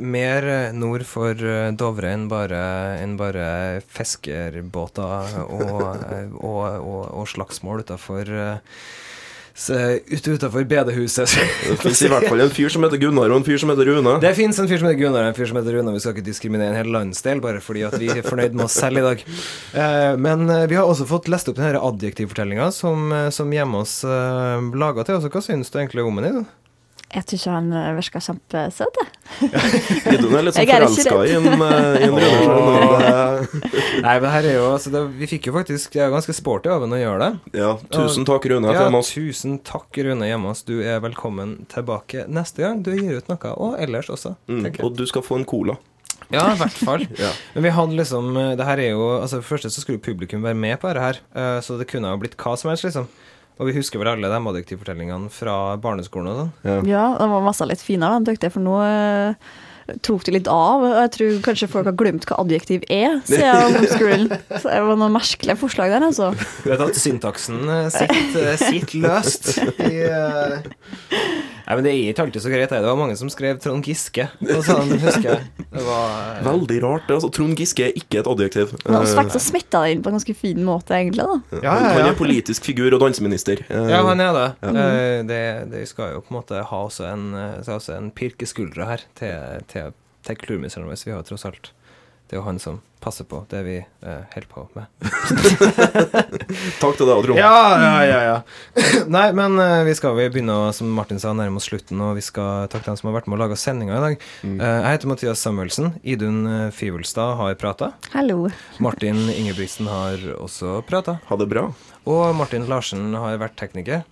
mer 0.02 0.46
eh, 0.48 0.74
nord 0.74 1.04
for 1.06 1.38
eh, 1.38 1.70
Dovre 1.78 2.10
enn 2.14 2.26
bare, 2.30 2.62
enn 2.98 3.14
bare 3.20 3.46
fiskerbåter 3.86 5.38
og, 5.44 5.82
eh, 6.10 6.34
og, 6.34 6.62
og, 6.82 7.02
og 7.22 7.30
slagsmål 7.30 7.84
utafor 7.86 8.34
Utafor 9.52 10.64
bedehuset. 10.64 11.28
Det 11.68 11.76
finnes 11.82 12.02
i 12.02 12.08
hvert 12.10 12.28
fall 12.28 12.40
en 12.44 12.52
fyr 12.52 12.72
som 12.72 12.86
heter 12.86 13.00
Gunnar, 13.02 13.32
og 13.32 13.42
en 13.42 13.46
fyr 13.46 13.60
som 13.60 13.72
heter 13.72 13.90
Rune. 13.90 14.14
Det 14.22 14.32
fins 14.38 14.58
en 14.58 14.70
fyr 14.70 14.80
som 14.80 14.88
heter 14.88 15.00
Gunnar 15.02 15.26
og 15.26 15.32
en 15.32 15.36
fyr 15.36 15.50
som 15.50 15.60
heter 15.60 15.76
Rune. 15.76 15.94
Vi 15.96 16.02
skal 16.04 16.16
ikke 16.16 16.26
diskriminere 16.30 16.72
en 16.72 16.80
hel 16.80 16.92
landsdel 16.94 17.42
bare 17.44 17.60
fordi 17.64 17.84
at 17.88 17.98
vi 18.00 18.08
er 18.12 18.24
fornøyd 18.24 18.56
med 18.56 18.66
oss 18.66 18.78
selv 18.80 19.02
i 19.02 19.04
dag. 19.04 19.26
Eh, 19.74 20.08
men 20.16 20.48
eh, 20.48 20.66
vi 20.70 20.78
har 20.80 20.88
også 20.88 21.08
fått 21.10 21.30
lest 21.32 21.52
opp 21.52 21.60
denne 21.60 21.82
adjektivfortellinga 21.82 22.70
som, 22.74 23.12
eh, 23.12 23.28
som 23.34 23.52
hjemme 23.52 23.82
uh, 23.82 24.72
laga 24.78 25.04
til 25.06 25.18
oss. 25.18 25.28
Hva 25.32 25.44
syns 25.44 25.72
du 25.72 25.78
egentlig 25.80 26.04
om 26.06 26.20
den? 26.22 26.42
i, 26.42 26.61
Jeg 27.12 27.26
syns 27.28 27.44
han 27.52 27.66
virka 27.72 27.92
virker 27.98 28.22
kjempesøt, 28.24 29.00
jeg. 29.02 29.08
Idun 30.14 30.36
er 30.38 30.46
litt 30.46 30.56
sånn 30.56 30.70
forelska 30.70 31.18
i 31.28 31.34
en, 31.36 31.46
eh, 31.66 32.00
i 32.00 32.08
en 32.08 32.16
skjønner 32.22 33.46
Nei, 34.02 34.14
men 34.22 34.26
her 34.32 34.48
er 34.48 34.56
jo 34.56 34.64
altså, 34.72 34.92
det, 34.94 35.02
Vi 35.20 35.28
fikk 35.30 35.48
jo 35.50 35.54
faktisk 35.56 35.94
Det 35.94 36.02
er 36.02 36.10
jo 36.10 36.16
ganske 36.16 36.34
sporty 36.36 36.72
av 36.72 36.84
henne 36.86 36.98
å 36.98 37.02
gjøre 37.02 37.20
det. 37.28 37.60
Ja, 37.60 37.70
tusen 37.92 38.26
takk, 38.28 38.48
Rune. 38.50 38.72
Ja, 38.72 38.88
tusen 39.06 39.58
takk, 39.66 40.00
Rune 40.06 40.28
Hjemmeås. 40.28 40.64
Du 40.68 40.74
er 40.80 41.00
velkommen 41.04 41.62
tilbake 41.72 42.26
neste 42.32 42.64
gang. 42.64 42.82
Du 42.84 42.92
gir 42.96 43.20
ut 43.20 43.30
noe, 43.30 43.54
og 43.56 43.78
ellers 43.82 44.10
også. 44.12 44.36
Mm, 44.48 44.68
og 44.80 44.96
du 44.96 45.04
skal 45.08 45.24
få 45.26 45.40
en 45.40 45.48
cola. 45.48 45.76
Ja, 46.32 46.46
i 46.52 46.58
hvert 46.60 46.78
fall. 46.80 47.06
Ja. 47.22 47.32
Men 47.54 47.66
vi 47.66 47.74
hadde 47.76 47.98
liksom 47.98 48.36
eh, 48.38 48.54
Det 48.56 48.64
her 48.64 48.80
er 48.80 48.94
jo 48.94 49.02
Altså, 49.18 49.40
for 49.42 49.42
det 49.42 49.50
første 49.50 49.72
så 49.74 49.84
skulle 49.84 50.02
publikum 50.02 50.44
være 50.44 50.56
med 50.58 50.78
på 50.80 50.88
dette 50.88 51.04
her, 51.04 51.20
eh, 51.36 51.58
så 51.64 51.76
det 51.80 51.88
kunne 51.90 52.08
ha 52.12 52.18
blitt 52.20 52.38
hva 52.40 52.54
som 52.58 52.72
helst, 52.72 52.86
liksom. 52.88 53.08
Og 53.62 53.68
vi 53.70 53.76
husker 53.76 54.00
vel 54.02 54.10
alle 54.10 54.26
de 54.26 54.38
adjektivfortellingene 54.50 55.30
fra 55.30 55.76
barneskolen 55.78 56.32
og 56.32 56.38
sånn. 56.40 56.48
Ja. 56.66 56.78
Ja, 56.90 57.02
de 57.20 57.28
var 57.30 57.44
masse 57.46 57.66
litt 57.70 57.84
finere, 57.84 58.18
de 58.18 58.32
tykte 58.32 58.48
jeg, 58.48 58.54
for 58.56 58.64
nå 58.64 58.80
eh, 58.82 59.52
tok 60.02 60.24
det 60.28 60.34
litt 60.38 60.48
av. 60.50 60.82
Og 60.86 60.94
jeg 61.02 61.12
tror 61.16 61.38
kanskje 61.48 61.68
folk 61.72 61.88
har 61.90 61.96
glemt 62.00 62.26
hva 62.30 62.38
adjektiv 62.42 62.86
er 62.88 63.18
siden 63.28 63.68
ungdomsskolen. 63.68 64.26
Så 64.56 64.66
det 64.72 64.80
var 64.88 64.96
noen 65.00 65.14
merkelige 65.16 65.58
forslag 65.60 65.92
der, 65.94 66.08
altså. 66.08 66.32
Du 66.64 66.70
vet 66.72 66.84
at 66.88 66.98
syntaksen 66.98 67.62
eh, 67.68 67.88
sitter, 67.92 68.50
eh, 68.52 68.62
sitter 68.62 68.98
løst 69.06 69.52
i 69.88 69.94
eh, 70.08 70.60
Nei, 71.62 71.76
men 71.78 71.86
det 71.86 71.92
er 71.92 72.08
ikke 72.10 72.24
alltid 72.26 72.42
så 72.42 72.50
greit. 72.50 72.70
det. 72.72 72.80
Det 72.82 72.88
var 72.90 72.96
mange 72.98 73.14
som 73.16 73.28
skrev 73.30 73.60
Trond 73.62 73.86
Giske 73.86 74.24
og 74.42 74.64
sånn, 74.66 74.90
husker 74.98 75.28
jeg. 75.28 75.44
Det 75.72 75.84
var 75.86 76.10
eh, 76.34 76.40
Veldig 76.44 76.78
rart. 76.82 77.04
det, 77.06 77.14
Altså, 77.16 77.30
Trond 77.32 77.54
Giske 77.56 77.84
er 77.86 77.94
ikke 77.96 78.18
et 78.20 78.28
adjektiv. 78.28 78.72
Men 78.82 78.98
han 78.98 79.30
så 79.32 79.40
smitta 79.40 79.84
det 79.86 79.94
inn 79.94 80.02
på 80.04 80.10
en 80.10 80.16
ganske 80.18 80.34
fin 80.36 80.58
måte, 80.66 80.96
egentlig. 80.98 81.22
da. 81.22 81.60
Ja, 81.62 81.76
ja, 81.78 81.92
Han 81.94 82.02
ja. 82.02 82.08
er 82.10 82.18
politisk 82.18 82.66
figur 82.66 82.90
og 82.96 83.00
danseminister. 83.04 83.62
Eh, 83.70 83.88
Ja, 83.92 84.02
han 84.08 84.20
er 84.20 84.32
det. 84.36 84.44
Ja. 84.66 84.72
Eh, 84.82 85.22
det. 85.30 85.40
Det 85.72 85.84
skal 85.88 86.16
jo 86.16 86.20
på 86.26 86.34
en 86.34 86.38
måte 86.40 86.60
ha 86.66 86.82
også 86.90 87.06
en, 87.12 87.24
eh, 87.38 87.72
også 87.76 87.94
en 87.96 88.10
pirkeskuldre 88.10 88.84
her 88.90 89.00
til, 89.18 89.62
til, 89.70 89.81
til 90.26 90.38
kulturministeren 90.40 90.88
vår. 90.88 91.00
Vi 91.04 91.12
har 91.14 91.22
jo 91.22 91.28
tross 91.32 91.46
alt 91.48 91.72
Det 92.28 92.36
er 92.36 92.40
jo 92.40 92.46
han 92.46 92.58
som 92.62 92.80
passer 93.02 93.26
på 93.28 93.42
det 93.50 93.60
vi 93.66 93.74
eh, 93.82 94.20
holder 94.32 94.46
på 94.48 94.62
med. 94.76 94.86
Takk 96.82 96.94
til 96.96 97.08
deg, 97.08 97.24
Trond. 97.26 97.36
Ja, 97.36 97.56
ja, 97.82 97.90
ja, 98.06 98.20
ja. 98.28 98.36
Nei, 99.16 99.24
men 99.36 99.58
eh, 99.60 99.82
vi 99.88 99.94
skal 99.98 100.14
vi 100.16 100.28
begynne 100.32 100.54
å, 100.54 100.70
som 100.72 100.88
Martin 100.96 101.20
sa, 101.20 101.34
nærme 101.36 101.60
oss 101.60 101.66
slutten, 101.68 102.00
og 102.00 102.14
vi 102.16 102.24
skal 102.24 102.70
takke 102.72 102.88
dem 102.88 102.96
som 103.00 103.10
har 103.10 103.18
vært 103.18 103.28
med 103.28 103.36
og 103.36 103.42
laga 103.42 103.58
sendinga 103.58 103.98
i 103.98 104.04
dag. 104.06 104.24
Mm. 104.46 104.54
Eh, 104.54 104.78
jeg 104.78 104.96
heter 104.96 105.12
Mathias 105.12 105.44
Samuelsen. 105.44 105.92
Idun 106.14 106.40
eh, 106.46 106.64
Fivelstad 106.72 107.34
har 107.42 107.58
prata. 107.60 107.90
Hallo. 108.14 108.46
Martin 108.80 109.26
Ingebrigtsen 109.34 109.90
har 109.90 110.22
også 110.38 110.78
prata. 110.88 111.18
Ha 111.28 111.40
det 111.42 111.50
bra. 111.52 111.68
Og 112.08 112.24
Martin 112.38 112.70
Larsen 112.70 113.10
har 113.18 113.36
vært 113.42 113.58
tekniker. 113.60 114.06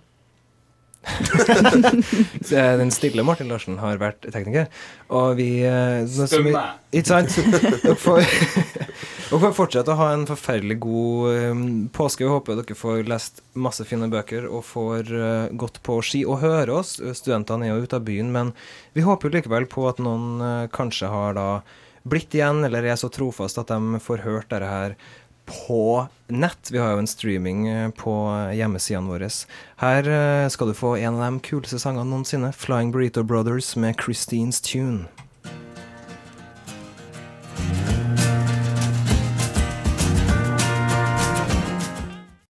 Eh, 2.51 2.77
Den 2.77 2.91
stille 2.91 3.23
Martin 3.25 3.49
Larsen 3.49 3.77
har 3.81 3.97
vært 4.01 4.25
tekniker. 4.33 4.67
Og 5.09 5.35
vi 5.39 5.63
eh, 5.65 6.03
vi- 6.05 6.53
Ikke 6.99 7.07
sant? 7.07 7.35
Dere 7.83 7.95
får, 7.95 8.21
dere 9.31 9.39
får 9.45 9.53
fortsette 9.55 9.93
å 9.93 9.97
ha 9.99 10.09
en 10.13 10.25
forferdelig 10.29 10.77
god 10.83 11.31
eh, 11.31 11.61
påske. 11.95 12.25
Vi 12.25 12.31
håper 12.31 12.59
dere 12.61 12.77
får 12.77 13.03
lest 13.09 13.41
masse 13.55 13.85
fine 13.87 14.09
bøker 14.11 14.45
og 14.49 14.65
får 14.67 15.13
gått 15.57 15.81
på 15.87 15.99
ski 16.05 16.23
og 16.25 16.41
høre 16.43 16.79
oss. 16.81 16.97
Studentene 17.17 17.69
er 17.69 17.73
jo 17.75 17.85
ute 17.87 17.97
av 18.01 18.05
byen, 18.07 18.31
men 18.35 18.53
vi 18.93 19.05
håper 19.07 19.29
jo 19.29 19.37
likevel 19.39 19.69
på 19.71 19.87
at 19.89 20.01
noen 20.03 20.67
kanskje 20.75 21.09
har 21.11 21.33
da 21.39 21.47
blitt 22.03 22.33
igjen, 22.33 22.63
eller 22.65 22.81
er 22.89 22.97
så 22.97 23.11
trofast 23.13 23.59
at 23.61 23.69
de 23.69 23.99
får 24.01 24.23
hørt 24.25 24.49
dette 24.49 24.65
her 24.65 24.95
på 25.45 26.07
nett. 26.27 26.71
Vi 26.71 26.77
har 26.77 26.91
jo 26.93 27.01
en 27.03 27.09
streaming 27.09 27.67
eh, 27.67 27.89
på 27.89 28.13
hjemmesidene 28.55 29.11
våre. 29.11 29.29
Her 29.81 30.09
eh, 30.09 30.47
skal 30.49 30.71
du 30.71 30.77
få 30.77 30.95
en 30.97 31.17
av 31.17 31.25
de 31.25 31.41
kuleste 31.45 31.79
sangene 31.79 32.07
noensinne. 32.09 32.53
'Flying 32.53 32.91
Burrito 32.91 33.23
Brothers' 33.23 33.75
med 33.77 33.95
Christine's 33.99 34.61
Tune. 34.63 35.07